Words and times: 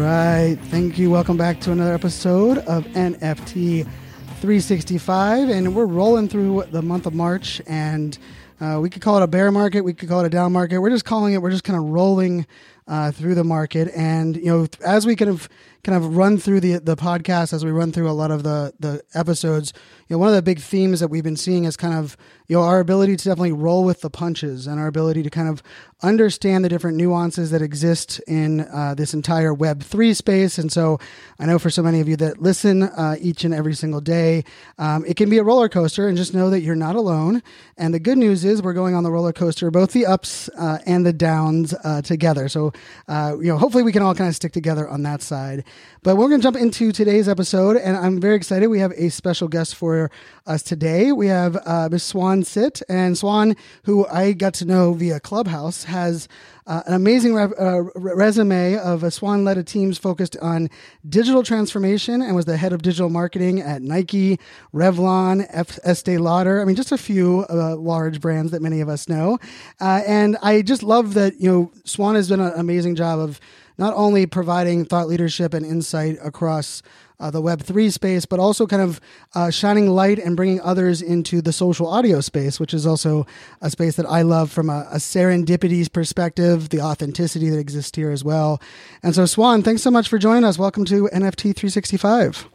Right. 0.00 0.56
Thank 0.70 0.98
you. 0.98 1.10
Welcome 1.10 1.36
back 1.36 1.60
to 1.60 1.72
another 1.72 1.92
episode 1.92 2.58
of 2.58 2.84
NFT 2.86 3.84
365. 3.84 5.50
And 5.50 5.74
we're 5.74 5.84
rolling 5.84 6.26
through 6.28 6.64
the 6.70 6.80
month 6.80 7.04
of 7.04 7.12
March. 7.12 7.60
And 7.66 8.16
uh, 8.60 8.78
we 8.80 8.88
could 8.88 9.02
call 9.02 9.18
it 9.18 9.22
a 9.22 9.26
bear 9.26 9.52
market. 9.52 9.82
We 9.82 9.92
could 9.92 10.08
call 10.08 10.20
it 10.20 10.26
a 10.26 10.30
down 10.30 10.52
market. 10.52 10.78
We're 10.78 10.90
just 10.90 11.04
calling 11.04 11.34
it, 11.34 11.42
we're 11.42 11.50
just 11.50 11.64
kind 11.64 11.78
of 11.78 11.84
rolling 11.84 12.46
uh, 12.88 13.12
through 13.12 13.34
the 13.34 13.44
market. 13.44 13.90
And, 13.94 14.36
you 14.36 14.46
know, 14.46 14.66
as 14.84 15.06
we 15.06 15.16
kind 15.16 15.30
of 15.30 15.48
kind 15.82 15.96
of 15.96 16.16
run 16.16 16.38
through 16.38 16.60
the 16.60 16.78
the 16.78 16.96
podcast, 16.96 17.52
as 17.52 17.64
we 17.64 17.70
run 17.70 17.92
through 17.92 18.10
a 18.10 18.12
lot 18.12 18.30
of 18.30 18.42
the 18.42 18.72
the 18.78 19.02
episodes, 19.14 19.72
you 20.08 20.14
know, 20.14 20.18
one 20.18 20.28
of 20.28 20.34
the 20.34 20.42
big 20.42 20.60
themes 20.60 21.00
that 21.00 21.08
we've 21.08 21.24
been 21.24 21.36
seeing 21.36 21.64
is 21.64 21.76
kind 21.76 21.94
of, 21.94 22.16
you 22.48 22.56
know, 22.56 22.62
our 22.62 22.80
ability 22.80 23.16
to 23.16 23.24
definitely 23.24 23.52
roll 23.52 23.84
with 23.84 24.00
the 24.00 24.10
punches 24.10 24.66
and 24.66 24.78
our 24.80 24.86
ability 24.86 25.22
to 25.22 25.30
kind 25.30 25.48
of 25.48 25.62
understand 26.02 26.64
the 26.64 26.68
different 26.68 26.96
nuances 26.96 27.50
that 27.50 27.62
exist 27.62 28.20
in 28.26 28.60
uh, 28.60 28.94
this 28.94 29.14
entire 29.14 29.52
Web 29.54 29.82
three 29.82 30.14
space. 30.14 30.58
And 30.58 30.70
so, 30.72 30.98
I 31.38 31.46
know 31.46 31.58
for 31.58 31.70
so 31.70 31.82
many 31.82 32.00
of 32.00 32.08
you 32.08 32.16
that 32.16 32.40
listen 32.40 32.82
uh, 32.82 33.16
each 33.20 33.44
and 33.44 33.54
every 33.54 33.74
single 33.74 34.00
day, 34.00 34.44
um, 34.78 35.04
it 35.06 35.16
can 35.16 35.30
be 35.30 35.38
a 35.38 35.44
roller 35.44 35.68
coaster. 35.68 36.08
And 36.08 36.16
just 36.16 36.34
know 36.34 36.50
that 36.50 36.60
you're 36.60 36.74
not 36.74 36.96
alone. 36.96 37.42
And 37.76 37.94
the 37.94 38.00
good 38.00 38.18
news 38.18 38.44
is 38.44 38.62
we're 38.62 38.72
going 38.72 38.94
on 38.94 39.04
the 39.04 39.10
roller 39.10 39.32
coaster, 39.32 39.70
both 39.70 39.92
the 39.92 40.06
ups 40.06 40.48
uh, 40.58 40.78
and 40.86 41.06
the 41.06 41.12
downs 41.12 41.74
uh, 41.84 42.02
together. 42.02 42.48
So, 42.48 42.72
uh, 43.08 43.36
you 43.38 43.46
know, 43.46 43.58
hopefully 43.58 43.82
we 43.82 43.92
can 43.92 44.02
all 44.02 44.14
kind 44.14 44.28
of 44.28 44.34
stick 44.36 44.52
together 44.52 44.88
on 44.88 45.02
that 45.04 45.22
side. 45.22 45.64
But 46.02 46.16
we're 46.16 46.28
going 46.28 46.40
to 46.40 46.42
jump 46.42 46.56
into 46.56 46.92
today's 46.92 47.28
episode, 47.28 47.76
and 47.76 47.94
I'm 47.94 48.20
very 48.20 48.34
excited. 48.34 48.68
We 48.68 48.78
have 48.78 48.92
a 48.92 49.10
special 49.10 49.48
guest 49.48 49.74
for 49.74 50.10
us 50.46 50.62
today. 50.62 51.12
We 51.12 51.26
have 51.26 51.58
uh, 51.66 51.90
Miss 51.92 52.04
Swan 52.04 52.42
Sit, 52.42 52.80
and 52.88 53.18
Swan, 53.18 53.54
who 53.84 54.06
I 54.06 54.32
got 54.32 54.54
to 54.54 54.64
know 54.64 54.94
via 54.94 55.20
Clubhouse, 55.20 55.84
has 55.84 56.26
uh, 56.66 56.82
an 56.86 56.94
amazing 56.94 57.34
re- 57.34 57.52
uh, 57.58 57.82
resume 57.94 58.78
of 58.78 59.02
a 59.02 59.10
Swan 59.10 59.44
led 59.44 59.58
a 59.58 59.62
teams 59.62 59.98
focused 59.98 60.38
on 60.40 60.70
digital 61.06 61.42
transformation 61.42 62.22
and 62.22 62.34
was 62.34 62.46
the 62.46 62.56
head 62.56 62.72
of 62.72 62.80
digital 62.80 63.10
marketing 63.10 63.60
at 63.60 63.82
Nike, 63.82 64.38
Revlon, 64.72 65.46
F- 65.50 65.78
Estee 65.84 66.16
Lauder. 66.16 66.62
I 66.62 66.64
mean, 66.64 66.76
just 66.76 66.92
a 66.92 66.98
few 66.98 67.44
uh, 67.50 67.76
large 67.76 68.20
brands 68.22 68.52
that 68.52 68.62
many 68.62 68.80
of 68.80 68.88
us 68.88 69.08
know. 69.08 69.38
Uh, 69.80 70.02
and 70.06 70.38
I 70.42 70.62
just 70.62 70.82
love 70.82 71.12
that, 71.14 71.38
you 71.40 71.50
know, 71.50 71.72
Swan 71.84 72.14
has 72.14 72.28
done 72.28 72.40
an 72.40 72.52
amazing 72.56 72.94
job 72.94 73.18
of 73.18 73.38
not 73.80 73.94
only 73.96 74.26
providing 74.26 74.84
thought 74.84 75.08
leadership 75.08 75.54
and 75.54 75.64
insight 75.64 76.18
across 76.22 76.82
uh, 77.18 77.30
the 77.30 77.40
Web3 77.40 77.90
space, 77.90 78.26
but 78.26 78.38
also 78.38 78.66
kind 78.66 78.82
of 78.82 79.00
uh, 79.34 79.48
shining 79.50 79.88
light 79.88 80.18
and 80.18 80.36
bringing 80.36 80.60
others 80.60 81.00
into 81.00 81.40
the 81.40 81.52
social 81.52 81.88
audio 81.88 82.20
space, 82.20 82.60
which 82.60 82.74
is 82.74 82.86
also 82.86 83.26
a 83.62 83.70
space 83.70 83.96
that 83.96 84.04
I 84.04 84.20
love 84.20 84.52
from 84.52 84.68
a, 84.68 84.86
a 84.92 84.96
serendipity 84.96 85.90
perspective, 85.90 86.68
the 86.68 86.82
authenticity 86.82 87.48
that 87.48 87.58
exists 87.58 87.96
here 87.96 88.10
as 88.10 88.22
well. 88.22 88.60
And 89.02 89.14
so, 89.14 89.24
Swan, 89.24 89.62
thanks 89.62 89.80
so 89.80 89.90
much 89.90 90.08
for 90.08 90.18
joining 90.18 90.44
us. 90.44 90.58
Welcome 90.58 90.84
to 90.84 91.08
NFT 91.12 91.56
365. 91.56 92.48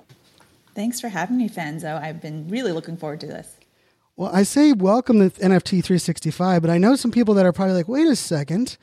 Thanks 0.75 1.01
for 1.01 1.09
having 1.09 1.37
me, 1.37 1.49
Fanzo. 1.49 1.99
I've 1.99 2.21
been 2.21 2.47
really 2.49 2.71
looking 2.71 2.97
forward 2.97 3.21
to 3.21 3.27
this. 3.27 3.57
Well, 4.15 4.29
I 4.31 4.43
say 4.43 4.73
welcome 4.73 5.17
to 5.19 5.39
NFT 5.39 5.83
365, 5.83 6.61
but 6.61 6.69
I 6.69 6.77
know 6.77 6.95
some 6.95 7.11
people 7.11 7.33
that 7.33 7.47
are 7.47 7.51
probably 7.51 7.73
like, 7.73 7.87
wait 7.87 8.07
a 8.07 8.15
second 8.15 8.77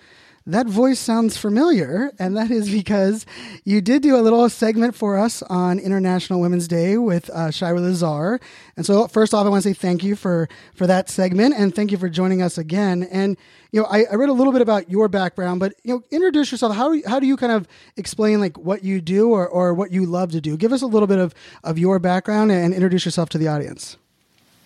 that 0.46 0.66
voice 0.66 0.98
sounds 0.98 1.36
familiar, 1.36 2.10
and 2.18 2.36
that 2.36 2.50
is 2.50 2.68
because 2.70 3.26
you 3.64 3.80
did 3.80 4.02
do 4.02 4.16
a 4.16 4.22
little 4.22 4.48
segment 4.48 4.94
for 4.94 5.16
us 5.16 5.42
on 5.42 5.78
International 5.78 6.40
Women's 6.40 6.66
Day 6.66 6.98
with 6.98 7.30
uh, 7.30 7.50
Shira 7.50 7.80
Lazar. 7.80 8.40
And 8.76 8.84
so, 8.84 9.06
first 9.06 9.34
off, 9.34 9.46
I 9.46 9.48
want 9.48 9.62
to 9.62 9.68
say 9.68 9.74
thank 9.74 10.02
you 10.02 10.16
for 10.16 10.48
for 10.74 10.86
that 10.86 11.08
segment, 11.08 11.54
and 11.56 11.74
thank 11.74 11.92
you 11.92 11.98
for 11.98 12.08
joining 12.08 12.42
us 12.42 12.58
again. 12.58 13.04
And 13.04 13.36
you 13.70 13.80
know, 13.80 13.86
I, 13.88 14.04
I 14.10 14.14
read 14.16 14.28
a 14.28 14.34
little 14.34 14.52
bit 14.52 14.62
about 14.62 14.90
your 14.90 15.08
background, 15.08 15.60
but 15.60 15.74
you 15.84 15.94
know, 15.94 16.02
introduce 16.10 16.50
yourself. 16.50 16.74
How 16.74 16.94
how 17.06 17.20
do 17.20 17.26
you 17.26 17.36
kind 17.36 17.52
of 17.52 17.68
explain 17.96 18.40
like 18.40 18.58
what 18.58 18.82
you 18.82 19.00
do 19.00 19.30
or 19.30 19.48
or 19.48 19.74
what 19.74 19.92
you 19.92 20.06
love 20.06 20.32
to 20.32 20.40
do? 20.40 20.56
Give 20.56 20.72
us 20.72 20.82
a 20.82 20.86
little 20.86 21.06
bit 21.06 21.18
of 21.18 21.34
of 21.62 21.78
your 21.78 21.98
background 21.98 22.50
and 22.50 22.74
introduce 22.74 23.04
yourself 23.04 23.28
to 23.30 23.38
the 23.38 23.48
audience. 23.48 23.96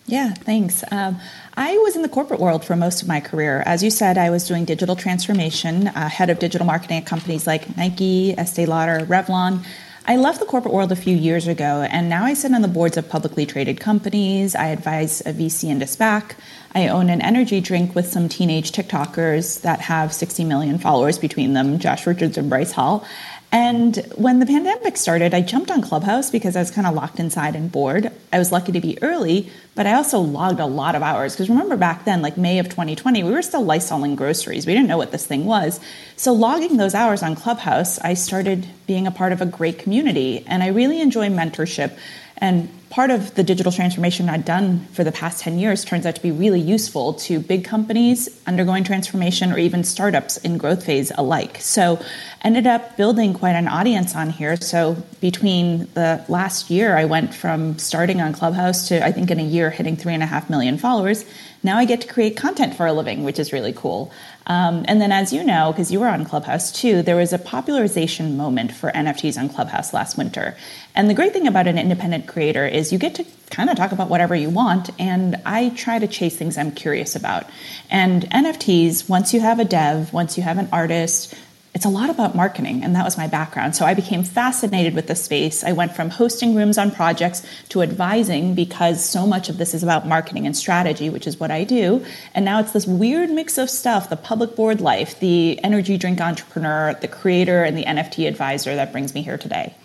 Yeah, 0.07 0.33
thanks. 0.33 0.85
Um, 0.89 1.19
I 1.55 1.77
was 1.79 1.97
in 1.97 2.01
the 2.01 2.07
corporate 2.09 2.39
world 2.39 2.63
for 2.63 2.77
most 2.77 3.01
of 3.01 3.09
my 3.09 3.19
career. 3.19 3.61
As 3.65 3.83
you 3.83 3.89
said, 3.89 4.17
I 4.17 4.29
was 4.29 4.47
doing 4.47 4.63
digital 4.63 4.95
transformation, 4.95 5.87
uh, 5.87 6.07
head 6.07 6.29
of 6.29 6.39
digital 6.39 6.65
marketing 6.65 6.99
at 6.99 7.05
companies 7.05 7.45
like 7.45 7.75
Nike, 7.75 8.33
Estee 8.37 8.65
Lauder, 8.65 9.05
Revlon. 9.05 9.65
I 10.05 10.15
left 10.15 10.39
the 10.39 10.45
corporate 10.45 10.73
world 10.73 10.93
a 10.93 10.95
few 10.95 11.17
years 11.17 11.47
ago, 11.47 11.85
and 11.91 12.07
now 12.07 12.23
I 12.23 12.33
sit 12.35 12.53
on 12.53 12.61
the 12.61 12.69
boards 12.69 12.95
of 12.95 13.09
publicly 13.09 13.45
traded 13.45 13.81
companies. 13.81 14.55
I 14.55 14.67
advise 14.67 15.19
a 15.25 15.33
VC 15.33 15.69
into 15.69 15.85
SPAC. 15.85 16.37
I 16.73 16.87
own 16.87 17.09
an 17.09 17.21
energy 17.21 17.59
drink 17.59 17.93
with 17.93 18.07
some 18.07 18.29
teenage 18.29 18.71
TikTokers 18.71 19.63
that 19.63 19.81
have 19.81 20.13
60 20.13 20.45
million 20.45 20.77
followers 20.77 21.17
between 21.17 21.51
them, 21.51 21.79
Josh 21.79 22.07
Richards 22.07 22.37
and 22.37 22.49
Bryce 22.49 22.71
Hall. 22.71 23.05
And 23.51 23.95
when 24.15 24.39
the 24.39 24.45
pandemic 24.45 24.97
started, 24.97 25.33
I 25.33 25.39
jumped 25.39 25.71
on 25.71 25.81
Clubhouse 25.81 26.29
because 26.29 26.57
I 26.57 26.59
was 26.59 26.69
kind 26.69 26.85
of 26.85 26.93
locked 26.93 27.17
inside 27.17 27.55
and 27.55 27.71
bored. 27.71 28.11
I 28.33 28.39
was 28.39 28.51
lucky 28.51 28.73
to 28.73 28.81
be 28.81 29.01
early, 29.01 29.49
but 29.73 29.87
I 29.87 29.93
also 29.93 30.19
logged 30.19 30.59
a 30.59 30.65
lot 30.65 30.95
of 30.95 31.01
hours. 31.01 31.33
Because 31.33 31.47
remember 31.47 31.77
back 31.77 32.03
then, 32.03 32.21
like 32.21 32.35
May 32.35 32.59
of 32.59 32.65
2020, 32.65 33.23
we 33.23 33.31
were 33.31 33.41
still 33.41 33.63
lysoling 33.63 34.17
groceries. 34.17 34.67
We 34.67 34.73
didn't 34.73 34.89
know 34.89 34.97
what 34.97 35.13
this 35.13 35.25
thing 35.25 35.45
was. 35.45 35.79
So, 36.17 36.33
logging 36.33 36.75
those 36.75 36.93
hours 36.93 37.23
on 37.23 37.35
Clubhouse, 37.35 37.99
I 37.99 38.15
started 38.15 38.67
being 38.85 39.07
a 39.07 39.11
part 39.11 39.31
of 39.31 39.41
a 39.41 39.45
great 39.45 39.79
community. 39.79 40.43
And 40.45 40.61
I 40.61 40.67
really 40.67 40.99
enjoy 40.99 41.29
mentorship. 41.29 41.97
And 42.39 42.69
part 42.97 43.11
of 43.11 43.35
the 43.35 43.43
digital 43.43 43.71
transformation 43.71 44.27
I've 44.27 44.43
done 44.43 44.79
for 44.91 45.03
the 45.03 45.11
past 45.11 45.41
10 45.41 45.59
years 45.59 45.85
turns 45.85 46.07
out 46.07 46.15
to 46.15 46.21
be 46.23 46.31
really 46.31 46.59
useful 46.59 47.13
to 47.25 47.39
big 47.39 47.63
companies 47.63 48.27
undergoing 48.47 48.83
transformation 48.83 49.51
or 49.51 49.59
even 49.59 49.83
startups 49.83 50.37
in 50.37 50.57
growth 50.57 50.83
phase 50.83 51.11
alike. 51.15 51.57
So 51.59 52.03
ended 52.41 52.65
up 52.65 52.97
building 52.97 53.35
quite 53.35 53.51
an 53.51 53.67
audience 53.67 54.15
on 54.15 54.31
here. 54.31 54.55
So 54.55 54.97
between 55.21 55.87
the 55.93 56.25
last 56.27 56.71
year, 56.71 56.97
I 56.97 57.05
went 57.05 57.35
from 57.35 57.77
starting 57.77 58.19
on 58.19 58.33
Clubhouse 58.33 58.87
to 58.87 59.05
I 59.05 59.11
think 59.11 59.29
in 59.29 59.39
a 59.39 59.43
year 59.43 59.69
hitting 59.69 59.95
three 59.95 60.15
and 60.15 60.23
a 60.23 60.25
half 60.25 60.49
million 60.49 60.79
followers. 60.79 61.23
Now 61.61 61.77
I 61.77 61.85
get 61.85 62.01
to 62.01 62.07
create 62.07 62.37
content 62.37 62.75
for 62.75 62.87
a 62.87 62.93
living, 62.93 63.23
which 63.23 63.37
is 63.37 63.51
really 63.53 63.73
cool. 63.73 64.11
Um, 64.45 64.85
and 64.87 65.01
then, 65.01 65.11
as 65.11 65.33
you 65.33 65.43
know, 65.43 65.73
because 65.73 65.91
you 65.91 65.99
were 65.99 66.07
on 66.07 66.23
Clubhouse 66.23 66.71
too, 66.71 67.01
there 67.01 67.17
was 67.17 67.33
a 67.33 67.37
popularization 67.37 68.37
moment 68.37 68.71
for 68.71 68.89
NFTs 68.91 69.37
on 69.37 69.49
Clubhouse 69.49 69.93
last 69.93 70.17
winter. 70.17 70.55
And 70.95 71.09
the 71.09 71.13
great 71.13 71.33
thing 71.33 71.47
about 71.47 71.67
an 71.67 71.77
independent 71.77 72.27
creator 72.27 72.65
is 72.65 72.86
you 72.91 72.99
get 72.99 73.15
to 73.15 73.25
kind 73.49 73.69
of 73.69 73.77
talk 73.77 73.91
about 73.91 74.09
whatever 74.09 74.35
you 74.35 74.49
want. 74.49 74.89
And 74.99 75.41
I 75.45 75.69
try 75.69 75.99
to 75.99 76.07
chase 76.07 76.35
things 76.35 76.57
I'm 76.57 76.71
curious 76.71 77.15
about. 77.15 77.45
And 77.89 78.23
NFTs, 78.23 79.07
once 79.09 79.33
you 79.33 79.39
have 79.39 79.59
a 79.59 79.65
dev, 79.65 80.13
once 80.13 80.37
you 80.37 80.43
have 80.43 80.57
an 80.57 80.69
artist, 80.71 81.33
it's 81.77 81.85
a 81.85 81.89
lot 81.89 82.09
about 82.09 82.33
marketing, 82.33 82.83
and 82.83 82.95
that 82.95 83.05
was 83.05 83.19
my 83.19 83.27
background. 83.27 83.75
So 83.75 83.85
I 83.85 83.93
became 83.93 84.23
fascinated 84.23 84.95
with 84.95 85.05
the 85.05 85.13
space. 85.13 85.63
I 85.63 85.73
went 85.73 85.95
from 85.95 86.09
hosting 86.09 86.55
rooms 86.55 86.79
on 86.79 86.89
projects 86.89 87.45
to 87.69 87.83
advising 87.83 88.55
because 88.55 89.05
so 89.05 89.27
much 89.27 89.47
of 89.47 89.59
this 89.59 89.75
is 89.75 89.83
about 89.83 90.07
marketing 90.07 90.47
and 90.47 90.57
strategy, 90.57 91.11
which 91.11 91.27
is 91.27 91.39
what 91.39 91.51
I 91.51 91.65
do. 91.65 92.03
And 92.33 92.45
now 92.45 92.59
it's 92.61 92.71
this 92.71 92.87
weird 92.87 93.29
mix 93.29 93.59
of 93.59 93.69
stuff 93.69 94.09
the 94.09 94.17
public 94.17 94.55
board 94.55 94.81
life, 94.81 95.19
the 95.19 95.63
energy 95.63 95.99
drink 95.99 96.19
entrepreneur, 96.19 96.95
the 96.95 97.07
creator, 97.07 97.63
and 97.63 97.77
the 97.77 97.83
NFT 97.83 98.27
advisor 98.27 98.73
that 98.73 98.91
brings 98.91 99.13
me 99.13 99.21
here 99.21 99.37
today. 99.37 99.75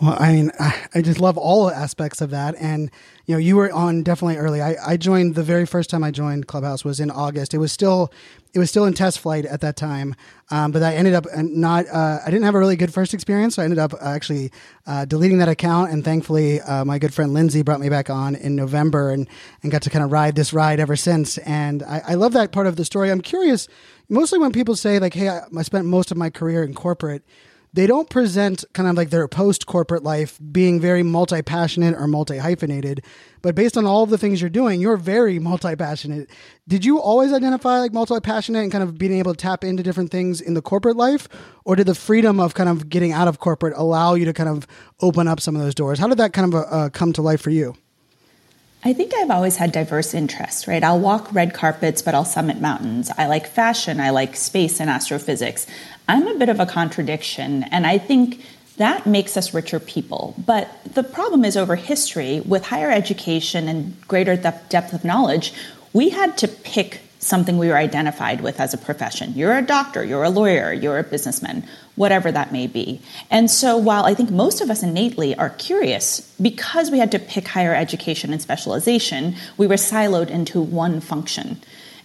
Well, 0.00 0.16
I 0.18 0.32
mean, 0.32 0.52
I 0.94 1.02
just 1.02 1.20
love 1.20 1.38
all 1.38 1.70
aspects 1.70 2.20
of 2.22 2.30
that. 2.30 2.54
And, 2.60 2.90
you 3.26 3.34
know, 3.34 3.40
you 3.40 3.56
were 3.56 3.72
on 3.72 4.04
definitely 4.04 4.38
early. 4.38 4.62
I, 4.62 4.76
I 4.86 4.96
joined 4.96 5.34
the 5.34 5.42
very 5.42 5.66
first 5.66 5.90
time 5.90 6.04
I 6.04 6.12
joined 6.12 6.46
Clubhouse 6.46 6.84
was 6.84 7.00
in 7.00 7.10
August. 7.10 7.54
It 7.54 7.58
was 7.58 7.72
still, 7.72 8.12
it 8.54 8.60
was 8.60 8.70
still 8.70 8.86
in 8.86 8.94
test 8.94 9.18
flight 9.20 9.44
at 9.46 9.60
that 9.62 9.76
time. 9.76 10.14
Um, 10.52 10.72
but 10.72 10.84
I 10.84 10.94
ended 10.94 11.14
up 11.14 11.26
not, 11.36 11.86
uh, 11.88 12.20
I 12.24 12.30
didn't 12.30 12.44
have 12.44 12.54
a 12.54 12.60
really 12.60 12.76
good 12.76 12.94
first 12.94 13.14
experience. 13.14 13.56
So 13.56 13.62
I 13.62 13.64
ended 13.66 13.80
up 13.80 13.94
actually 14.00 14.52
uh, 14.86 15.04
deleting 15.06 15.38
that 15.38 15.48
account. 15.50 15.92
And 15.92 16.04
thankfully, 16.04 16.60
uh, 16.62 16.84
my 16.84 16.98
good 17.00 17.14
friend 17.14 17.34
Lindsay 17.34 17.62
brought 17.62 17.80
me 17.80 17.88
back 17.88 18.10
on 18.10 18.36
in 18.36 18.56
November 18.56 19.10
and, 19.10 19.28
and 19.64 19.72
got 19.72 19.82
to 19.82 19.90
kind 19.90 20.04
of 20.04 20.12
ride 20.12 20.36
this 20.36 20.52
ride 20.52 20.80
ever 20.80 20.96
since. 20.96 21.38
And 21.38 21.82
I, 21.82 22.02
I 22.08 22.14
love 22.14 22.34
that 22.34 22.52
part 22.52 22.68
of 22.68 22.76
the 22.76 22.86
story. 22.86 23.10
I'm 23.10 23.22
curious, 23.22 23.68
mostly 24.08 24.38
when 24.38 24.52
people 24.52 24.76
say 24.76 25.00
like, 25.00 25.14
Hey, 25.14 25.28
I, 25.30 25.42
I 25.58 25.62
spent 25.62 25.86
most 25.86 26.12
of 26.12 26.16
my 26.18 26.30
career 26.30 26.64
in 26.64 26.74
corporate 26.74 27.24
they 27.72 27.86
don't 27.86 28.10
present 28.10 28.64
kind 28.72 28.88
of 28.88 28.96
like 28.96 29.10
their 29.10 29.28
post 29.28 29.66
corporate 29.66 30.02
life 30.02 30.38
being 30.50 30.80
very 30.80 31.02
multi 31.02 31.42
passionate 31.42 31.94
or 31.94 32.06
multi 32.06 32.38
hyphenated. 32.38 33.04
But 33.42 33.54
based 33.54 33.76
on 33.76 33.86
all 33.86 34.02
of 34.02 34.10
the 34.10 34.18
things 34.18 34.40
you're 34.40 34.50
doing, 34.50 34.80
you're 34.80 34.96
very 34.96 35.38
multi 35.38 35.76
passionate. 35.76 36.30
Did 36.66 36.84
you 36.84 37.00
always 37.00 37.32
identify 37.32 37.78
like 37.78 37.92
multi 37.92 38.18
passionate 38.20 38.62
and 38.62 38.72
kind 38.72 38.82
of 38.82 38.98
being 38.98 39.12
able 39.12 39.32
to 39.32 39.36
tap 39.36 39.64
into 39.64 39.82
different 39.82 40.10
things 40.10 40.40
in 40.40 40.54
the 40.54 40.62
corporate 40.62 40.96
life? 40.96 41.28
Or 41.64 41.76
did 41.76 41.86
the 41.86 41.94
freedom 41.94 42.40
of 42.40 42.54
kind 42.54 42.68
of 42.68 42.88
getting 42.88 43.12
out 43.12 43.28
of 43.28 43.38
corporate 43.38 43.74
allow 43.76 44.14
you 44.14 44.24
to 44.24 44.32
kind 44.32 44.48
of 44.48 44.66
open 45.00 45.28
up 45.28 45.40
some 45.40 45.54
of 45.54 45.62
those 45.62 45.74
doors? 45.74 45.98
How 45.98 46.08
did 46.08 46.18
that 46.18 46.32
kind 46.32 46.52
of 46.52 46.64
uh, 46.70 46.90
come 46.90 47.12
to 47.12 47.22
life 47.22 47.40
for 47.40 47.50
you? 47.50 47.76
I 48.82 48.94
think 48.94 49.12
I've 49.14 49.30
always 49.30 49.56
had 49.56 49.72
diverse 49.72 50.14
interests, 50.14 50.66
right? 50.66 50.82
I'll 50.82 50.98
walk 50.98 51.28
red 51.34 51.52
carpets, 51.52 52.00
but 52.00 52.14
I'll 52.14 52.24
summit 52.24 52.62
mountains. 52.62 53.10
I 53.18 53.26
like 53.26 53.46
fashion, 53.46 54.00
I 54.00 54.08
like 54.08 54.36
space 54.36 54.80
and 54.80 54.88
astrophysics. 54.88 55.66
I'm 56.10 56.26
a 56.26 56.34
bit 56.34 56.48
of 56.48 56.58
a 56.58 56.66
contradiction, 56.66 57.62
and 57.70 57.86
I 57.86 57.96
think 57.96 58.44
that 58.78 59.06
makes 59.06 59.36
us 59.36 59.54
richer 59.54 59.78
people. 59.78 60.34
But 60.44 60.68
the 60.94 61.04
problem 61.04 61.44
is 61.44 61.56
over 61.56 61.76
history, 61.76 62.40
with 62.40 62.64
higher 62.66 62.90
education 62.90 63.68
and 63.68 63.94
greater 64.08 64.34
depth 64.34 64.92
of 64.92 65.04
knowledge, 65.04 65.52
we 65.92 66.08
had 66.08 66.36
to 66.38 66.48
pick 66.48 67.00
something 67.20 67.58
we 67.58 67.68
were 67.68 67.76
identified 67.76 68.40
with 68.40 68.58
as 68.58 68.74
a 68.74 68.78
profession. 68.78 69.34
You're 69.36 69.56
a 69.56 69.62
doctor, 69.62 70.02
you're 70.02 70.24
a 70.24 70.30
lawyer, 70.30 70.72
you're 70.72 70.98
a 70.98 71.04
businessman, 71.04 71.62
whatever 71.94 72.32
that 72.32 72.50
may 72.50 72.66
be. 72.66 73.00
And 73.30 73.48
so 73.48 73.76
while 73.76 74.04
I 74.04 74.14
think 74.14 74.30
most 74.30 74.60
of 74.60 74.68
us 74.68 74.82
innately 74.82 75.36
are 75.36 75.50
curious, 75.50 76.34
because 76.42 76.90
we 76.90 76.98
had 76.98 77.12
to 77.12 77.20
pick 77.20 77.46
higher 77.46 77.74
education 77.74 78.32
and 78.32 78.42
specialization, 78.42 79.36
we 79.58 79.68
were 79.68 79.74
siloed 79.74 80.30
into 80.30 80.60
one 80.60 81.00
function. 81.00 81.60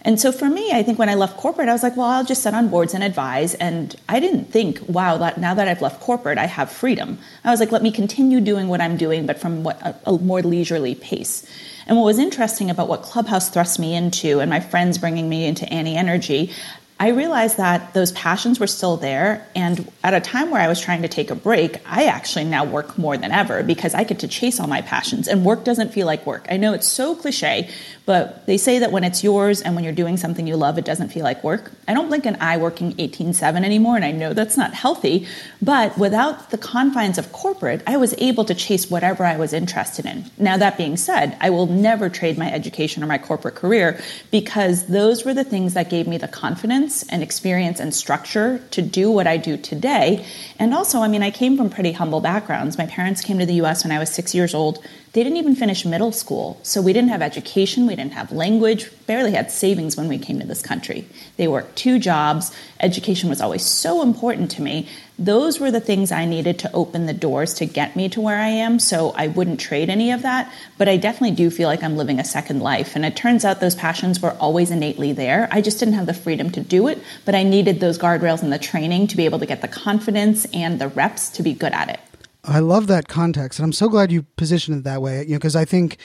And 0.06 0.20
so 0.20 0.30
for 0.30 0.48
me, 0.48 0.70
I 0.70 0.84
think 0.84 1.00
when 1.00 1.08
I 1.08 1.14
left 1.14 1.36
corporate, 1.36 1.68
I 1.68 1.72
was 1.72 1.82
like, 1.82 1.96
well, 1.96 2.06
I'll 2.06 2.24
just 2.24 2.44
sit 2.44 2.54
on 2.54 2.68
boards 2.68 2.94
and 2.94 3.02
advise. 3.02 3.54
And 3.54 3.94
I 4.08 4.20
didn't 4.20 4.44
think, 4.44 4.80
wow, 4.88 5.16
that 5.18 5.36
now 5.36 5.52
that 5.54 5.66
I've 5.66 5.82
left 5.82 6.00
corporate, 6.00 6.38
I 6.38 6.46
have 6.46 6.70
freedom. 6.70 7.18
I 7.42 7.50
was 7.50 7.58
like, 7.58 7.72
let 7.72 7.82
me 7.82 7.90
continue 7.90 8.40
doing 8.40 8.68
what 8.68 8.80
I'm 8.80 8.96
doing, 8.96 9.26
but 9.26 9.40
from 9.40 9.64
what 9.64 9.82
a, 9.82 9.96
a 10.06 10.16
more 10.18 10.42
leisurely 10.42 10.94
pace. 10.94 11.44
And 11.88 11.96
what 11.96 12.04
was 12.04 12.20
interesting 12.20 12.70
about 12.70 12.86
what 12.86 13.02
Clubhouse 13.02 13.50
thrust 13.50 13.80
me 13.80 13.96
into 13.96 14.38
and 14.38 14.48
my 14.48 14.60
friends 14.60 14.96
bringing 14.96 15.28
me 15.28 15.44
into 15.44 15.68
Ani 15.72 15.96
Energy, 15.96 16.52
I 16.98 17.08
realized 17.08 17.58
that 17.58 17.92
those 17.92 18.10
passions 18.12 18.58
were 18.58 18.66
still 18.66 18.96
there. 18.96 19.46
And 19.54 19.90
at 20.02 20.14
a 20.14 20.20
time 20.20 20.50
where 20.50 20.62
I 20.62 20.68
was 20.68 20.80
trying 20.80 21.02
to 21.02 21.08
take 21.08 21.30
a 21.30 21.34
break, 21.34 21.76
I 21.84 22.06
actually 22.06 22.44
now 22.44 22.64
work 22.64 22.96
more 22.96 23.18
than 23.18 23.32
ever 23.32 23.62
because 23.62 23.94
I 23.94 24.04
get 24.04 24.20
to 24.20 24.28
chase 24.28 24.60
all 24.60 24.66
my 24.66 24.80
passions 24.80 25.28
and 25.28 25.44
work 25.44 25.64
doesn't 25.64 25.92
feel 25.92 26.06
like 26.06 26.24
work. 26.24 26.46
I 26.50 26.56
know 26.56 26.72
it's 26.72 26.86
so 26.86 27.14
cliche, 27.14 27.68
but 28.06 28.46
they 28.46 28.56
say 28.56 28.78
that 28.78 28.92
when 28.92 29.02
it's 29.02 29.24
yours 29.24 29.60
and 29.60 29.74
when 29.74 29.82
you're 29.82 29.92
doing 29.92 30.16
something 30.16 30.46
you 30.46 30.56
love, 30.56 30.78
it 30.78 30.84
doesn't 30.84 31.08
feel 31.08 31.24
like 31.24 31.42
work. 31.42 31.72
I 31.88 31.94
don't 31.94 32.06
blink 32.06 32.24
an 32.24 32.36
eye 32.40 32.56
working 32.56 32.94
18 32.98 33.32
7 33.32 33.64
anymore, 33.64 33.96
and 33.96 34.04
I 34.04 34.12
know 34.12 34.32
that's 34.32 34.56
not 34.56 34.74
healthy. 34.74 35.26
But 35.60 35.98
without 35.98 36.50
the 36.50 36.58
confines 36.58 37.18
of 37.18 37.32
corporate, 37.32 37.82
I 37.84 37.96
was 37.96 38.14
able 38.18 38.44
to 38.44 38.54
chase 38.54 38.88
whatever 38.88 39.24
I 39.24 39.36
was 39.36 39.52
interested 39.52 40.06
in. 40.06 40.30
Now, 40.38 40.56
that 40.56 40.78
being 40.78 40.96
said, 40.96 41.36
I 41.40 41.50
will 41.50 41.66
never 41.66 42.08
trade 42.08 42.38
my 42.38 42.50
education 42.50 43.02
or 43.02 43.06
my 43.06 43.18
corporate 43.18 43.56
career 43.56 44.00
because 44.30 44.86
those 44.86 45.24
were 45.24 45.34
the 45.34 45.44
things 45.44 45.74
that 45.74 45.90
gave 45.90 46.06
me 46.06 46.16
the 46.16 46.28
confidence 46.28 47.02
and 47.08 47.24
experience 47.24 47.80
and 47.80 47.92
structure 47.92 48.60
to 48.70 48.82
do 48.82 49.10
what 49.10 49.26
I 49.26 49.36
do 49.36 49.56
today. 49.56 50.24
And 50.60 50.72
also, 50.72 51.00
I 51.00 51.08
mean, 51.08 51.24
I 51.24 51.32
came 51.32 51.56
from 51.56 51.70
pretty 51.70 51.92
humble 51.92 52.20
backgrounds. 52.20 52.78
My 52.78 52.86
parents 52.86 53.20
came 53.20 53.40
to 53.40 53.46
the 53.46 53.54
US 53.54 53.82
when 53.82 53.90
I 53.90 53.98
was 53.98 54.10
six 54.10 54.32
years 54.32 54.54
old 54.54 54.78
they 55.16 55.24
didn't 55.24 55.38
even 55.38 55.56
finish 55.56 55.86
middle 55.86 56.12
school. 56.12 56.60
So 56.62 56.82
we 56.82 56.92
didn't 56.92 57.08
have 57.08 57.22
education, 57.22 57.86
we 57.86 57.96
didn't 57.96 58.12
have 58.12 58.32
language, 58.32 58.90
barely 59.06 59.32
had 59.32 59.50
savings 59.50 59.96
when 59.96 60.08
we 60.08 60.18
came 60.18 60.40
to 60.40 60.46
this 60.46 60.60
country. 60.60 61.06
They 61.38 61.48
worked 61.48 61.74
two 61.74 61.98
jobs. 61.98 62.54
Education 62.80 63.30
was 63.30 63.40
always 63.40 63.64
so 63.64 64.02
important 64.02 64.50
to 64.52 64.62
me. 64.62 64.86
Those 65.18 65.58
were 65.58 65.70
the 65.70 65.80
things 65.80 66.12
I 66.12 66.26
needed 66.26 66.58
to 66.58 66.72
open 66.74 67.06
the 67.06 67.14
doors 67.14 67.54
to 67.54 67.64
get 67.64 67.96
me 67.96 68.10
to 68.10 68.20
where 68.20 68.36
I 68.36 68.48
am. 68.48 68.78
So 68.78 69.12
I 69.12 69.28
wouldn't 69.28 69.58
trade 69.58 69.88
any 69.88 70.10
of 70.10 70.20
that. 70.20 70.52
But 70.76 70.86
I 70.86 70.98
definitely 70.98 71.34
do 71.34 71.48
feel 71.48 71.70
like 71.70 71.82
I'm 71.82 71.96
living 71.96 72.20
a 72.20 72.24
second 72.24 72.60
life. 72.60 72.94
And 72.94 73.06
it 73.06 73.16
turns 73.16 73.42
out 73.42 73.60
those 73.60 73.74
passions 73.74 74.20
were 74.20 74.32
always 74.32 74.70
innately 74.70 75.14
there. 75.14 75.48
I 75.50 75.62
just 75.62 75.78
didn't 75.78 75.94
have 75.94 76.04
the 76.04 76.12
freedom 76.12 76.50
to 76.50 76.60
do 76.60 76.88
it, 76.88 77.02
but 77.24 77.34
I 77.34 77.42
needed 77.42 77.80
those 77.80 77.98
guardrails 77.98 78.42
and 78.42 78.52
the 78.52 78.58
training 78.58 79.06
to 79.06 79.16
be 79.16 79.24
able 79.24 79.38
to 79.38 79.46
get 79.46 79.62
the 79.62 79.68
confidence 79.68 80.44
and 80.52 80.78
the 80.78 80.88
reps 80.88 81.30
to 81.30 81.42
be 81.42 81.54
good 81.54 81.72
at 81.72 81.88
it. 81.88 82.00
I 82.46 82.60
love 82.60 82.86
that 82.86 83.08
context, 83.08 83.58
and 83.58 83.64
I'm 83.64 83.72
so 83.72 83.88
glad 83.88 84.12
you 84.12 84.22
positioned 84.36 84.78
it 84.78 84.84
that 84.84 85.02
way. 85.02 85.22
You 85.22 85.32
know, 85.32 85.38
because 85.38 85.56
I 85.56 85.64
think 85.64 85.98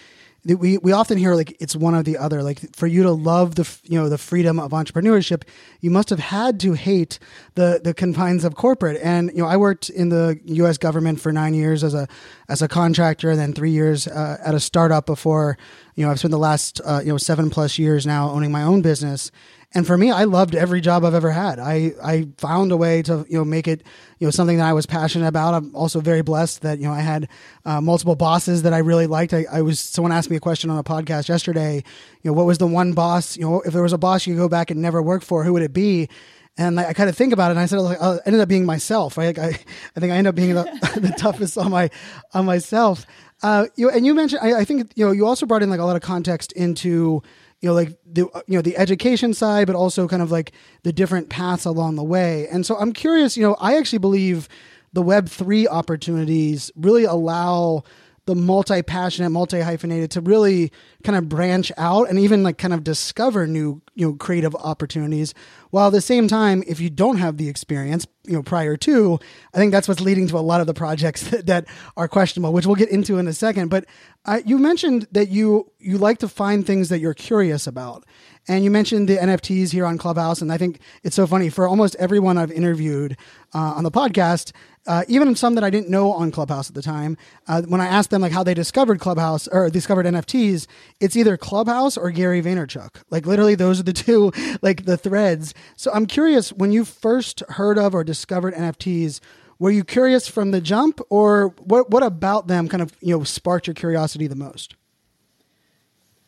we 0.43 0.79
we 0.79 0.91
often 0.91 1.17
hear 1.17 1.35
like 1.35 1.55
it's 1.59 1.75
one 1.75 1.93
or 1.93 2.01
the 2.01 2.17
other. 2.17 2.41
Like 2.41 2.75
for 2.75 2.87
you 2.87 3.03
to 3.03 3.11
love 3.11 3.55
the 3.55 3.69
you 3.83 3.99
know 3.99 4.09
the 4.09 4.17
freedom 4.17 4.59
of 4.59 4.71
entrepreneurship, 4.71 5.43
you 5.81 5.91
must 5.91 6.09
have 6.09 6.19
had 6.19 6.59
to 6.61 6.73
hate 6.73 7.19
the 7.55 7.79
the 7.83 7.93
confines 7.93 8.43
of 8.43 8.55
corporate. 8.55 8.99
And 9.03 9.29
you 9.31 9.43
know, 9.43 9.45
I 9.47 9.57
worked 9.57 9.89
in 9.89 10.09
the 10.09 10.39
U.S. 10.45 10.77
government 10.77 11.21
for 11.21 11.31
nine 11.31 11.53
years 11.53 11.83
as 11.83 11.93
a 11.93 12.07
as 12.49 12.61
a 12.61 12.67
contractor, 12.67 13.29
and 13.29 13.39
then 13.39 13.53
three 13.53 13.71
years 13.71 14.07
uh, 14.07 14.37
at 14.43 14.55
a 14.55 14.59
startup 14.59 15.05
before. 15.05 15.57
You 15.95 16.05
know, 16.05 16.11
I've 16.11 16.19
spent 16.19 16.31
the 16.31 16.39
last 16.39 16.81
uh, 16.83 17.01
you 17.03 17.11
know 17.11 17.17
seven 17.17 17.51
plus 17.51 17.77
years 17.77 18.07
now 18.07 18.31
owning 18.31 18.51
my 18.51 18.63
own 18.63 18.81
business. 18.81 19.31
And 19.73 19.87
for 19.87 19.97
me, 19.97 20.11
I 20.11 20.25
loved 20.25 20.53
every 20.53 20.81
job 20.81 21.05
I've 21.05 21.13
ever 21.13 21.31
had. 21.31 21.57
I, 21.57 21.93
I 22.03 22.27
found 22.37 22.73
a 22.73 22.77
way 22.77 23.01
to, 23.03 23.25
you 23.29 23.37
know, 23.37 23.45
make 23.45 23.69
it, 23.69 23.83
you 24.19 24.27
know, 24.27 24.31
something 24.31 24.57
that 24.57 24.67
I 24.67 24.73
was 24.73 24.85
passionate 24.85 25.27
about. 25.27 25.53
I'm 25.53 25.73
also 25.73 26.01
very 26.01 26.21
blessed 26.21 26.61
that, 26.63 26.79
you 26.79 26.85
know, 26.85 26.91
I 26.91 26.99
had 26.99 27.29
uh, 27.63 27.79
multiple 27.79 28.15
bosses 28.17 28.63
that 28.63 28.73
I 28.73 28.79
really 28.79 29.07
liked. 29.07 29.33
I, 29.33 29.45
I 29.49 29.61
was, 29.61 29.79
someone 29.79 30.11
asked 30.11 30.29
me 30.29 30.35
a 30.35 30.41
question 30.41 30.69
on 30.69 30.77
a 30.77 30.83
podcast 30.83 31.29
yesterday, 31.29 31.83
you 32.21 32.29
know, 32.29 32.33
what 32.33 32.45
was 32.45 32.57
the 32.57 32.67
one 32.67 32.91
boss, 32.91 33.37
you 33.37 33.43
know, 33.43 33.61
if 33.61 33.71
there 33.71 33.83
was 33.83 33.93
a 33.93 33.97
boss 33.97 34.27
you 34.27 34.33
could 34.33 34.39
go 34.39 34.49
back 34.49 34.71
and 34.71 34.81
never 34.81 35.01
work 35.01 35.23
for, 35.23 35.45
who 35.45 35.53
would 35.53 35.63
it 35.63 35.73
be? 35.73 36.09
And 36.57 36.77
I, 36.77 36.89
I 36.89 36.93
kind 36.93 37.09
of 37.09 37.15
think 37.15 37.31
about 37.31 37.47
it, 37.47 37.51
and 37.51 37.59
I 37.61 37.65
said, 37.65 37.79
I, 37.79 37.81
like, 37.81 38.01
I 38.01 38.19
ended 38.25 38.41
up 38.41 38.49
being 38.49 38.65
myself. 38.65 39.17
Right? 39.17 39.39
I, 39.39 39.47
I 39.47 39.99
think 39.99 40.11
I 40.11 40.17
ended 40.17 40.27
up 40.27 40.35
being 40.35 40.53
the, 40.53 40.63
the 41.01 41.13
toughest 41.17 41.57
on 41.57 41.71
my 41.71 41.89
on 42.33 42.45
myself. 42.45 43.05
Uh, 43.41 43.67
you 43.77 43.89
and 43.89 44.05
you 44.05 44.13
mentioned, 44.13 44.41
I, 44.43 44.59
I 44.59 44.65
think 44.65 44.91
you 44.95 45.05
know, 45.05 45.13
you 45.13 45.25
also 45.25 45.45
brought 45.45 45.63
in 45.63 45.69
like 45.69 45.79
a 45.79 45.85
lot 45.85 45.95
of 45.95 46.01
context 46.01 46.51
into 46.51 47.23
you 47.61 47.69
know 47.69 47.73
like 47.73 47.97
the 48.05 48.27
uh, 48.27 48.41
you 48.47 48.55
know 48.55 48.61
the 48.61 48.77
education 48.77 49.33
side 49.33 49.67
but 49.67 49.75
also 49.75 50.07
kind 50.07 50.21
of 50.21 50.31
like 50.31 50.51
the 50.83 50.91
different 50.91 51.29
paths 51.29 51.65
along 51.65 51.95
the 51.95 52.03
way. 52.03 52.47
And 52.47 52.65
so 52.65 52.75
i'm 52.77 52.91
curious 52.93 53.37
you 53.37 53.43
know 53.43 53.55
i 53.59 53.77
actually 53.77 53.99
believe 53.99 54.49
the 54.93 55.01
web 55.01 55.29
3 55.29 55.67
opportunities 55.67 56.71
really 56.75 57.05
allow 57.05 57.83
the 58.25 58.35
multi-passionate 58.35 59.31
multi-hyphenated 59.31 60.11
to 60.11 60.21
really 60.21 60.71
kind 61.03 61.17
of 61.17 61.27
branch 61.29 61.71
out 61.77 62.09
and 62.09 62.19
even 62.19 62.43
like 62.43 62.57
kind 62.57 62.73
of 62.73 62.83
discover 62.83 63.47
new 63.47 63.81
you 63.95 64.07
know 64.07 64.13
creative 64.15 64.55
opportunities. 64.55 65.33
While 65.71 65.87
at 65.87 65.93
the 65.93 66.01
same 66.01 66.27
time 66.27 66.63
if 66.67 66.79
you 66.79 66.89
don't 66.89 67.17
have 67.17 67.37
the 67.37 67.49
experience 67.49 68.07
you 68.25 68.33
know 68.33 68.43
prior 68.43 68.77
to 68.77 69.19
i 69.53 69.57
think 69.57 69.71
that's 69.71 69.87
what's 69.87 69.99
leading 69.99 70.27
to 70.27 70.37
a 70.37 70.39
lot 70.39 70.61
of 70.61 70.67
the 70.67 70.75
projects 70.75 71.23
that, 71.31 71.47
that 71.47 71.65
are 71.97 72.07
questionable 72.07 72.53
which 72.53 72.67
we'll 72.67 72.75
get 72.75 72.89
into 72.89 73.17
in 73.17 73.27
a 73.27 73.33
second. 73.33 73.69
But 73.69 73.85
uh, 74.25 74.41
you 74.45 74.57
mentioned 74.57 75.07
that 75.11 75.29
you 75.29 75.71
you 75.79 75.97
like 75.97 76.19
to 76.19 76.27
find 76.27 76.65
things 76.65 76.89
that 76.89 76.99
you're 76.99 77.13
curious 77.13 77.67
about. 77.67 78.05
And 78.47 78.63
you 78.63 78.71
mentioned 78.71 79.07
the 79.07 79.17
NFTs 79.17 79.71
here 79.71 79.85
on 79.85 79.97
Clubhouse, 79.97 80.41
and 80.41 80.51
I 80.51 80.57
think 80.57 80.79
it's 81.03 81.15
so 81.15 81.27
funny. 81.27 81.49
For 81.49 81.67
almost 81.67 81.95
everyone 81.97 82.37
I've 82.37 82.51
interviewed 82.51 83.17
uh, 83.53 83.73
on 83.75 83.83
the 83.83 83.91
podcast, 83.91 84.51
uh, 84.87 85.03
even 85.07 85.35
some 85.35 85.55
that 85.55 85.63
I 85.63 85.69
didn't 85.69 85.89
know 85.89 86.11
on 86.13 86.31
Clubhouse 86.31 86.69
at 86.69 86.75
the 86.75 86.81
time. 86.81 87.17
Uh, 87.47 87.61
when 87.63 87.81
I 87.81 87.87
asked 87.87 88.09
them 88.09 88.21
like 88.21 88.31
how 88.31 88.43
they 88.43 88.53
discovered 88.53 88.99
Clubhouse 88.99 89.47
or 89.47 89.69
discovered 89.69 90.05
NFTs, 90.05 90.67
it's 90.99 91.15
either 91.15 91.37
Clubhouse 91.37 91.97
or 91.97 92.11
Gary 92.11 92.41
Vaynerchuk. 92.41 93.03
Like 93.09 93.25
literally, 93.25 93.55
those 93.55 93.79
are 93.79 93.83
the 93.83 93.93
two 94.05 94.31
like 94.61 94.85
the 94.85 94.97
threads. 94.97 95.53
So 95.75 95.91
I'm 95.93 96.05
curious 96.05 96.51
when 96.53 96.71
you 96.71 96.85
first 96.85 97.41
heard 97.49 97.77
of 97.77 97.93
or 97.95 98.03
discovered 98.03 98.53
NFTs. 98.55 99.19
Were 99.59 99.71
you 99.71 99.83
curious 99.83 100.27
from 100.27 100.51
the 100.51 100.59
jump, 100.61 100.99
or 101.09 101.49
what? 101.59 101.91
What 101.91 102.01
about 102.01 102.47
them 102.47 102.67
kind 102.67 102.81
of 102.81 102.95
you 103.01 103.15
know 103.17 103.23
sparked 103.23 103.67
your 103.67 103.75
curiosity 103.75 104.25
the 104.27 104.35
most? 104.35 104.75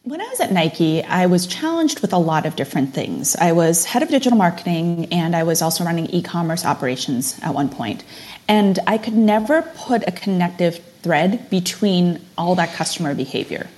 When 0.06 0.20
I 0.20 0.28
was 0.28 0.42
at 0.42 0.52
Nike, 0.52 1.02
I 1.02 1.28
was 1.28 1.48
challenged 1.48 2.02
with 2.02 2.12
a 2.12 2.18
lot 2.18 2.46
of 2.46 2.58
different 2.58 2.94
things. 2.94 3.38
I 3.38 3.54
was 3.54 3.86
head 3.86 4.04
of 4.04 4.10
digital 4.10 4.38
marketing 4.38 5.08
and 5.14 5.34
I 5.34 5.44
was 5.44 5.62
also 5.62 5.86
running 5.86 6.08
e 6.08 6.22
commerce 6.22 6.66
operations 6.66 7.40
at 7.42 7.54
one 7.54 7.70
point. 7.70 8.04
And 8.46 8.80
I 8.86 8.98
could 8.98 9.14
never 9.14 9.62
put 9.62 10.06
a 10.06 10.12
connective 10.12 10.84
thread 11.04 11.50
between 11.50 12.20
all 12.38 12.56
that 12.56 12.74
customer 12.74 13.16
behavior. 13.16 13.70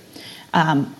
Um, 0.52 0.96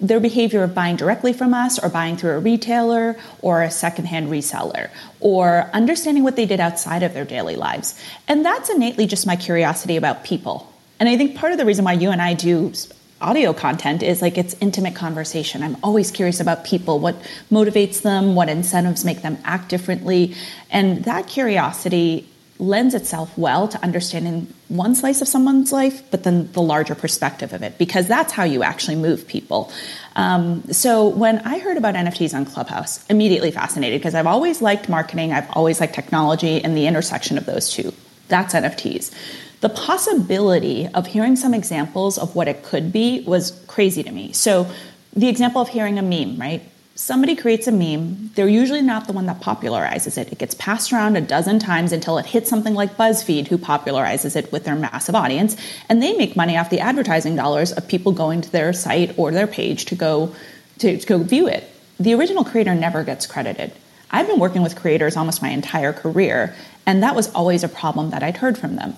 their 0.00 0.18
behavior 0.18 0.62
of 0.62 0.74
buying 0.74 0.96
directly 0.96 1.34
from 1.34 1.52
us 1.52 1.78
or 1.78 1.90
buying 1.90 2.16
through 2.16 2.30
a 2.30 2.38
retailer 2.38 3.18
or 3.42 3.62
a 3.62 3.70
secondhand 3.70 4.30
reseller 4.30 4.88
or 5.20 5.68
understanding 5.74 6.24
what 6.24 6.36
they 6.36 6.46
did 6.46 6.58
outside 6.58 7.02
of 7.02 7.12
their 7.12 7.26
daily 7.26 7.56
lives. 7.56 8.02
And 8.26 8.42
that's 8.46 8.70
innately 8.70 9.06
just 9.06 9.26
my 9.26 9.36
curiosity 9.36 9.98
about 9.98 10.24
people. 10.24 10.72
And 10.98 11.06
I 11.06 11.18
think 11.18 11.36
part 11.36 11.52
of 11.52 11.58
the 11.58 11.66
reason 11.66 11.84
why 11.84 11.92
you 11.92 12.08
and 12.08 12.22
I 12.22 12.32
do 12.32 12.72
audio 13.20 13.52
content 13.52 14.02
is 14.02 14.22
like 14.22 14.38
it's 14.38 14.54
intimate 14.60 14.94
conversation. 14.94 15.62
I'm 15.62 15.76
always 15.82 16.10
curious 16.10 16.40
about 16.40 16.64
people, 16.64 16.98
what 16.98 17.16
motivates 17.50 18.02
them, 18.02 18.34
what 18.34 18.48
incentives 18.48 19.04
make 19.04 19.22
them 19.22 19.38
act 19.44 19.68
differently. 19.68 20.34
And 20.70 21.04
that 21.04 21.26
curiosity 21.26 22.26
lends 22.58 22.94
itself 22.94 23.36
well 23.38 23.68
to 23.68 23.82
understanding 23.82 24.52
one 24.68 24.94
slice 24.94 25.22
of 25.22 25.28
someone's 25.28 25.72
life, 25.72 26.02
but 26.10 26.24
then 26.24 26.52
the 26.52 26.60
larger 26.60 26.94
perspective 26.94 27.52
of 27.52 27.62
it, 27.62 27.78
because 27.78 28.06
that's 28.06 28.32
how 28.32 28.44
you 28.44 28.62
actually 28.62 28.96
move 28.96 29.26
people. 29.26 29.72
Um, 30.14 30.62
so 30.70 31.08
when 31.08 31.38
I 31.40 31.58
heard 31.58 31.78
about 31.78 31.94
NFTs 31.94 32.34
on 32.34 32.44
Clubhouse, 32.44 33.04
immediately 33.06 33.50
fascinated 33.50 34.00
because 34.00 34.14
I've 34.14 34.26
always 34.26 34.60
liked 34.60 34.88
marketing, 34.88 35.32
I've 35.32 35.50
always 35.52 35.80
liked 35.80 35.94
technology, 35.94 36.62
and 36.62 36.76
the 36.76 36.86
intersection 36.86 37.38
of 37.38 37.46
those 37.46 37.70
two. 37.72 37.94
That's 38.28 38.54
NFTs. 38.54 39.12
The 39.60 39.68
possibility 39.68 40.88
of 40.88 41.06
hearing 41.06 41.36
some 41.36 41.54
examples 41.54 42.16
of 42.18 42.34
what 42.34 42.48
it 42.48 42.62
could 42.62 42.92
be 42.92 43.22
was 43.26 43.52
crazy 43.66 44.02
to 44.02 44.10
me. 44.10 44.32
So 44.32 44.70
the 45.14 45.28
example 45.28 45.60
of 45.60 45.68
hearing 45.68 45.98
a 45.98 46.02
meme, 46.02 46.38
right? 46.38 46.62
somebody 47.00 47.34
creates 47.34 47.66
a 47.66 47.72
meme, 47.72 48.30
they're 48.34 48.46
usually 48.46 48.82
not 48.82 49.06
the 49.06 49.12
one 49.14 49.24
that 49.24 49.40
popularizes 49.40 50.18
it. 50.18 50.30
It 50.30 50.38
gets 50.38 50.54
passed 50.54 50.92
around 50.92 51.16
a 51.16 51.22
dozen 51.22 51.58
times 51.58 51.92
until 51.92 52.18
it 52.18 52.26
hits 52.26 52.50
something 52.50 52.74
like 52.74 52.98
BuzzFeed, 52.98 53.48
who 53.48 53.56
popularizes 53.56 54.36
it 54.36 54.52
with 54.52 54.64
their 54.64 54.76
massive 54.76 55.14
audience, 55.14 55.56
and 55.88 56.02
they 56.02 56.14
make 56.14 56.36
money 56.36 56.58
off 56.58 56.68
the 56.68 56.80
advertising 56.80 57.36
dollars 57.36 57.72
of 57.72 57.88
people 57.88 58.12
going 58.12 58.42
to 58.42 58.52
their 58.52 58.74
site 58.74 59.18
or 59.18 59.32
their 59.32 59.46
page 59.46 59.86
to 59.86 59.94
go 59.94 60.34
to, 60.78 60.98
to 60.98 61.06
go 61.06 61.18
view 61.18 61.48
it. 61.48 61.64
The 61.98 62.14
original 62.14 62.44
creator 62.44 62.74
never 62.74 63.02
gets 63.02 63.26
credited. 63.26 63.72
I've 64.10 64.26
been 64.26 64.40
working 64.40 64.62
with 64.62 64.76
creators 64.76 65.16
almost 65.16 65.40
my 65.40 65.50
entire 65.50 65.94
career, 65.94 66.54
and 66.86 67.02
that 67.02 67.16
was 67.16 67.32
always 67.32 67.64
a 67.64 67.68
problem 67.68 68.10
that 68.10 68.22
I'd 68.22 68.36
heard 68.36 68.58
from 68.58 68.76
them. 68.76 68.94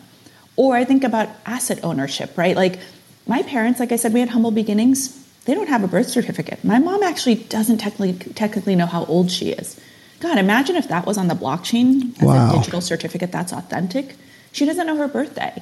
Or 0.57 0.77
I 0.77 0.85
think 0.85 1.05
about 1.05 1.29
asset 1.47 1.81
ownership, 1.83 2.37
right? 2.37 2.57
Like 2.57 2.79
my 3.27 3.43
parents, 3.43 3.81
like 3.81 3.93
I 3.93 3.97
said, 3.97 4.13
we 4.13 4.21
had 4.21 4.31
humble 4.31 4.51
beginnings 4.51 5.23
they 5.45 5.55
don't 5.55 5.69
have 5.69 5.83
a 5.83 5.89
birth 5.89 6.09
certificate. 6.09 6.63
My 6.65 6.79
mom 6.79 7.03
actually 7.03 7.35
doesn't 7.37 7.79
technically 7.79 8.15
technically 8.35 8.77
know 8.77 8.87
how 8.87 9.05
old 9.07 9.31
she 9.31 9.51
is. 9.51 9.81
God, 10.21 10.39
imagine 10.39 10.77
if 10.77 10.89
that 10.89 11.05
was 11.05 11.19
on 11.19 11.27
the 11.27 11.35
blockchain 11.35 12.17
as 12.19 12.23
wow. 12.23 12.51
a 12.51 12.57
digital 12.57 12.81
certificate 12.81 13.33
that's 13.33 13.53
authentic. 13.53 14.15
She 14.53 14.65
doesn't 14.65 14.87
know 14.87 14.97
her 14.97 15.09
birthday. 15.09 15.61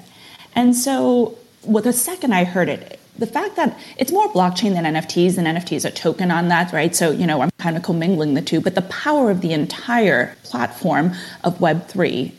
And 0.54 0.76
so, 0.76 1.38
well, 1.62 1.82
the 1.82 1.94
second 1.94 2.34
I 2.34 2.44
heard 2.44 2.68
it, 2.68 3.00
the 3.16 3.26
fact 3.26 3.56
that 3.56 3.78
it's 3.96 4.12
more 4.12 4.28
blockchain 4.28 4.74
than 4.74 4.84
NFTs, 4.84 5.38
and 5.38 5.46
NFTs 5.46 5.76
is 5.76 5.84
a 5.86 5.90
token 5.90 6.30
on 6.30 6.48
that, 6.48 6.72
right? 6.72 6.94
So, 6.94 7.10
you 7.10 7.26
know, 7.26 7.40
I'm 7.40 7.50
kind 7.58 7.76
of 7.76 7.82
commingling 7.82 8.34
the 8.34 8.42
two, 8.42 8.60
but 8.60 8.74
the 8.74 8.82
power 8.82 9.30
of 9.30 9.40
the 9.40 9.52
entire 9.52 10.36
platform 10.42 11.12
of 11.42 11.58
Web3 11.58 12.32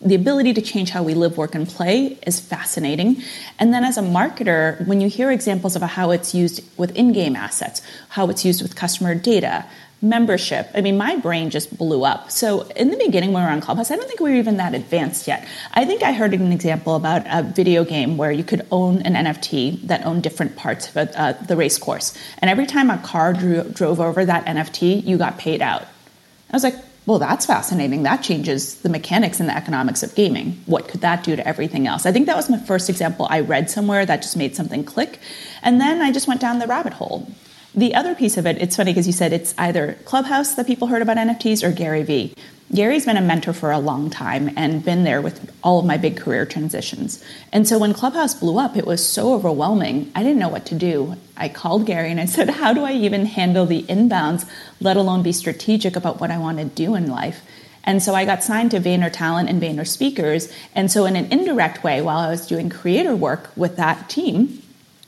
the 0.00 0.14
ability 0.14 0.52
to 0.54 0.62
change 0.62 0.90
how 0.90 1.02
we 1.02 1.14
live, 1.14 1.36
work, 1.36 1.54
and 1.54 1.66
play 1.66 2.18
is 2.26 2.38
fascinating. 2.38 3.22
And 3.58 3.72
then 3.72 3.84
as 3.84 3.96
a 3.96 4.02
marketer, 4.02 4.86
when 4.86 5.00
you 5.00 5.08
hear 5.08 5.30
examples 5.30 5.74
of 5.74 5.82
how 5.82 6.10
it's 6.10 6.34
used 6.34 6.62
with 6.76 6.94
in 6.94 7.12
game 7.12 7.34
assets, 7.34 7.82
how 8.10 8.28
it's 8.28 8.44
used 8.44 8.62
with 8.62 8.76
customer 8.76 9.14
data, 9.14 9.64
membership, 10.02 10.68
I 10.74 10.82
mean, 10.82 10.98
my 10.98 11.16
brain 11.16 11.48
just 11.48 11.76
blew 11.76 12.04
up. 12.04 12.30
So 12.30 12.62
in 12.76 12.90
the 12.90 12.98
beginning, 12.98 13.32
when 13.32 13.42
we 13.42 13.46
were 13.46 13.52
on 13.52 13.62
Clubhouse, 13.62 13.90
I 13.90 13.96
don't 13.96 14.06
think 14.06 14.20
we 14.20 14.30
were 14.30 14.36
even 14.36 14.58
that 14.58 14.74
advanced 14.74 15.26
yet. 15.26 15.48
I 15.72 15.86
think 15.86 16.02
I 16.02 16.12
heard 16.12 16.34
an 16.34 16.52
example 16.52 16.96
about 16.96 17.22
a 17.26 17.42
video 17.42 17.82
game 17.84 18.18
where 18.18 18.30
you 18.30 18.44
could 18.44 18.66
own 18.70 19.00
an 19.02 19.14
NFT 19.14 19.86
that 19.86 20.04
owned 20.04 20.22
different 20.22 20.56
parts 20.56 20.94
of 20.94 20.96
uh, 20.96 21.32
the 21.32 21.56
race 21.56 21.78
course. 21.78 22.16
And 22.38 22.50
every 22.50 22.66
time 22.66 22.90
a 22.90 22.98
car 22.98 23.32
drew, 23.32 23.64
drove 23.64 23.98
over 23.98 24.24
that 24.26 24.44
NFT, 24.44 25.04
you 25.06 25.16
got 25.16 25.38
paid 25.38 25.62
out. 25.62 25.82
I 25.82 26.52
was 26.52 26.62
like, 26.62 26.76
well, 27.06 27.20
that's 27.20 27.46
fascinating. 27.46 28.02
That 28.02 28.22
changes 28.22 28.76
the 28.76 28.88
mechanics 28.88 29.38
and 29.38 29.48
the 29.48 29.56
economics 29.56 30.02
of 30.02 30.14
gaming. 30.16 30.60
What 30.66 30.88
could 30.88 31.02
that 31.02 31.22
do 31.22 31.36
to 31.36 31.46
everything 31.46 31.86
else? 31.86 32.04
I 32.04 32.10
think 32.10 32.26
that 32.26 32.36
was 32.36 32.50
my 32.50 32.58
first 32.58 32.90
example 32.90 33.28
I 33.30 33.40
read 33.40 33.70
somewhere 33.70 34.04
that 34.04 34.22
just 34.22 34.36
made 34.36 34.56
something 34.56 34.82
click. 34.82 35.20
And 35.62 35.80
then 35.80 36.02
I 36.02 36.10
just 36.10 36.26
went 36.26 36.40
down 36.40 36.58
the 36.58 36.66
rabbit 36.66 36.94
hole. 36.94 37.30
The 37.76 37.94
other 37.94 38.14
piece 38.14 38.36
of 38.36 38.46
it, 38.46 38.60
it's 38.60 38.74
funny 38.74 38.92
because 38.92 39.06
you 39.06 39.12
said 39.12 39.32
it's 39.32 39.54
either 39.56 39.98
Clubhouse 40.04 40.54
that 40.54 40.66
people 40.66 40.88
heard 40.88 41.02
about 41.02 41.16
NFTs 41.16 41.62
or 41.62 41.70
Gary 41.70 42.02
Vee. 42.02 42.34
Gary's 42.74 43.06
been 43.06 43.16
a 43.16 43.20
mentor 43.22 43.52
for 43.52 43.70
a 43.70 43.78
long 43.78 44.10
time 44.10 44.50
and 44.56 44.84
been 44.84 45.04
there 45.04 45.22
with 45.22 45.52
all 45.62 45.78
of 45.78 45.86
my 45.86 45.96
big 45.96 46.16
career 46.16 46.44
transitions. 46.44 47.22
And 47.52 47.66
so 47.66 47.78
when 47.78 47.94
Clubhouse 47.94 48.34
blew 48.34 48.58
up, 48.58 48.76
it 48.76 48.86
was 48.86 49.06
so 49.06 49.34
overwhelming. 49.34 50.10
I 50.16 50.24
didn't 50.24 50.40
know 50.40 50.48
what 50.48 50.66
to 50.66 50.74
do. 50.74 51.16
I 51.36 51.48
called 51.48 51.86
Gary 51.86 52.10
and 52.10 52.20
I 52.20 52.24
said, 52.26 52.50
How 52.50 52.72
do 52.72 52.82
I 52.84 52.92
even 52.92 53.26
handle 53.26 53.66
the 53.66 53.84
inbounds, 53.84 54.48
let 54.80 54.96
alone 54.96 55.22
be 55.22 55.32
strategic 55.32 55.94
about 55.94 56.20
what 56.20 56.32
I 56.32 56.38
want 56.38 56.58
to 56.58 56.64
do 56.64 56.96
in 56.96 57.08
life? 57.08 57.42
And 57.84 58.02
so 58.02 58.16
I 58.16 58.24
got 58.24 58.42
signed 58.42 58.72
to 58.72 58.80
Vayner 58.80 59.12
Talent 59.12 59.48
and 59.48 59.62
Vayner 59.62 59.86
Speakers. 59.86 60.52
And 60.74 60.90
so, 60.90 61.06
in 61.06 61.14
an 61.14 61.32
indirect 61.32 61.84
way, 61.84 62.02
while 62.02 62.18
I 62.18 62.30
was 62.30 62.48
doing 62.48 62.68
creator 62.68 63.14
work 63.14 63.50
with 63.56 63.76
that 63.76 64.10
team, 64.10 64.60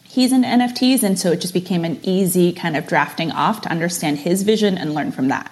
he's 0.05 0.33
in 0.33 0.43
NFTs. 0.43 1.03
And 1.03 1.19
so 1.19 1.33
it 1.33 1.41
just 1.41 1.55
became 1.55 1.85
an 1.85 1.99
easy 2.05 2.53
kind 2.53 2.77
of 2.77 2.87
drafting 2.87 3.33
off 3.33 3.63
to 3.63 3.69
understand 3.69 4.19
his 4.19 4.45
vision 4.45 4.79
and 4.79 4.95
learn 4.95 5.11
from 5.11 5.27
that. 5.27 5.51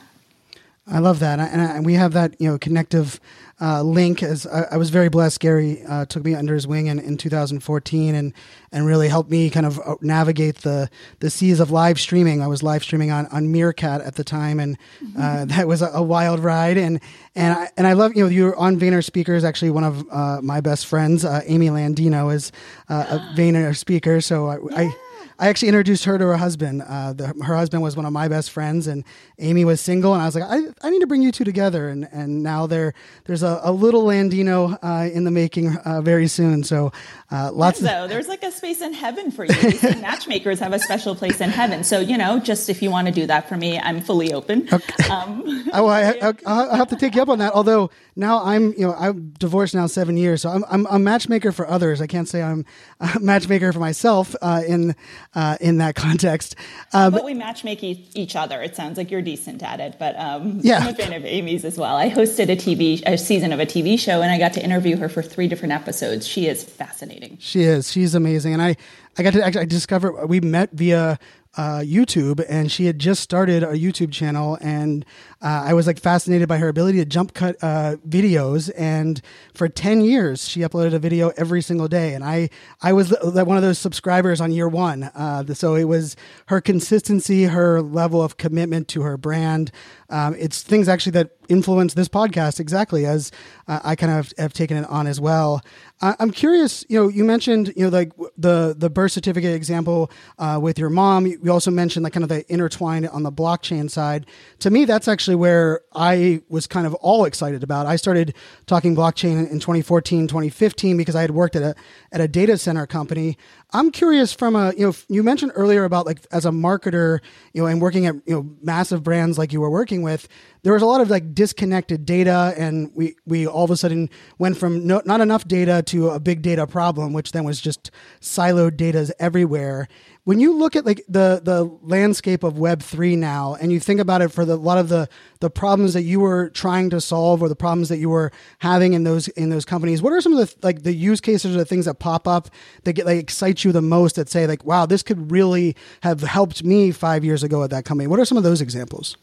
I 0.88 1.00
love 1.00 1.19
that, 1.19 1.40
and, 1.40 1.61
I, 1.61 1.76
and 1.76 1.85
we 1.85 1.95
have 1.95 2.12
that 2.12 2.40
you 2.40 2.49
know 2.49 2.59
connective 2.59 3.19
uh, 3.61 3.83
link. 3.83 4.23
As 4.23 4.47
I, 4.47 4.62
I, 4.73 4.76
was 4.76 4.90
very 4.90 5.09
blessed, 5.09 5.40
Gary 5.40 5.83
uh, 5.88 6.05
took 6.05 6.25
me 6.25 6.35
under 6.35 6.55
his 6.55 6.66
wing 6.66 6.87
in, 6.87 7.00
in 7.00 7.16
2014, 7.16 8.14
and 8.14 8.33
and 8.71 8.87
really 8.87 9.09
helped 9.09 9.28
me 9.28 9.50
kind 9.50 9.66
of 9.66 9.81
uh, 9.81 9.97
navigate 10.00 10.59
the 10.59 10.88
the 11.19 11.28
seas 11.28 11.59
of 11.59 11.73
live 11.73 11.99
streaming. 11.99 12.40
I 12.40 12.47
was 12.47 12.62
live 12.62 12.85
streaming 12.85 13.11
on, 13.11 13.26
on 13.26 13.50
Meerkat 13.50 14.00
at 14.02 14.14
the 14.14 14.23
time, 14.23 14.61
and 14.61 14.78
uh, 15.16 15.21
mm-hmm. 15.21 15.49
that 15.57 15.66
was 15.66 15.83
a, 15.83 15.87
a, 15.87 16.02
wild 16.02 16.38
ride. 16.38 16.78
And 16.78 17.00
and 17.35 17.59
I, 17.59 17.71
and 17.76 17.85
I 17.85 17.95
love 17.95 18.14
you 18.14 18.23
know 18.23 18.31
you're 18.31 18.57
on 18.57 18.78
Vayner 18.78 19.02
Speakers. 19.02 19.43
Actually, 19.43 19.73
one 19.73 19.85
of 19.85 20.07
uh, 20.12 20.40
my 20.40 20.61
best 20.61 20.87
friends, 20.87 21.25
uh, 21.25 21.43
Amy 21.47 21.69
Landino, 21.69 22.33
is 22.33 22.52
a 22.88 23.19
Vayner 23.37 23.76
speaker. 23.76 24.21
So 24.21 24.47
I, 24.47 24.59
yeah. 24.59 24.88
I 24.88 24.97
I 25.38 25.49
actually 25.49 25.69
introduced 25.69 26.05
her 26.05 26.19
to 26.19 26.25
her 26.25 26.37
husband. 26.37 26.83
Uh, 26.83 27.12
the, 27.12 27.26
her 27.45 27.57
husband 27.57 27.83
was 27.83 27.97
one 27.97 28.07
of 28.07 28.12
my 28.12 28.28
best 28.28 28.50
friends, 28.50 28.87
and 28.87 29.05
Amy 29.38 29.64
was 29.64 29.81
single. 29.81 30.14
And 30.14 30.23
I 30.23 30.26
was 30.26 30.35
like, 30.35 30.45
I, 30.45 30.61
I 30.83 30.90
need 30.90 31.00
to 31.00 31.07
bring 31.07 31.23
you 31.23 31.33
two 31.33 31.45
together. 31.45 31.88
And 31.88 32.09
and 32.11 32.43
now 32.43 32.66
there 32.66 32.95
there's 33.25 33.43
a, 33.43 33.61
a 33.62 33.73
little 33.73 34.05
Landino 34.05 34.78
uh, 34.83 35.09
in 35.12 35.25
the 35.25 35.31
making 35.31 35.76
uh, 35.76 36.00
very 36.00 36.26
soon. 36.26 36.64
So 36.64 36.93
uh, 37.31 37.50
lots. 37.52 37.81
So 37.81 38.05
of- 38.05 38.11
there's 38.11 38.28
like 38.28 38.43
a 38.43 38.50
space 38.50 38.81
in 38.81 38.93
heaven 38.93 39.31
for 39.31 39.45
you. 39.45 39.55
matchmakers 40.00 40.59
have 40.61 40.73
a 40.73 40.78
special 40.78 41.14
place 41.14 41.40
in 41.40 41.50
heaven. 41.50 41.85
So 41.85 42.00
you 42.00 42.16
know, 42.16 42.38
just 42.38 42.71
if 42.71 42.83
you 42.83 42.90
want 42.90 43.07
to 43.09 43.12
do 43.12 43.26
that 43.26 43.49
for 43.49 43.57
me, 43.57 43.78
I'm 43.78 44.00
fully 44.00 44.33
open. 44.33 44.69
Okay. 44.73 45.09
Um, 45.09 45.69
oh, 45.73 45.87
I, 45.87 46.28
I, 46.28 46.33
I'll 46.47 46.76
have 46.76 46.88
to 46.88 46.97
take 46.97 47.14
you 47.14 47.23
up 47.23 47.28
on 47.28 47.38
that. 47.40 47.52
Although 47.52 47.90
now 48.14 48.43
I'm 48.43 48.73
you 48.73 48.87
know 48.87 48.95
I'm 48.95 49.31
divorced 49.38 49.75
now 49.75 49.87
seven 49.87 50.16
years, 50.16 50.43
so 50.43 50.50
I'm 50.50 50.64
I'm 50.71 50.87
a 50.87 50.99
matchmaker 50.99 51.52
for 51.52 51.69
others. 51.69 52.00
I 52.00 52.07
can't 52.07 52.28
say 52.28 52.43
I'm 52.43 52.64
a 53.00 53.19
matchmaker 53.21 53.73
for 53.73 53.81
myself 53.81 54.35
uh, 54.40 54.62
in 54.66 54.95
uh, 55.37 55.57
in 55.61 55.76
that 55.78 55.95
context. 55.95 56.57
Uh, 56.93 57.11
but, 57.11 57.25
we 57.25 57.35
matchmake 57.35 57.83
each 58.14 58.35
other. 58.35 58.62
It 58.62 58.75
sounds 58.75 58.97
like 58.97 59.11
you're 59.11 59.23
decent 59.23 59.62
at 59.62 59.81
it. 59.81 59.97
But 59.99 60.19
um, 60.19 60.61
yeah. 60.62 60.78
I'm 60.78 60.88
a 60.88 60.95
fan 60.95 61.12
of 61.12 61.25
Amy's 61.25 61.64
as 61.64 61.76
well. 61.76 61.95
I 61.95 62.11
hosted 62.11 62.49
a 62.49 62.57
TV 62.57 63.02
a 63.07 63.19
season 63.19 63.52
of 63.52 63.61
a 63.61 63.66
TV 63.66 63.99
show, 63.99 64.23
and 64.23 64.33
I 64.33 64.38
got 64.38 64.55
to 64.55 64.64
interview 64.64 64.97
her 64.97 65.09
for 65.09 65.23
three 65.23 65.47
different 65.47 65.73
episodes. 65.73 66.26
She 66.26 66.49
is 66.49 66.64
fascinating. 66.64 67.37
She 67.38 67.62
is. 67.62 67.93
She's 67.93 68.14
amazing, 68.14 68.55
and 68.55 68.62
I 68.62 68.76
I 69.19 69.23
got 69.23 69.35
to 69.35 69.45
actually 69.45 69.62
I 69.62 69.66
discovered 69.66 70.26
we 70.26 70.40
met 70.40 70.71
via 70.73 71.19
uh, 71.57 71.81
YouTube, 71.81 72.45
and 72.49 72.73
she 72.73 72.87
had 72.87 72.99
just 72.99 73.23
started 73.23 73.62
a 73.62 73.73
YouTube 73.73 74.12
channel, 74.12 74.59
and 74.61 75.05
uh, 75.43 75.64
I 75.66 75.75
was 75.75 75.87
like 75.87 76.00
fascinated 76.00 76.49
by 76.49 76.59
her 76.59 76.69
ability 76.69 76.99
to 76.99 77.05
jump 77.05 77.35
cut 77.35 77.57
uh, 77.62 77.97
videos. 78.09 78.71
And 78.76 79.21
for 79.55 79.69
ten 79.69 80.00
years, 80.00 80.49
she 80.49 80.61
uploaded 80.61 80.95
a 80.95 80.99
video 80.99 81.31
every 81.37 81.62
single 81.62 81.88
day, 81.88 82.14
and 82.14 82.25
I 82.25 82.49
I 82.83 82.93
was 82.93 83.14
one 83.21 83.57
of 83.57 83.62
those 83.62 83.78
subscribers 83.78 84.40
on 84.40 84.50
year 84.52 84.69
one. 84.69 85.05
Uh, 85.05 85.45
so 85.55 85.75
it 85.75 85.85
was 85.85 86.16
her 86.47 86.61
consistency, 86.61 87.45
her 87.45 87.83
level 87.83 88.23
of 88.23 88.37
commitment 88.37 88.88
to 88.88 89.02
her 89.02 89.16
brand. 89.16 89.71
Um, 90.09 90.37
it's 90.38 90.62
things 90.62 90.88
actually 90.88 91.12
that 91.12 91.31
influence 91.49 91.95
this 91.95 92.09
podcast 92.09 92.59
exactly 92.61 93.07
as 93.07 93.31
uh, 93.69 93.81
I 93.85 93.97
kind 93.97 94.12
of 94.12 94.33
have 94.38 94.52
taken 94.52 94.76
it 94.76 94.88
on 94.88 95.07
as 95.07 95.21
well. 95.21 95.62
I'm 96.00 96.31
curious. 96.31 96.85
You 96.90 97.00
know, 97.00 97.09
you 97.09 97.25
mentioned 97.25 97.73
you 97.75 97.85
know 97.85 97.88
like 97.88 98.12
the 98.37 98.75
the 98.76 98.90
birth 98.90 99.12
certificate 99.12 99.55
example 99.55 100.11
uh, 100.38 100.59
with 100.61 100.78
your 100.78 100.90
mom. 100.90 101.26
You 101.26 101.50
also 101.50 101.71
mentioned 101.71 102.05
like 102.05 102.12
kind 102.12 102.23
of 102.23 102.28
the 102.28 102.45
intertwined 102.52 103.09
on 103.09 103.23
the 103.23 103.33
blockchain 103.33 103.90
side. 103.90 104.26
To 104.59 104.71
me, 104.71 104.85
that's 104.85 105.09
actually 105.09 105.36
where 105.37 105.81
I 105.95 106.43
was 106.49 106.66
kind 106.66 106.87
of 106.87 106.95
all 106.95 107.25
excited 107.25 107.62
about. 107.62 107.87
I 107.87 107.97
started 107.97 108.35
talking 108.66 108.97
blockchain 108.97 109.50
in 109.50 109.61
2014, 109.61 110.26
2015 110.26 110.97
because 110.97 111.14
I 111.14 111.21
had 111.23 111.31
worked 111.31 111.57
at 111.57 111.62
a 111.62 111.75
at 112.12 112.21
a 112.21 112.28
data 112.28 112.59
center 112.59 112.87
company. 112.87 113.37
I'm 113.73 113.90
curious 113.90 114.33
from 114.33 114.57
a 114.57 114.73
you 114.73 114.87
know 114.87 114.95
you 115.09 115.23
mentioned 115.23 115.52
earlier 115.55 115.85
about 115.85 116.07
like 116.07 116.26
as 116.33 116.47
a 116.47 116.50
marketer 116.50 117.21
you 117.52 117.62
know 117.62 117.69
and 117.69 117.81
working 117.81 118.07
at 118.07 118.14
you 118.26 118.35
know 118.35 118.50
massive 118.62 119.02
brands 119.02 119.38
like 119.38 119.52
you 119.52 119.61
were 119.61 119.71
working 119.71 120.02
with 120.02 120.28
there 120.62 120.73
was 120.73 120.83
a 120.83 120.87
lot 120.87 121.00
of 121.00 121.11
like 121.11 121.33
disconnected 121.33 122.05
data 122.05 122.52
and 122.57 122.90
we 122.95 123.14
we 123.25 123.47
all 123.47 123.64
of 123.64 123.71
a 123.71 123.76
sudden 123.76 124.11
went 124.38 124.57
from 124.57 124.87
no, 124.87 125.00
not 125.05 125.21
enough 125.21 125.47
data 125.47 125.83
to 125.83 126.11
a 126.11 126.19
big 126.19 126.43
data 126.43 126.66
problem 126.66 127.12
which 127.12 127.33
then 127.33 127.45
was 127.45 127.61
just 127.61 127.90
siloed 128.21 128.76
data 128.76 129.14
everywhere 129.21 129.87
when 130.26 130.40
you 130.40 130.59
look 130.59 130.75
at 130.75 130.85
like 130.85 131.04
the 131.09 131.40
the 131.42 131.62
landscape 131.83 132.42
of 132.42 132.59
web 132.59 132.83
3 132.83 133.14
now 133.14 133.54
and 133.54 133.73
you 133.73 133.78
think 133.78 134.00
about 134.00 134.23
it 134.23 134.30
for 134.33 134.45
the, 134.45 134.54
a 134.54 134.56
lot 134.56 134.76
of 134.76 134.88
the 134.88 135.09
the 135.38 135.49
problems 135.49 135.95
that 135.95 136.02
you 136.02 136.18
were 136.18 136.50
trying 136.50 136.90
to 136.90 137.00
solve 137.00 137.42
or 137.42 137.49
the 137.49 137.54
problems 137.54 137.88
that 137.88 137.99
you 137.99 138.11
were 138.11 138.33
having 138.59 138.92
in 138.92 139.04
those 139.04 139.28
in 139.28 139.50
those 139.50 139.64
companies 139.64 140.02
what 140.02 140.12
are 140.12 140.21
some 140.21 140.37
of 140.37 140.38
the 140.38 140.66
like 140.66 140.83
the 140.83 140.92
use 140.92 141.21
cases 141.21 141.54
or 141.54 141.59
the 141.59 141.64
things 141.64 141.85
that 141.85 142.00
pop 142.00 142.26
up 142.26 142.50
that 142.83 142.95
get 142.95 143.06
like 143.06 143.21
excite 143.21 143.62
you 143.62 143.71
the 143.71 143.80
most 143.80 144.16
that 144.16 144.28
say 144.28 144.49
like 144.49 144.64
wow 144.64 144.85
this 144.85 145.04
could 145.04 145.30
really 145.30 145.76
have 146.00 146.21
helped 146.21 146.64
me 146.64 146.90
5 146.90 147.25
years 147.25 147.45
ago 147.45 147.62
at 147.62 147.71
that 147.71 147.85
company 147.85 148.09
what 148.09 148.18
are 148.18 148.25
some 148.25 148.37
of 148.37 148.45
those 148.45 148.61
examples? 148.61 149.16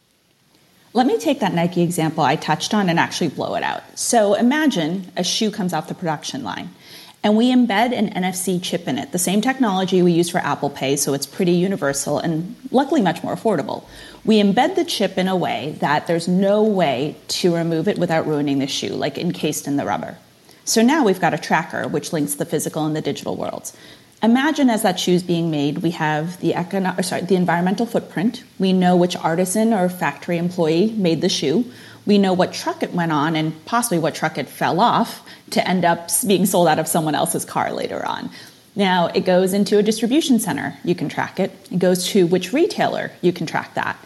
Let 0.95 1.07
me 1.07 1.17
take 1.17 1.39
that 1.39 1.55
Nike 1.55 1.81
example 1.81 2.24
I 2.24 2.36
touched 2.36 2.72
on 2.72 2.88
and 2.88 3.00
actually 3.00 3.29
blow 3.29 3.55
it 3.55 3.63
out. 3.63 3.81
So 3.98 4.36
imagine 4.36 5.12
a 5.17 5.24
shoe 5.24 5.50
comes 5.50 5.74
off 5.74 5.88
the 5.88 5.95
production 5.95 6.43
line 6.43 6.69
and 7.24 7.38
we 7.38 7.53
embed 7.53 7.98
an 7.98 8.10
NFC 8.10 8.62
chip 8.62 8.88
in 8.88 8.98
it, 8.98 9.13
the 9.13 9.20
same 9.20 9.39
technology 9.39 10.01
we 10.01 10.12
use 10.12 10.30
for 10.30 10.39
Apple 10.39 10.70
Pay, 10.70 10.98
so 10.98 11.13
it's 11.13 11.25
pretty 11.25 11.53
universal 11.53 12.20
and 12.20 12.56
luckily 12.70 13.01
much 13.01 13.24
more 13.24 13.34
affordable. 13.34 13.86
We 14.25 14.42
embed 14.42 14.75
the 14.75 14.84
chip 14.84 15.18
in 15.18 15.30
a 15.30 15.36
way 15.36 15.77
that 15.80 16.06
there's 16.06 16.27
no 16.27 16.63
way 16.63 17.15
to 17.30 17.56
remove 17.56 17.88
it 17.88 17.98
without 17.98 18.27
ruining 18.27 18.60
the 18.60 18.68
shoe, 18.68 18.89
like 18.89 19.18
encased 19.18 19.68
in 19.68 19.77
the 19.77 19.86
rubber. 19.86 20.18
So 20.65 20.82
now 20.82 21.06
we've 21.06 21.20
got 21.20 21.34
a 21.34 21.38
tracker 21.38 21.88
which 21.88 22.12
links 22.12 22.36
the 22.36 22.46
physical 22.46 22.86
and 22.86 22.96
the 22.96 23.01
digital 23.01 23.36
worlds. 23.36 23.75
Imagine 24.22 24.70
as 24.70 24.84
that 24.84 25.00
shoe 25.00 25.12
is 25.12 25.24
being 25.24 25.51
made, 25.51 25.80
we 25.80 25.92
have 25.92 26.39
the 26.39 26.53
econo- 26.53 27.03
sorry, 27.03 27.24
the 27.24 27.36
environmental 27.36 27.86
footprint. 27.86 28.44
We 28.58 28.72
know 28.72 28.96
which 28.96 29.18
artisan 29.18 29.74
or 29.74 29.89
factory 29.89 30.38
employee 30.38 30.92
made 30.92 31.20
the 31.20 31.27
shoe. 31.27 31.65
We 32.05 32.17
know 32.17 32.33
what 32.33 32.53
truck 32.53 32.83
it 32.83 32.93
went 32.93 33.12
on 33.12 33.36
and 33.36 33.65
possibly 33.65 33.98
what 33.98 34.15
truck 34.15 34.38
it 34.38 34.50
fell 34.50 34.79
off 34.79 35.25
to 35.51 35.67
end 35.67 35.86
up 35.86 36.10
being 36.27 36.45
sold 36.45 36.67
out 36.67 36.79
of 36.79 36.88
someone 36.88 37.15
else's 37.15 37.45
car 37.45 37.72
later 37.72 38.05
on. 38.05 38.29
Now, 38.75 39.07
it 39.07 39.22
goes 39.22 39.53
into 39.53 39.77
a 39.77 39.83
distribution 39.83 40.39
center, 40.39 40.77
you 40.83 40.95
can 40.95 41.07
track 41.07 41.39
it. 41.39 41.51
It 41.72 41.79
goes 41.79 42.07
to 42.07 42.25
which 42.25 42.53
retailer, 42.53 43.12
you 43.22 43.31
can 43.31 43.45
track 43.45 43.75
that. 43.75 43.98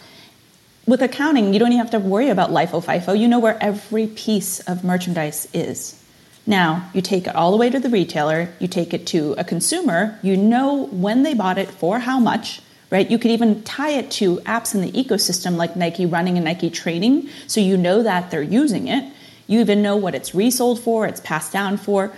With 0.86 1.01
accounting, 1.01 1.54
you 1.54 1.60
don't 1.60 1.70
even 1.70 1.80
have 1.80 1.92
to 1.92 2.00
worry 2.00 2.30
about 2.30 2.51
LIFO, 2.51 2.84
FIFO. 2.84 3.20
You 3.20 3.27
know 3.27 3.39
where 3.39 3.62
every 3.62 4.08
piece 4.08 4.60
of 4.62 4.84
merchandise 4.84 5.48
is. 5.54 6.01
Now, 6.46 6.89
you 6.94 7.01
take 7.01 7.27
it 7.27 7.36
all 7.36 7.51
the 7.51 7.58
way 7.58 7.70
to 7.70 7.80
the 7.80 7.89
retailer, 7.89 8.50
you 8.60 8.70
take 8.70 8.94
it 8.94 9.06
to 9.08 9.36
a 9.38 9.44
consumer, 9.44 10.18
you 10.24 10.38
know 10.38 10.88
when 10.88 11.24
they 11.24 11.34
bought 11.34 11.58
it, 11.58 11.70
for 11.70 12.00
how 12.00 12.20
much, 12.20 12.62
right? 12.89 13.10
You 13.10 13.17
could 13.17 13.32
even 13.32 13.63
tie 13.63 13.91
it 13.91 14.12
to 14.12 14.38
apps 14.38 14.74
in 14.74 14.82
the 14.82 14.91
ecosystem 14.91 15.56
like 15.56 15.75
Nike 15.75 16.06
Running 16.06 16.38
and 16.38 16.46
Nike 16.46 16.70
Training, 16.70 17.29
so 17.48 17.60
you 17.60 17.77
know 17.77 18.03
that 18.03 18.32
they're 18.32 18.41
using 18.41 18.88
it. 18.88 19.12
You 19.48 19.60
even 19.60 19.82
know 19.82 19.96
what 19.96 20.15
it's 20.15 20.36
resold 20.36 20.79
for, 20.79 21.06
it's 21.06 21.22
passed 21.22 21.53
down 21.53 21.77
for. 21.77 22.12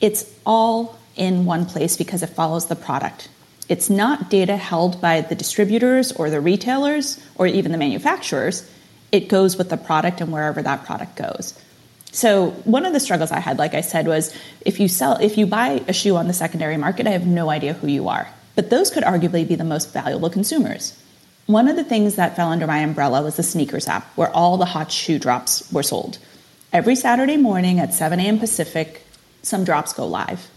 It's 0.00 0.32
all 0.46 0.98
in 1.16 1.44
one 1.44 1.66
place 1.66 1.96
because 1.96 2.22
it 2.22 2.28
follows 2.28 2.66
the 2.66 2.76
product. 2.76 3.28
It's 3.68 3.90
not 3.90 4.30
data 4.30 4.56
held 4.56 5.00
by 5.00 5.20
the 5.20 5.34
distributors 5.34 6.10
or 6.12 6.30
the 6.30 6.40
retailers 6.40 7.24
or 7.36 7.46
even 7.46 7.70
the 7.70 7.78
manufacturers. 7.78 8.68
It 9.12 9.28
goes 9.28 9.56
with 9.56 9.68
the 9.68 9.76
product 9.76 10.20
and 10.20 10.32
wherever 10.32 10.62
that 10.62 10.84
product 10.84 11.16
goes. 11.16 11.58
So 12.12 12.50
one 12.64 12.86
of 12.86 12.92
the 12.92 13.00
struggles 13.00 13.30
I 13.30 13.38
had, 13.38 13.58
like 13.58 13.74
I 13.74 13.82
said, 13.82 14.08
was 14.08 14.36
if 14.62 14.80
you 14.80 14.88
sell, 14.88 15.18
if 15.20 15.38
you 15.38 15.46
buy 15.46 15.82
a 15.86 15.92
shoe 15.92 16.16
on 16.16 16.26
the 16.26 16.32
secondary 16.32 16.76
market, 16.76 17.06
I 17.06 17.10
have 17.10 17.26
no 17.26 17.50
idea 17.50 17.74
who 17.74 17.86
you 17.86 18.08
are. 18.08 18.28
But 18.54 18.70
those 18.70 18.90
could 18.90 19.04
arguably 19.04 19.46
be 19.46 19.54
the 19.54 19.64
most 19.64 19.92
valuable 19.92 20.30
consumers. 20.30 20.98
One 21.46 21.68
of 21.68 21.76
the 21.76 21.84
things 21.84 22.16
that 22.16 22.36
fell 22.36 22.48
under 22.48 22.66
my 22.66 22.78
umbrella 22.78 23.22
was 23.22 23.36
the 23.36 23.42
sneakers 23.42 23.88
app, 23.88 24.06
where 24.16 24.30
all 24.30 24.56
the 24.56 24.66
hot 24.66 24.92
shoe 24.92 25.18
drops 25.18 25.70
were 25.72 25.82
sold. 25.82 26.18
Every 26.72 26.94
Saturday 26.94 27.36
morning 27.36 27.80
at 27.80 27.92
7 27.92 28.20
a.m. 28.20 28.38
Pacific, 28.38 29.04
some 29.42 29.64
drops 29.64 29.92
go 29.92 30.06
live. 30.06 30.48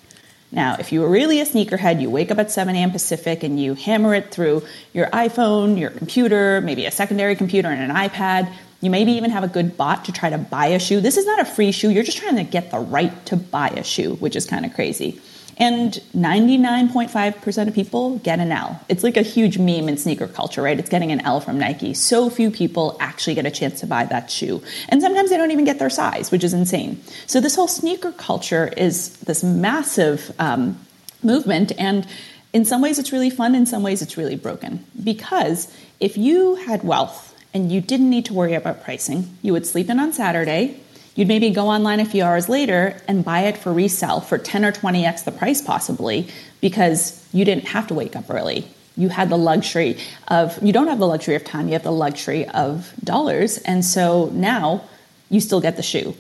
Now, 0.52 0.76
if 0.78 0.92
you 0.92 1.02
were 1.02 1.10
really 1.10 1.40
a 1.40 1.46
sneakerhead, 1.46 2.00
you 2.00 2.12
wake 2.12 2.30
up 2.30 2.38
at 2.38 2.52
7 2.52 2.76
a.m. 2.76 2.92
Pacific 2.92 3.42
and 3.42 3.60
you 3.60 3.74
hammer 3.74 4.14
it 4.14 4.30
through 4.32 4.62
your 4.94 5.08
iPhone, 5.08 5.80
your 5.80 5.90
computer, 5.90 6.62
maybe 6.62 6.86
a 6.86 6.92
secondary 6.92 7.36
computer 7.36 7.70
and 7.70 7.92
an 7.92 7.98
iPad, 7.98 8.54
you 8.80 8.92
maybe 8.92 9.14
even 9.14 9.32
have 9.32 9.44
a 9.44 9.48
good 9.48 9.78
bot 9.78 10.06
to 10.06 10.12
try 10.12 10.30
to 10.30 10.38
buy 10.38 10.68
a 10.68 10.80
shoe. 10.80 11.00
This 11.00 11.18
is 11.18 11.26
not 11.26 11.40
a 11.40 11.46
free 11.46 11.72
shoe. 11.72 11.90
You're 11.90 12.04
just 12.04 12.18
trying 12.18 12.36
to 12.36 12.44
get 12.44 12.70
the 12.70 12.80
right 12.80 13.26
to 13.28 13.36
buy 13.38 13.70
a 13.70 13.84
shoe, 13.84 14.16
which 14.16 14.36
is 14.36 14.46
kind 14.46 14.66
of 14.66 14.74
crazy. 14.74 15.20
And 15.58 15.94
99.5% 16.16 17.68
of 17.68 17.74
people 17.74 18.18
get 18.20 18.40
an 18.40 18.52
L. 18.52 18.80
It's 18.90 19.04
like 19.04 19.18
a 19.18 19.22
huge 19.22 19.58
meme 19.58 19.88
in 19.88 19.98
sneaker 19.98 20.28
culture, 20.28 20.62
right? 20.62 20.78
It's 20.80 20.90
getting 20.90 21.12
an 21.12 21.22
L 21.22 21.40
from 21.40 21.60
Nike. 21.60 21.94
So 21.94 22.30
few 22.30 22.50
people 22.50 22.98
actually 23.00 23.36
get 23.36 23.46
a 23.46 23.52
chance 23.52 23.80
to 23.82 23.88
buy 23.88 24.06
that 24.06 24.32
shoe. 24.32 24.64
And 24.90 25.02
sometimes 25.02 25.30
they 25.30 25.38
don't 25.38 25.52
even 25.52 25.66
get 25.66 25.80
their 25.80 25.90
size, 25.90 26.32
which 26.32 26.44
is 26.44 26.54
insane. 26.54 27.02
So, 27.28 27.40
this 27.40 27.56
whole 27.56 27.68
sneaker 27.68 28.12
culture 28.12 28.68
is 28.76 29.16
this 29.18 29.44
massive 29.44 30.34
um, 30.40 30.80
movement. 31.22 31.72
And 31.78 32.08
in 32.52 32.66
some 32.66 32.82
ways, 32.82 33.00
it's 33.00 33.12
really 33.12 33.30
fun. 33.30 33.56
In 33.56 33.66
some 33.66 33.84
ways, 33.84 34.02
it's 34.02 34.18
really 34.18 34.36
broken. 34.36 34.86
Because 35.04 35.72
if 36.00 36.18
you 36.18 36.56
had 36.56 36.84
wealth, 36.84 37.34
and 37.54 37.72
you 37.72 37.82
didn't 37.82 38.10
need 38.10 38.26
to 38.26 38.34
worry 38.34 38.56
about 38.56 38.84
pricing. 38.84 39.38
You 39.42 39.54
would 39.54 39.66
sleep 39.68 39.90
in 39.90 40.00
on 40.00 40.12
Saturday. 40.12 40.82
You'd 41.16 41.28
maybe 41.28 41.52
go 41.52 41.68
online 41.68 42.00
a 42.00 42.06
few 42.06 42.24
hours 42.24 42.50
later 42.50 43.00
and 43.08 43.24
buy 43.24 43.42
it 43.42 43.58
for 43.58 43.72
resale 43.72 44.20
for 44.20 44.38
10 44.38 44.66
or 44.66 44.72
20x 44.72 45.24
the 45.24 45.32
price, 45.32 45.62
possibly, 45.62 46.28
because 46.60 47.24
you 47.32 47.46
didn't 47.46 47.68
have 47.68 47.88
to 47.88 47.94
wake 47.94 48.16
up 48.16 48.30
early. 48.30 48.68
You 48.98 49.10
had 49.10 49.30
the 49.30 49.38
luxury 49.38 49.98
of, 50.28 50.62
you 50.64 50.74
don't 50.74 50.88
have 50.88 51.00
the 51.00 51.08
luxury 51.08 51.36
of 51.36 51.44
time, 51.44 51.68
you 51.68 51.74
have 51.74 51.84
the 51.84 51.92
luxury 51.92 52.48
of 52.48 52.94
dollars. 53.04 53.58
And 53.60 53.86
so 53.86 54.30
now 54.34 54.84
you 55.30 55.40
still 55.40 55.62
get 55.62 55.78
the 55.78 55.84
shoe. 55.84 56.16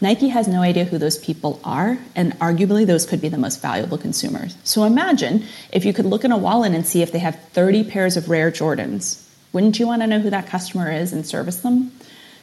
Nike 0.00 0.28
has 0.28 0.46
no 0.46 0.62
idea 0.62 0.84
who 0.84 0.98
those 0.98 1.18
people 1.18 1.60
are, 1.64 1.98
and 2.14 2.32
arguably 2.38 2.86
those 2.86 3.04
could 3.04 3.20
be 3.20 3.28
the 3.28 3.38
most 3.38 3.60
valuable 3.60 3.98
consumers. 3.98 4.56
So 4.62 4.84
imagine 4.84 5.44
if 5.72 5.84
you 5.84 5.92
could 5.92 6.06
look 6.06 6.24
in 6.24 6.30
a 6.30 6.38
wallet 6.38 6.72
and 6.72 6.86
see 6.86 7.02
if 7.02 7.10
they 7.10 7.18
have 7.18 7.40
30 7.50 7.82
pairs 7.84 8.16
of 8.16 8.28
rare 8.28 8.52
Jordans 8.52 9.28
wouldn't 9.52 9.78
you 9.78 9.86
want 9.86 10.02
to 10.02 10.06
know 10.06 10.20
who 10.20 10.30
that 10.30 10.46
customer 10.46 10.90
is 10.90 11.12
and 11.12 11.26
service 11.26 11.60
them? 11.60 11.90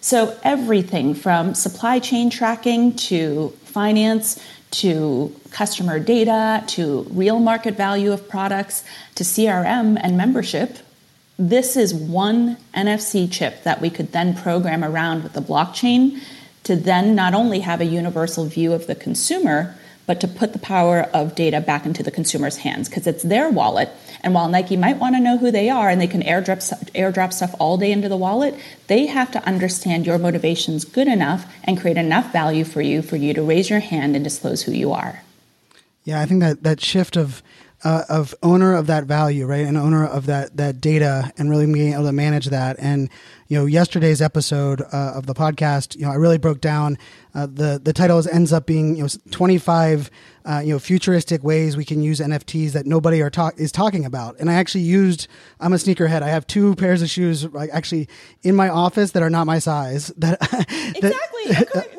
So, 0.05 0.37
everything 0.43 1.15
from 1.15 1.55
supply 1.55 1.97
chain 1.97 2.29
tracking 2.29 2.95
to 3.09 3.49
finance 3.63 4.39
to 4.69 5.35
customer 5.49 5.97
data 5.97 6.63
to 6.75 7.07
real 7.09 7.39
market 7.39 7.75
value 7.75 8.11
of 8.11 8.29
products 8.29 8.83
to 9.15 9.23
CRM 9.23 9.99
and 9.99 10.15
membership, 10.15 10.77
this 11.39 11.75
is 11.75 11.91
one 11.91 12.57
NFC 12.75 13.31
chip 13.31 13.63
that 13.63 13.81
we 13.81 13.89
could 13.89 14.11
then 14.11 14.35
program 14.35 14.83
around 14.83 15.23
with 15.23 15.33
the 15.33 15.41
blockchain 15.41 16.21
to 16.65 16.75
then 16.75 17.15
not 17.15 17.33
only 17.33 17.61
have 17.61 17.81
a 17.81 17.85
universal 17.85 18.45
view 18.45 18.73
of 18.73 18.85
the 18.85 18.93
consumer, 18.93 19.75
but 20.05 20.21
to 20.21 20.27
put 20.27 20.53
the 20.53 20.59
power 20.59 21.01
of 21.13 21.35
data 21.35 21.61
back 21.61 21.85
into 21.85 22.03
the 22.03 22.11
consumer's 22.11 22.57
hands 22.57 22.89
because 22.89 23.07
it's 23.07 23.23
their 23.23 23.49
wallet. 23.49 23.89
And 24.21 24.33
while 24.33 24.49
Nike 24.49 24.77
might 24.77 24.97
want 24.97 25.15
to 25.15 25.21
know 25.21 25.37
who 25.37 25.51
they 25.51 25.69
are 25.69 25.89
and 25.89 25.99
they 25.99 26.07
can 26.07 26.21
airdrop, 26.21 26.61
airdrop 26.91 27.33
stuff 27.33 27.55
all 27.59 27.77
day 27.77 27.91
into 27.91 28.09
the 28.09 28.17
wallet, 28.17 28.55
they 28.87 29.05
have 29.07 29.31
to 29.31 29.45
understand 29.45 30.05
your 30.05 30.17
motivations 30.17 30.85
good 30.85 31.07
enough 31.07 31.51
and 31.63 31.79
create 31.79 31.97
enough 31.97 32.31
value 32.31 32.63
for 32.63 32.81
you 32.81 33.01
for 33.01 33.15
you 33.15 33.33
to 33.33 33.41
raise 33.41 33.69
your 33.69 33.79
hand 33.79 34.15
and 34.15 34.23
disclose 34.23 34.63
who 34.63 34.71
you 34.71 34.91
are. 34.91 35.21
Yeah, 36.03 36.21
I 36.21 36.25
think 36.27 36.41
that 36.41 36.63
that 36.63 36.81
shift 36.81 37.17
of 37.17 37.41
uh, 37.85 38.03
of 38.09 38.33
owner 38.41 38.75
of 38.75 38.87
that 38.87 39.03
value, 39.03 39.45
right, 39.45 39.63
and 39.63 39.77
owner 39.77 40.05
of 40.05 40.25
that 40.25 40.57
that 40.57 40.81
data, 40.81 41.31
and 41.37 41.51
really 41.51 41.71
being 41.71 41.93
able 41.93 42.05
to 42.05 42.11
manage 42.11 42.47
that. 42.47 42.77
And 42.79 43.09
you 43.47 43.59
know, 43.59 43.67
yesterday's 43.67 44.23
episode 44.23 44.81
uh, 44.81 45.13
of 45.15 45.27
the 45.27 45.35
podcast, 45.35 45.95
you 45.95 46.01
know, 46.01 46.11
I 46.11 46.15
really 46.15 46.39
broke 46.39 46.61
down 46.61 46.97
uh, 47.35 47.45
the 47.45 47.79
the 47.81 47.93
title 47.93 48.21
ends 48.27 48.51
up 48.51 48.65
being 48.65 48.95
you 48.95 49.03
know 49.03 49.09
25 49.29 50.09
uh, 50.45 50.61
you 50.65 50.73
know 50.73 50.79
futuristic 50.79 51.43
ways 51.43 51.77
we 51.77 51.85
can 51.85 52.01
use 52.01 52.19
NFTs 52.19 52.71
that 52.71 52.87
nobody 52.87 53.21
are 53.21 53.29
talk 53.29 53.53
is 53.59 53.71
talking 53.71 54.03
about. 54.03 54.39
And 54.39 54.49
I 54.49 54.55
actually 54.55 54.85
used. 54.85 55.27
I'm 55.59 55.71
a 55.71 55.77
sneakerhead. 55.77 56.23
I 56.23 56.29
have 56.29 56.47
two 56.47 56.73
pairs 56.75 57.03
of 57.03 57.09
shoes 57.09 57.45
like, 57.45 57.69
actually 57.71 58.09
in 58.41 58.55
my 58.55 58.67
office 58.67 59.11
that 59.11 59.21
are 59.21 59.29
not 59.29 59.45
my 59.45 59.59
size. 59.59 60.07
That, 60.17 60.39
that 60.39 60.95
exactly. 60.95 61.81
you. 61.81 61.94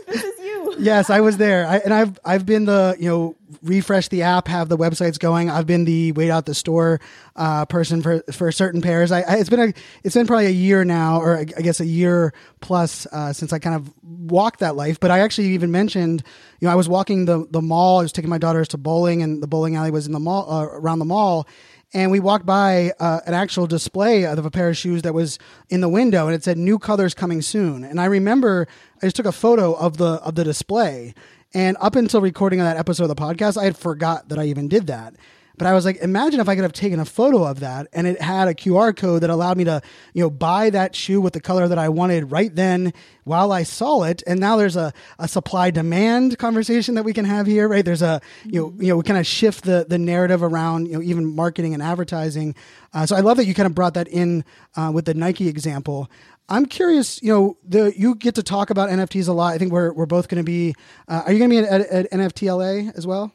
Yes, 0.79 1.11
I 1.11 1.21
was 1.21 1.37
there, 1.37 1.67
I, 1.67 1.79
and 1.79 1.93
I've 1.93 2.19
I've 2.25 2.47
been 2.47 2.65
the 2.65 2.97
you 2.99 3.09
know 3.09 3.37
refresh 3.63 4.09
the 4.09 4.23
app, 4.23 4.49
have 4.49 4.69
the 4.69 4.77
websites 4.77 5.19
going. 5.19 5.51
I've 5.51 5.67
been 5.67 5.85
the 5.85 6.13
wait 6.13 6.31
out 6.31 6.47
the 6.47 6.55
store 6.55 7.01
uh, 7.35 7.65
person 7.67 8.03
for 8.03 8.23
for 8.33 8.51
certain 8.53 8.83
pairs. 8.83 9.13
I, 9.13 9.21
I, 9.21 9.37
it's 9.37 9.51
been 9.51 9.61
a 9.61 9.73
it's 10.05 10.15
been 10.15 10.27
probably 10.27 10.47
a 10.47 10.51
year 10.51 10.85
now, 10.85 11.21
or 11.21 11.39
I 11.39 11.45
guess 11.45 11.81
a 11.81 11.87
year 11.87 12.33
plus 12.61 13.07
uh, 13.13 13.33
since 13.33 13.53
I 13.53 13.59
kind 13.59 13.77
of 13.77 13.93
walked 14.03 14.61
that 14.61 14.77
life. 14.77 15.01
But 15.01 15.11
I 15.11 15.21
actually 15.21 15.49
even 15.49 15.71
mentioned, 15.71 16.23
you 16.61 16.67
know, 16.67 16.73
I 16.73 16.77
was 16.77 16.89
walking 16.89 17.25
the 17.25 17.47
the 17.51 17.63
mall. 17.63 18.01
I 18.01 18.03
was 18.03 18.13
taking 18.13 18.31
my 18.31 18.39
daughters 18.39 18.69
to 18.69 18.79
bowling, 18.79 19.23
and 19.23 19.43
the 19.43 19.49
bowling 19.49 19.77
alley 19.77 19.91
was 19.91 20.07
in 20.07 20.13
the 20.13 20.21
mall 20.21 20.51
uh, 20.51 20.65
around 20.65 20.99
the 20.99 21.05
mall. 21.05 21.47
And 21.95 22.11
we 22.11 22.19
walked 22.19 22.45
by 22.45 22.93
uh, 22.99 23.21
an 23.27 23.33
actual 23.33 23.67
display 23.69 24.27
of 24.27 24.45
a 24.45 24.51
pair 24.51 24.69
of 24.69 24.77
shoes 24.77 25.03
that 25.03 25.15
was 25.15 25.39
in 25.69 25.81
the 25.81 25.89
window, 25.89 26.27
and 26.27 26.35
it 26.35 26.43
said 26.43 26.59
"New 26.59 26.79
colors 26.79 27.15
coming 27.15 27.43
soon." 27.43 27.85
And 27.85 28.01
I 28.01 28.07
remember 28.07 28.67
I 29.03 29.07
just 29.07 29.17
took 29.17 29.27
a 29.27 29.33
photo 29.33 29.75
of 29.75 29.97
the 29.97 30.15
of 30.23 30.35
the 30.35 30.45
display, 30.45 31.15
and 31.55 31.77
up 31.81 31.97
until 31.97 32.21
recording 32.21 32.59
that 32.61 32.77
episode 32.77 33.05
of 33.05 33.09
the 33.09 33.15
podcast, 33.15 33.57
I 33.57 33.65
had 33.65 33.77
forgot 33.77 34.29
that 34.29 34.39
I 34.39 34.45
even 34.45 34.69
did 34.69 34.87
that. 34.89 35.15
But 35.59 35.67
I 35.67 35.73
was 35.73 35.85
like, 35.85 35.97
imagine 35.99 36.41
if 36.41 36.49
I 36.49 36.55
could 36.55 36.65
have 36.65 36.73
taken 36.73 37.01
a 37.01 37.05
photo 37.05 37.45
of 37.45 37.61
that 37.61 37.89
and 37.93 38.07
it 38.07 38.21
had 38.21 38.49
a 38.49 38.55
QR 38.55 38.95
code 38.95 39.23
that 39.23 39.31
allowed 39.31 39.57
me 39.57 39.65
to, 39.65 39.81
you 40.13 40.23
know, 40.23 40.31
buy 40.31 40.69
that 40.71 40.95
shoe 40.95 41.21
with 41.21 41.33
the 41.33 41.41
color 41.41 41.67
that 41.67 41.79
I 41.79 41.89
wanted 41.89 42.31
right 42.31 42.55
then 42.55 42.93
while 43.25 43.53
I 43.53 43.63
saw 43.63 44.03
it. 44.03 44.23
And 44.27 44.39
now 44.39 44.57
there's 44.57 44.77
a, 44.77 44.93
a 45.19 45.27
supply 45.27 45.71
demand 45.71 46.39
conversation 46.39 46.95
that 46.97 47.05
we 47.05 47.15
can 47.15 47.25
have 47.25 47.47
here, 47.47 47.69
right? 47.69 47.85
There's 47.85 48.03
a, 48.03 48.21
you 48.45 48.61
know, 48.61 48.75
you 48.79 48.89
know, 48.89 48.99
we 48.99 49.03
kind 49.03 49.19
of 49.19 49.27
shift 49.27 49.65
the, 49.65 49.87
the 49.89 49.99
narrative 49.99 50.43
around, 50.43 50.89
you 50.89 50.95
know, 50.95 51.03
even 51.03 51.25
marketing 51.25 51.73
and 51.73 51.83
advertising. 51.83 52.55
Uh, 52.93 53.07
so 53.07 53.17
I 53.17 53.21
love 53.21 53.39
that 53.39 53.47
you 53.47 53.55
kind 53.55 53.67
of 53.67 53.75
brought 53.75 53.95
that 53.95 54.09
in 54.09 54.45
uh, 54.77 54.91
with 54.93 55.07
the 55.07 55.15
Nike 55.15 55.49
example. 55.49 56.11
I'm 56.49 56.67
curious, 56.67 57.23
you 57.23 57.33
know, 57.33 57.57
the 57.65 57.93
you 57.97 58.15
get 58.15 58.37
to 58.37 58.43
talk 58.43 58.71
about 58.71 58.89
NFTs 58.89 59.29
a 59.29 59.33
lot. 59.33 59.55
I 59.55 59.59
think 59.59 59.73
we're 59.73 59.93
we're 59.93 60.07
both 60.07 60.29
going 60.29 60.45
to 60.45 60.45
be. 60.45 60.75
Uh, 61.09 61.23
are 61.27 61.33
you 61.33 61.39
going 61.39 61.51
to 61.51 61.57
be 61.57 61.67
at, 61.67 61.81
at, 61.81 62.07
at 62.07 62.11
NFTLA 62.13 62.97
as 62.97 63.07
well? 63.07 63.33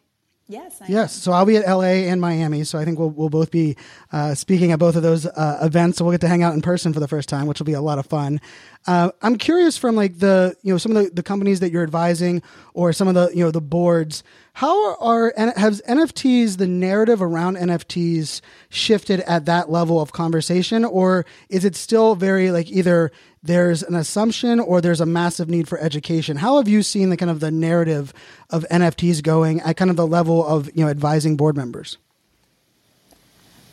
Yes. 0.51 0.81
I 0.81 0.85
Yes, 0.89 1.13
so 1.13 1.31
I'll 1.31 1.45
be 1.45 1.55
at 1.55 1.65
LA 1.65 2.09
and 2.09 2.19
Miami, 2.19 2.65
so 2.65 2.77
I 2.77 2.83
think 2.83 2.99
we'll 2.99 3.09
we'll 3.09 3.29
both 3.29 3.51
be 3.51 3.77
uh, 4.11 4.35
speaking 4.35 4.73
at 4.73 4.79
both 4.79 4.97
of 4.97 5.03
those 5.03 5.25
uh, 5.25 5.59
events. 5.61 5.97
So 5.97 6.03
we'll 6.03 6.11
get 6.11 6.21
to 6.21 6.27
hang 6.27 6.43
out 6.43 6.53
in 6.53 6.61
person 6.61 6.91
for 6.91 6.99
the 6.99 7.07
first 7.07 7.29
time, 7.29 7.47
which 7.47 7.59
will 7.59 7.65
be 7.65 7.73
a 7.73 7.81
lot 7.81 7.99
of 7.99 8.05
fun. 8.05 8.41
Uh, 8.85 9.11
I'm 9.21 9.37
curious 9.37 9.77
from 9.77 9.95
like 9.95 10.19
the 10.19 10.55
you 10.61 10.73
know 10.73 10.77
some 10.77 10.95
of 10.95 11.03
the, 11.03 11.09
the 11.11 11.23
companies 11.23 11.61
that 11.61 11.71
you're 11.71 11.83
advising 11.83 12.41
or 12.73 12.91
some 12.91 13.07
of 13.07 13.13
the 13.13 13.29
you 13.33 13.43
know 13.43 13.51
the 13.51 13.61
boards. 13.61 14.23
How 14.53 14.95
are 14.97 15.33
has 15.37 15.81
NFTs 15.87 16.57
the 16.57 16.67
narrative 16.67 17.21
around 17.21 17.57
NFTs 17.57 18.41
shifted 18.69 19.21
at 19.21 19.45
that 19.45 19.71
level 19.71 20.01
of 20.01 20.11
conversation, 20.11 20.83
or 20.83 21.25
is 21.49 21.65
it 21.65 21.75
still 21.75 22.15
very 22.15 22.51
like 22.51 22.69
either 22.69 23.11
there's 23.43 23.81
an 23.81 23.95
assumption 23.95 24.59
or 24.59 24.81
there's 24.81 25.01
a 25.01 25.05
massive 25.05 25.49
need 25.49 25.67
for 25.67 25.79
education. 25.79 26.37
How 26.37 26.57
have 26.57 26.67
you 26.67 26.83
seen 26.83 27.09
the 27.09 27.17
kind 27.17 27.31
of 27.31 27.39
the 27.39 27.49
narrative 27.49 28.13
of 28.51 28.65
NFTs 28.69 29.23
going 29.23 29.61
at 29.61 29.77
kind 29.77 29.89
of 29.89 29.97
the 29.97 30.05
level 30.05 30.45
of 30.45 30.67
you 30.75 30.83
know 30.83 30.89
advising 30.89 31.37
board 31.37 31.57
members? 31.57 31.97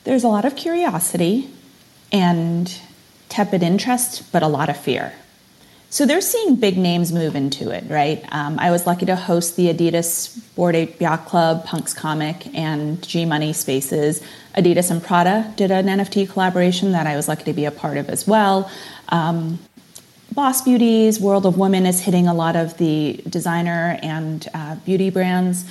There's 0.04 0.24
a 0.24 0.28
lot 0.28 0.46
of 0.46 0.56
curiosity 0.56 1.50
and 2.10 2.72
tepid 3.28 3.62
interest, 3.62 4.32
but 4.32 4.42
a 4.42 4.48
lot 4.48 4.70
of 4.70 4.76
fear. 4.78 5.12
So 5.90 6.04
they're 6.04 6.20
seeing 6.20 6.56
big 6.56 6.76
names 6.76 7.12
move 7.12 7.34
into 7.34 7.70
it, 7.70 7.84
right? 7.88 8.22
Um, 8.30 8.58
I 8.58 8.70
was 8.70 8.86
lucky 8.86 9.06
to 9.06 9.16
host 9.16 9.56
the 9.56 9.72
Adidas 9.72 10.38
Bored 10.54 10.74
Ape 10.74 11.00
Yacht 11.00 11.24
Club, 11.24 11.64
Punks 11.64 11.94
Comic, 11.94 12.54
and 12.54 13.02
G 13.06 13.24
Money 13.24 13.54
Spaces. 13.54 14.22
Adidas 14.54 14.90
and 14.90 15.02
Prada 15.02 15.50
did 15.56 15.70
an 15.70 15.86
NFT 15.86 16.28
collaboration 16.28 16.92
that 16.92 17.06
I 17.06 17.16
was 17.16 17.26
lucky 17.26 17.44
to 17.44 17.54
be 17.54 17.64
a 17.64 17.70
part 17.70 17.96
of 17.96 18.10
as 18.10 18.26
well. 18.26 18.70
Um, 19.08 19.58
Boss 20.32 20.60
Beauties, 20.60 21.18
World 21.18 21.46
of 21.46 21.56
Women 21.56 21.86
is 21.86 22.00
hitting 22.00 22.28
a 22.28 22.34
lot 22.34 22.54
of 22.54 22.76
the 22.76 23.22
designer 23.26 23.98
and 24.02 24.46
uh, 24.52 24.74
beauty 24.84 25.08
brands. 25.08 25.64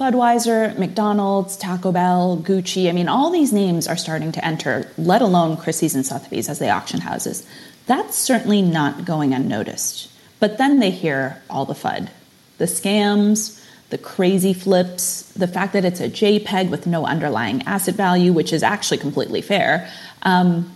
Budweiser, 0.00 0.76
McDonald's, 0.78 1.56
Taco 1.56 1.90
Bell, 1.92 2.38
Gucci, 2.42 2.88
I 2.88 2.92
mean, 2.92 3.08
all 3.08 3.30
these 3.30 3.52
names 3.52 3.88
are 3.88 3.96
starting 3.96 4.30
to 4.32 4.44
enter, 4.44 4.90
let 4.96 5.22
alone 5.22 5.56
Christie's 5.56 5.94
and 5.94 6.06
Sotheby's 6.06 6.48
as 6.48 6.58
the 6.58 6.70
auction 6.70 7.00
houses. 7.00 7.46
That's 7.88 8.16
certainly 8.16 8.60
not 8.60 9.06
going 9.06 9.32
unnoticed. 9.32 10.12
But 10.40 10.58
then 10.58 10.78
they 10.78 10.90
hear 10.90 11.42
all 11.50 11.64
the 11.64 11.74
FUD 11.74 12.10
the 12.58 12.64
scams, 12.64 13.64
the 13.90 13.98
crazy 13.98 14.52
flips, 14.52 15.22
the 15.34 15.46
fact 15.46 15.72
that 15.72 15.84
it's 15.84 16.00
a 16.00 16.08
JPEG 16.08 16.70
with 16.70 16.88
no 16.88 17.06
underlying 17.06 17.62
asset 17.62 17.94
value, 17.94 18.32
which 18.32 18.52
is 18.52 18.64
actually 18.64 18.98
completely 18.98 19.40
fair. 19.40 19.88
Um, 20.22 20.72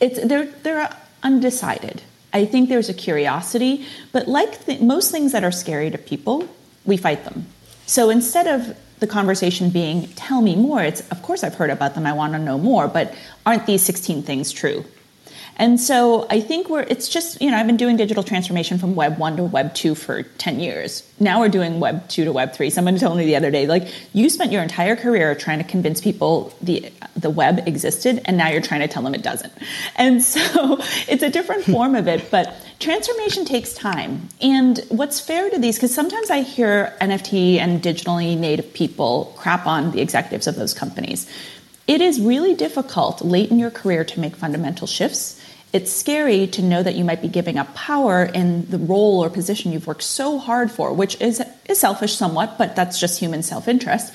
it's, 0.00 0.18
they're, 0.26 0.46
they're 0.46 0.96
undecided. 1.22 2.00
I 2.32 2.46
think 2.46 2.70
there's 2.70 2.88
a 2.88 2.94
curiosity, 2.94 3.84
but 4.12 4.28
like 4.28 4.64
th- 4.64 4.80
most 4.80 5.10
things 5.10 5.32
that 5.32 5.44
are 5.44 5.52
scary 5.52 5.90
to 5.90 5.98
people, 5.98 6.48
we 6.86 6.96
fight 6.96 7.24
them. 7.24 7.46
So 7.84 8.08
instead 8.08 8.46
of 8.46 8.74
the 9.00 9.06
conversation 9.06 9.68
being, 9.68 10.08
tell 10.14 10.40
me 10.40 10.56
more, 10.56 10.82
it's, 10.82 11.02
of 11.10 11.20
course, 11.20 11.44
I've 11.44 11.54
heard 11.54 11.70
about 11.70 11.94
them, 11.94 12.06
I 12.06 12.14
want 12.14 12.32
to 12.32 12.38
know 12.38 12.56
more, 12.56 12.88
but 12.88 13.14
aren't 13.44 13.66
these 13.66 13.82
16 13.82 14.22
things 14.22 14.52
true? 14.52 14.86
And 15.60 15.78
so 15.78 16.26
I 16.30 16.40
think 16.40 16.70
we're, 16.70 16.80
it's 16.80 17.06
just, 17.06 17.42
you 17.42 17.50
know, 17.50 17.58
I've 17.58 17.66
been 17.66 17.76
doing 17.76 17.98
digital 17.98 18.22
transformation 18.22 18.78
from 18.78 18.94
Web 18.94 19.18
1 19.18 19.36
to 19.36 19.44
Web 19.44 19.74
2 19.74 19.94
for 19.94 20.22
10 20.22 20.58
years. 20.58 21.06
Now 21.20 21.40
we're 21.40 21.50
doing 21.50 21.80
Web 21.80 22.08
2 22.08 22.24
to 22.24 22.32
Web 22.32 22.54
3. 22.54 22.70
Someone 22.70 22.96
told 22.98 23.18
me 23.18 23.26
the 23.26 23.36
other 23.36 23.50
day, 23.50 23.66
like, 23.66 23.92
you 24.14 24.30
spent 24.30 24.52
your 24.52 24.62
entire 24.62 24.96
career 24.96 25.34
trying 25.34 25.58
to 25.58 25.64
convince 25.64 26.00
people 26.00 26.54
the, 26.62 26.90
the 27.14 27.28
web 27.28 27.68
existed, 27.68 28.22
and 28.24 28.38
now 28.38 28.48
you're 28.48 28.62
trying 28.62 28.80
to 28.80 28.88
tell 28.88 29.02
them 29.02 29.14
it 29.14 29.22
doesn't. 29.22 29.52
And 29.96 30.22
so 30.22 30.78
it's 31.08 31.22
a 31.22 31.28
different 31.28 31.66
hmm. 31.66 31.72
form 31.72 31.94
of 31.94 32.08
it, 32.08 32.30
but 32.30 32.54
transformation 32.78 33.44
takes 33.44 33.74
time. 33.74 34.30
And 34.40 34.78
what's 34.88 35.20
fair 35.20 35.50
to 35.50 35.58
these, 35.58 35.76
because 35.76 35.94
sometimes 35.94 36.30
I 36.30 36.40
hear 36.40 36.96
NFT 37.02 37.58
and 37.58 37.82
digitally 37.82 38.38
native 38.38 38.72
people 38.72 39.34
crap 39.36 39.66
on 39.66 39.90
the 39.90 40.00
executives 40.00 40.46
of 40.46 40.56
those 40.56 40.72
companies. 40.72 41.30
It 41.86 42.00
is 42.00 42.20
really 42.20 42.54
difficult 42.54 43.20
late 43.20 43.50
in 43.50 43.58
your 43.58 43.70
career 43.70 44.04
to 44.04 44.20
make 44.20 44.36
fundamental 44.36 44.86
shifts 44.86 45.39
it's 45.72 45.92
scary 45.92 46.46
to 46.48 46.62
know 46.62 46.82
that 46.82 46.94
you 46.94 47.04
might 47.04 47.22
be 47.22 47.28
giving 47.28 47.58
up 47.58 47.74
power 47.74 48.24
in 48.24 48.68
the 48.70 48.78
role 48.78 49.22
or 49.22 49.30
position 49.30 49.72
you've 49.72 49.86
worked 49.86 50.02
so 50.02 50.38
hard 50.38 50.70
for, 50.70 50.92
which 50.92 51.20
is, 51.20 51.42
is 51.68 51.78
selfish 51.78 52.14
somewhat, 52.14 52.58
but 52.58 52.74
that's 52.74 52.98
just 52.98 53.20
human 53.20 53.42
self 53.42 53.68
interest. 53.68 54.12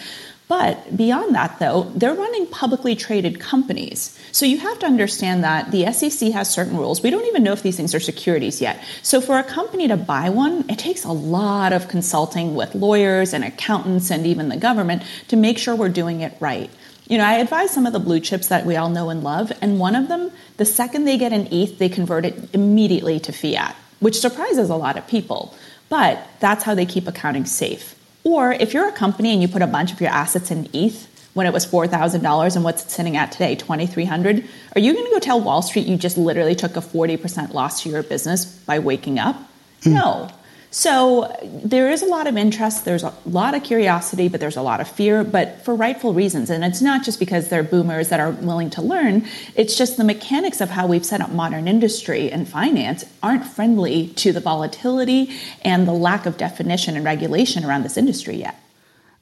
But 0.48 0.96
beyond 0.96 1.34
that, 1.34 1.58
though, 1.58 1.84
they're 1.96 2.14
running 2.14 2.46
publicly 2.46 2.96
traded 2.96 3.40
companies. 3.40 4.20
So 4.32 4.46
you 4.46 4.60
have 4.60 4.78
to 4.80 4.86
understand 4.86 5.44
that 5.44 5.72
the 5.72 5.92
SEC 5.92 6.32
has 6.34 6.54
certain 6.54 6.78
rules. 6.78 7.02
We 7.02 7.10
don't 7.10 7.26
even 7.26 7.42
know 7.42 7.54
if 7.54 7.64
these 7.64 7.78
things 7.78 7.96
are 7.96 8.00
securities 8.00 8.62
yet. 8.62 8.84
So 9.02 9.22
for 9.22 9.40
a 9.40 9.44
company 9.44 9.88
to 9.88 9.98
buy 9.98 10.30
one, 10.30 10.70
it 10.70 10.78
takes 10.78 11.04
a 11.04 11.12
lot 11.12 11.74
of 11.74 11.88
consulting 11.88 12.54
with 12.54 12.76
lawyers 12.76 13.34
and 13.34 13.44
accountants 13.44 14.12
and 14.12 14.28
even 14.28 14.50
the 14.50 14.58
government 14.58 15.02
to 15.30 15.36
make 15.36 15.58
sure 15.58 15.76
we're 15.76 15.90
doing 15.90 16.22
it 16.22 16.34
right. 16.40 16.70
You 17.08 17.20
know, 17.20 17.24
I 17.24 17.36
advise 17.36 17.72
some 17.72 17.86
of 17.86 17.94
the 17.94 18.00
blue 18.00 18.20
chips 18.20 18.48
that 18.48 18.66
we 18.66 18.76
all 18.76 18.90
know 18.90 19.10
and 19.10 19.24
love, 19.24 19.52
and 19.62 19.80
one 19.80 19.96
of 19.96 20.08
them, 20.08 20.32
the 20.58 20.66
second 20.66 21.06
they 21.06 21.18
get 21.18 21.34
an 21.34 21.48
ETH, 21.52 21.78
they 21.78 21.90
convert 21.90 22.26
it 22.26 22.50
immediately 22.54 23.20
to 23.20 23.32
fiat, 23.32 23.76
which 24.00 24.20
surprises 24.20 24.70
a 24.70 24.76
lot 24.76 24.98
of 24.98 25.08
people. 25.08 25.54
But 25.88 26.28
that's 26.40 26.64
how 26.64 26.74
they 26.74 26.86
keep 26.86 27.08
accounting 27.08 27.46
safe. 27.46 27.96
Or 28.24 28.54
if 28.54 28.74
you're 28.74 28.88
a 28.88 28.92
company 28.92 29.32
and 29.32 29.42
you 29.42 29.48
put 29.48 29.62
a 29.62 29.68
bunch 29.68 29.94
of 29.94 30.02
your 30.02 30.10
assets 30.10 30.50
in 30.50 30.68
ETH 30.74 31.08
when 31.36 31.46
it 31.46 31.54
was 31.54 31.66
$4,000 31.66 32.56
and 32.56 32.64
what's 32.64 32.84
it 32.84 32.90
sitting 32.90 33.18
at 33.18 33.32
today, 33.32 33.54
2300 33.56 34.44
are 34.76 34.82
you 34.82 34.94
going 34.94 35.06
to 35.06 35.12
go 35.12 35.20
tell 35.20 35.40
Wall 35.40 35.62
Street 35.62 35.86
you 35.86 35.98
just 35.98 36.18
literally 36.18 36.56
took 36.56 36.76
a 36.76 36.82
40% 36.82 37.54
loss 37.54 37.84
to 37.84 37.90
your 37.90 38.02
business 38.02 38.46
by 38.46 38.80
waking 38.80 39.20
up? 39.20 39.36
Mm. 39.82 39.94
No. 39.94 40.30
So 40.76 41.34
there 41.64 41.90
is 41.90 42.02
a 42.02 42.06
lot 42.06 42.28
of 42.28 42.36
interest, 42.36 42.84
there's 42.84 43.04
a 43.04 43.14
lot 43.26 43.56
of 43.56 43.64
curiosity, 43.64 44.28
but 44.28 44.42
there's 44.42 44.58
a 44.58 44.62
lot 44.62 44.82
of 44.82 44.90
fear, 44.90 45.24
but 45.24 45.64
for 45.64 45.74
rightful 45.74 46.14
reasons. 46.14 46.50
And 46.50 46.66
it's 46.66 46.82
not 46.82 47.06
just 47.06 47.18
because 47.18 47.48
they're 47.48 47.64
boomers 47.64 48.10
that 48.10 48.20
are 48.20 48.32
willing 48.32 48.70
to 48.72 48.82
learn, 48.82 49.26
it's 49.56 49.78
just 49.78 49.96
the 49.96 50.04
mechanics 50.04 50.60
of 50.60 50.70
how 50.70 50.86
we've 50.86 51.06
set 51.06 51.22
up 51.22 51.32
modern 51.32 51.70
industry 51.70 52.30
and 52.30 52.46
finance 52.46 53.06
aren't 53.24 53.46
friendly 53.46 54.10
to 54.16 54.34
the 54.34 54.42
volatility 54.42 55.32
and 55.62 55.88
the 55.88 55.94
lack 55.94 56.26
of 56.26 56.36
definition 56.36 56.98
and 56.98 57.06
regulation 57.06 57.64
around 57.64 57.84
this 57.84 57.96
industry 57.96 58.36
yet. 58.36 58.62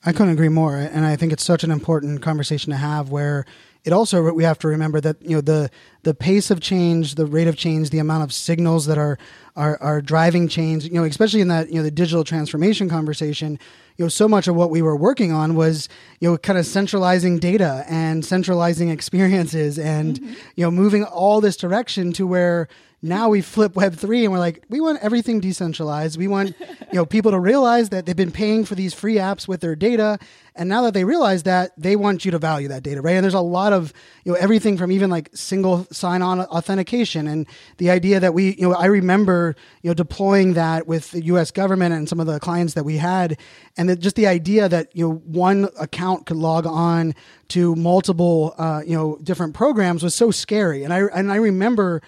I 0.03 0.11
couldn't 0.11 0.33
agree 0.33 0.49
more. 0.49 0.75
And 0.77 1.05
I 1.05 1.15
think 1.15 1.33
it's 1.33 1.43
such 1.43 1.63
an 1.63 1.69
important 1.69 2.23
conversation 2.23 2.71
to 2.71 2.77
have 2.77 3.11
where 3.11 3.45
it 3.83 3.91
also 3.91 4.31
we 4.31 4.43
have 4.43 4.59
to 4.59 4.69
remember 4.69 5.01
that 5.01 5.21
you 5.21 5.35
know 5.35 5.41
the 5.41 5.69
the 6.03 6.13
pace 6.13 6.49
of 6.51 6.61
change, 6.61 7.15
the 7.15 7.25
rate 7.25 7.47
of 7.47 7.57
change, 7.57 7.89
the 7.89 7.99
amount 7.99 8.23
of 8.23 8.33
signals 8.33 8.85
that 8.85 8.97
are 8.97 9.17
are, 9.55 9.77
are 9.81 10.01
driving 10.01 10.47
change. 10.47 10.85
You 10.85 10.93
know, 10.93 11.03
especially 11.03 11.41
in 11.41 11.47
that 11.49 11.69
you 11.69 11.75
know 11.75 11.83
the 11.83 11.91
digital 11.91 12.23
transformation 12.23 12.89
conversation. 12.89 13.59
You 13.97 14.05
know, 14.05 14.09
so 14.09 14.27
much 14.27 14.47
of 14.47 14.55
what 14.55 14.71
we 14.71 14.81
were 14.81 14.95
working 14.95 15.31
on 15.31 15.55
was 15.55 15.87
you 16.19 16.29
know 16.29 16.37
kind 16.37 16.57
of 16.57 16.65
centralizing 16.65 17.39
data 17.39 17.85
and 17.87 18.25
centralizing 18.25 18.89
experiences 18.89 19.77
and 19.77 20.19
mm-hmm. 20.19 20.33
you 20.55 20.65
know 20.65 20.71
moving 20.71 21.03
all 21.03 21.41
this 21.41 21.57
direction 21.57 22.11
to 22.13 22.25
where 22.25 22.67
now 23.05 23.27
we 23.27 23.41
flip 23.41 23.75
Web 23.75 23.95
three 23.95 24.23
and 24.23 24.31
we're 24.31 24.39
like, 24.39 24.63
we 24.69 24.79
want 24.79 24.97
everything 25.01 25.41
decentralized. 25.41 26.17
We 26.17 26.29
want 26.29 26.55
you 26.59 26.93
know 26.93 27.05
people 27.05 27.31
to 27.31 27.39
realize 27.39 27.89
that 27.89 28.05
they've 28.05 28.15
been 28.15 28.31
paying 28.31 28.63
for 28.63 28.75
these 28.75 28.93
free 28.93 29.15
apps 29.15 29.45
with 29.45 29.59
their 29.59 29.75
data, 29.75 30.17
and 30.55 30.69
now 30.69 30.83
that 30.83 30.93
they 30.93 31.03
realize 31.03 31.43
that, 31.43 31.73
they 31.77 31.97
want 31.97 32.23
you 32.23 32.31
to 32.31 32.39
value 32.39 32.69
that 32.69 32.81
data, 32.81 33.01
right? 33.01 33.15
And 33.15 33.23
there's 33.23 33.33
a 33.33 33.41
lot 33.41 33.73
of 33.73 33.91
you 34.23 34.31
know 34.31 34.37
everything 34.37 34.77
from 34.77 34.89
even 34.89 35.09
like 35.09 35.29
single 35.33 35.85
sign-on 35.91 36.39
authentication 36.41 37.27
and 37.27 37.45
the 37.77 37.89
idea 37.89 38.21
that 38.21 38.33
we 38.33 38.55
you 38.55 38.69
know 38.69 38.73
I 38.73 38.85
remember 38.85 39.42
you 39.81 39.89
know 39.89 39.93
deploying 39.93 40.53
that 40.53 40.87
with 40.87 41.11
the 41.11 41.23
U.S. 41.25 41.51
government 41.51 41.93
and 41.93 42.07
some 42.07 42.19
of 42.19 42.27
the 42.27 42.39
clients 42.39 42.73
that 42.73 42.83
we 42.83 42.97
had, 42.97 43.37
and 43.77 43.89
that 43.89 43.99
just 43.99 44.15
the 44.15 44.27
idea 44.27 44.69
that 44.69 44.95
you 44.95 45.07
know 45.07 45.15
one 45.25 45.69
account 45.79 46.25
could 46.25 46.37
log 46.37 46.65
on 46.65 47.13
to 47.49 47.75
multiple 47.75 48.55
uh, 48.57 48.81
you 48.85 48.95
know 48.95 49.17
different 49.23 49.53
programs 49.53 50.03
was 50.03 50.15
so 50.15 50.31
scary, 50.31 50.83
and 50.83 50.93
I 50.93 51.01
and 51.13 51.31
I 51.31 51.35
remember 51.35 52.01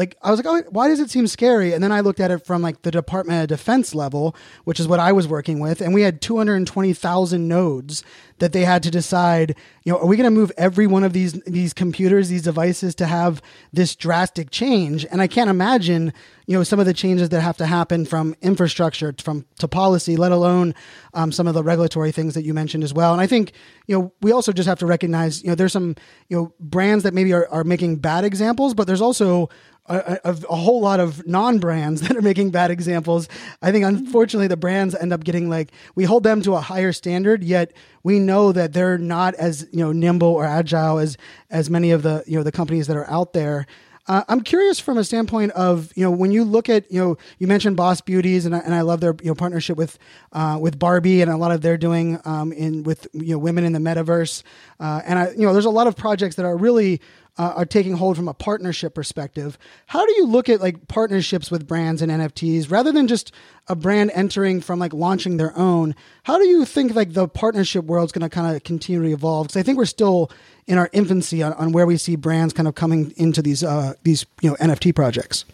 like 0.00 0.16
I 0.22 0.30
was 0.30 0.42
like, 0.42 0.46
oh, 0.46 0.70
why 0.70 0.88
does 0.88 0.98
it 0.98 1.10
seem 1.10 1.26
scary? 1.26 1.74
And 1.74 1.84
then 1.84 1.92
I 1.92 2.00
looked 2.00 2.20
at 2.20 2.30
it 2.30 2.46
from 2.46 2.62
like 2.62 2.82
the 2.82 2.90
Department 2.90 3.42
of 3.42 3.48
Defense 3.48 3.94
level, 3.94 4.34
which 4.64 4.80
is 4.80 4.88
what 4.88 4.98
I 4.98 5.12
was 5.12 5.28
working 5.28 5.60
with, 5.60 5.80
and 5.80 5.92
we 5.92 6.02
had 6.02 6.22
220,000 6.22 7.46
nodes 7.46 8.02
that 8.38 8.52
they 8.52 8.64
had 8.64 8.82
to 8.84 8.90
decide, 8.90 9.54
you 9.84 9.92
know, 9.92 9.98
are 9.98 10.06
we 10.06 10.16
going 10.16 10.24
to 10.24 10.30
move 10.30 10.50
every 10.56 10.86
one 10.86 11.04
of 11.04 11.12
these 11.12 11.34
these 11.42 11.74
computers, 11.74 12.30
these 12.30 12.42
devices 12.42 12.94
to 12.96 13.06
have 13.06 13.42
this 13.72 13.94
drastic 13.94 14.50
change? 14.50 15.04
And 15.10 15.20
I 15.20 15.26
can't 15.26 15.50
imagine, 15.50 16.14
you 16.50 16.56
know, 16.56 16.64
some 16.64 16.80
of 16.80 16.86
the 16.86 16.92
changes 16.92 17.28
that 17.28 17.42
have 17.42 17.56
to 17.58 17.64
happen 17.64 18.04
from 18.04 18.34
infrastructure 18.42 19.14
from 19.22 19.46
to 19.60 19.68
policy, 19.68 20.16
let 20.16 20.32
alone 20.32 20.74
um, 21.14 21.30
some 21.30 21.46
of 21.46 21.54
the 21.54 21.62
regulatory 21.62 22.10
things 22.10 22.34
that 22.34 22.42
you 22.42 22.52
mentioned 22.52 22.82
as 22.82 22.92
well. 22.92 23.12
And 23.12 23.20
I 23.20 23.28
think, 23.28 23.52
you 23.86 23.96
know, 23.96 24.12
we 24.20 24.32
also 24.32 24.50
just 24.50 24.68
have 24.68 24.80
to 24.80 24.86
recognize, 24.86 25.44
you 25.44 25.50
know, 25.50 25.54
there's 25.54 25.72
some, 25.72 25.94
you 26.28 26.36
know, 26.36 26.52
brands 26.58 27.04
that 27.04 27.14
maybe 27.14 27.32
are, 27.32 27.48
are 27.50 27.62
making 27.62 27.98
bad 27.98 28.24
examples, 28.24 28.74
but 28.74 28.88
there's 28.88 29.00
also 29.00 29.48
a, 29.86 30.18
a, 30.24 30.36
a, 30.50 30.56
whole 30.56 30.80
lot 30.80 30.98
of 30.98 31.24
non-brands 31.24 32.00
that 32.08 32.16
are 32.16 32.22
making 32.22 32.50
bad 32.50 32.72
examples. 32.72 33.28
I 33.62 33.70
think 33.70 33.84
unfortunately 33.84 34.48
the 34.48 34.56
brands 34.56 34.96
end 34.96 35.12
up 35.12 35.22
getting 35.22 35.48
like 35.48 35.70
we 35.94 36.02
hold 36.02 36.24
them 36.24 36.42
to 36.42 36.54
a 36.54 36.60
higher 36.60 36.92
standard, 36.92 37.44
yet 37.44 37.72
we 38.02 38.18
know 38.18 38.50
that 38.50 38.72
they're 38.72 38.98
not 38.98 39.34
as 39.34 39.68
you 39.70 39.84
know 39.84 39.92
nimble 39.92 40.26
or 40.26 40.44
agile 40.44 40.98
as 40.98 41.16
as 41.48 41.70
many 41.70 41.92
of 41.92 42.02
the 42.02 42.24
you 42.26 42.36
know 42.36 42.42
the 42.42 42.50
companies 42.50 42.88
that 42.88 42.96
are 42.96 43.08
out 43.08 43.34
there. 43.34 43.68
Uh, 44.10 44.24
I'm 44.28 44.40
curious 44.40 44.80
from 44.80 44.98
a 44.98 45.04
standpoint 45.04 45.52
of 45.52 45.92
you 45.96 46.02
know 46.02 46.10
when 46.10 46.32
you 46.32 46.42
look 46.42 46.68
at 46.68 46.90
you 46.90 47.00
know 47.00 47.16
you 47.38 47.46
mentioned 47.46 47.76
Boss 47.76 48.00
Beauties 48.00 48.44
and 48.44 48.56
I, 48.56 48.58
and 48.58 48.74
I 48.74 48.80
love 48.80 49.00
their 49.00 49.14
you 49.22 49.28
know 49.28 49.36
partnership 49.36 49.76
with 49.76 50.00
uh, 50.32 50.58
with 50.60 50.80
Barbie 50.80 51.22
and 51.22 51.30
a 51.30 51.36
lot 51.36 51.52
of 51.52 51.60
they're 51.60 51.76
doing 51.76 52.18
um, 52.24 52.52
in 52.52 52.82
with 52.82 53.06
you 53.12 53.34
know 53.34 53.38
women 53.38 53.62
in 53.62 53.72
the 53.72 53.78
metaverse. 53.78 54.42
Uh, 54.80 55.00
and 55.04 55.16
I 55.16 55.30
you 55.30 55.42
know 55.42 55.52
there's 55.52 55.64
a 55.64 55.70
lot 55.70 55.86
of 55.86 55.94
projects 55.94 56.34
that 56.34 56.44
are 56.44 56.56
really 56.56 57.00
uh, 57.38 57.54
are 57.56 57.64
taking 57.64 57.94
hold 57.94 58.16
from 58.16 58.28
a 58.28 58.34
partnership 58.34 58.94
perspective. 58.94 59.58
How 59.86 60.04
do 60.04 60.12
you 60.12 60.26
look 60.26 60.48
at 60.48 60.60
like 60.60 60.88
partnerships 60.88 61.50
with 61.50 61.66
brands 61.66 62.02
and 62.02 62.10
NFTs 62.10 62.70
rather 62.70 62.92
than 62.92 63.08
just 63.08 63.32
a 63.68 63.76
brand 63.76 64.10
entering 64.14 64.60
from 64.60 64.78
like 64.78 64.92
launching 64.92 65.36
their 65.36 65.56
own? 65.56 65.94
How 66.24 66.38
do 66.38 66.46
you 66.46 66.64
think 66.64 66.94
like 66.94 67.12
the 67.12 67.28
partnership 67.28 67.84
world's 67.84 68.12
going 68.12 68.28
to 68.28 68.34
kind 68.34 68.54
of 68.54 68.62
continue 68.64 69.02
to 69.02 69.08
evolve? 69.08 69.48
Because 69.48 69.56
I 69.56 69.62
think 69.62 69.78
we're 69.78 69.86
still 69.86 70.30
in 70.66 70.78
our 70.78 70.90
infancy 70.92 71.42
on, 71.42 71.52
on 71.54 71.72
where 71.72 71.86
we 71.86 71.96
see 71.96 72.16
brands 72.16 72.52
kind 72.52 72.68
of 72.68 72.74
coming 72.74 73.12
into 73.16 73.42
these 73.42 73.62
uh, 73.62 73.94
these 74.02 74.26
you 74.40 74.50
know 74.50 74.56
NFT 74.56 74.94
projects. 74.94 75.44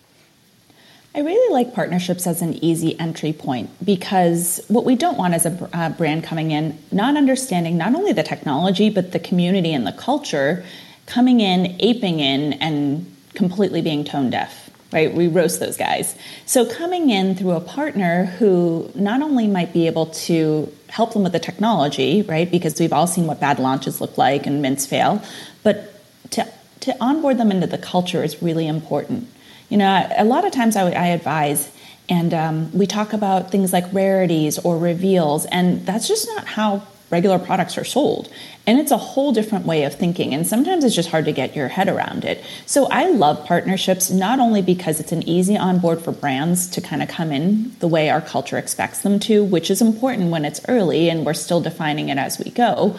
I 1.17 1.21
really 1.21 1.51
like 1.51 1.73
partnerships 1.73 2.27
as 2.27 2.43
an 2.43 2.63
easy 2.63 2.99
entry 3.01 3.33
point 3.33 3.71
because 3.83 4.61
what 4.69 4.85
we 4.85 4.97
don't 4.97 5.17
want 5.17 5.35
is 5.35 5.47
a 5.47 5.71
uh, 5.73 5.89
brand 5.89 6.25
coming 6.25 6.51
in 6.51 6.79
not 6.93 7.17
understanding 7.17 7.79
not 7.79 7.95
only 7.95 8.13
the 8.13 8.23
technology 8.23 8.91
but 8.91 9.13
the 9.13 9.19
community 9.19 9.73
and 9.73 9.87
the 9.87 9.93
culture 9.93 10.63
coming 11.07 11.41
in, 11.41 11.77
aping 11.81 12.21
in, 12.21 12.55
and 12.55 13.13
completely 13.35 13.81
being 13.81 14.05
tone 14.05 14.31
deaf, 14.31 14.71
right? 14.93 15.13
We 15.13 15.29
roast 15.29 15.61
those 15.61 15.77
guys. 15.77 16.17
So 16.47 16.67
coming 16.67 17.11
in 17.11 17.35
through 17.35 17.53
a 17.53 17.61
partner 17.61 18.25
who 18.25 18.91
not 18.95 19.23
only 19.23 19.47
might 19.47 19.73
be 19.73 19.87
able 19.87 20.07
to 20.07 20.73
help 20.89 21.13
them 21.13 21.23
with 21.23 21.33
the 21.33 21.39
technology, 21.39 22.23
right? 22.23 22.51
Because 22.51 22.79
we've 22.81 22.93
all 22.93 23.07
seen 23.07 23.27
what 23.27 23.41
bad 23.41 23.59
launches 23.59 24.01
look 24.01 24.19
like 24.19 24.47
and 24.47 24.63
mints 24.63 24.87
fail, 24.87 25.23
but 25.63 25.93
to 26.31 26.47
to 26.81 26.97
onboard 27.01 27.37
them 27.37 27.51
into 27.51 27.67
the 27.67 27.79
culture 27.79 28.23
is 28.23 28.41
really 28.43 28.69
important. 28.69 29.29
You 29.69 29.77
know, 29.79 30.09
a 30.17 30.25
lot 30.25 30.45
of 30.45 30.53
times 30.53 30.77
I, 30.77 30.91
I 30.91 31.07
advise 31.09 31.69
and 32.09 32.33
um, 32.33 32.71
we 32.73 32.87
talk 32.87 33.13
about 33.13 33.51
things 33.51 33.73
like 33.73 33.93
rarities 33.93 34.59
or 34.59 34.79
reveals, 34.79 35.45
and 35.47 35.85
that's 35.85 36.07
just 36.07 36.29
not 36.29 36.47
how 36.47 36.87
regular 37.11 37.39
products 37.39 37.79
are 37.79 37.85
sold. 37.85 38.29
And 38.67 38.79
it's 38.79 38.91
a 38.91 38.97
whole 38.97 39.33
different 39.33 39.65
way 39.65 39.85
of 39.85 39.95
thinking. 39.95 40.35
And 40.35 40.47
sometimes 40.47 40.85
it's 40.85 40.95
just 40.95 41.11
hard 41.11 41.25
to 41.27 41.33
get 41.33 41.55
your 41.55 41.69
head 41.69 41.89
around 41.89 42.25
it. 42.25 42.45
So 42.67 42.87
I 42.87 43.11
love 43.11 43.45
partnerships, 43.47 44.11
not 44.11 44.41
only 44.41 44.61
because 44.61 44.99
it's 44.99 45.13
an 45.13 45.27
easy 45.29 45.57
onboard 45.57 46.03
for 46.03 46.13
brands 46.13 46.69
to 46.71 46.81
kind 46.81 47.03
of 47.03 47.09
come 47.09 47.31
in 47.31 47.77
the 47.79 47.89
way 47.89 48.11
our 48.11 48.21
culture 48.21 48.59
expects 48.59 49.03
them 49.03 49.21
to, 49.21 49.45
which 49.45 49.71
is 49.71 49.81
important 49.81 50.31
when 50.31 50.45
it's 50.45 50.61
early 50.69 51.09
and 51.09 51.25
we're 51.25 51.35
still 51.35 51.61
defining 51.61 52.09
it 52.09 52.19
as 52.19 52.39
we 52.39 52.51
go. 52.51 52.99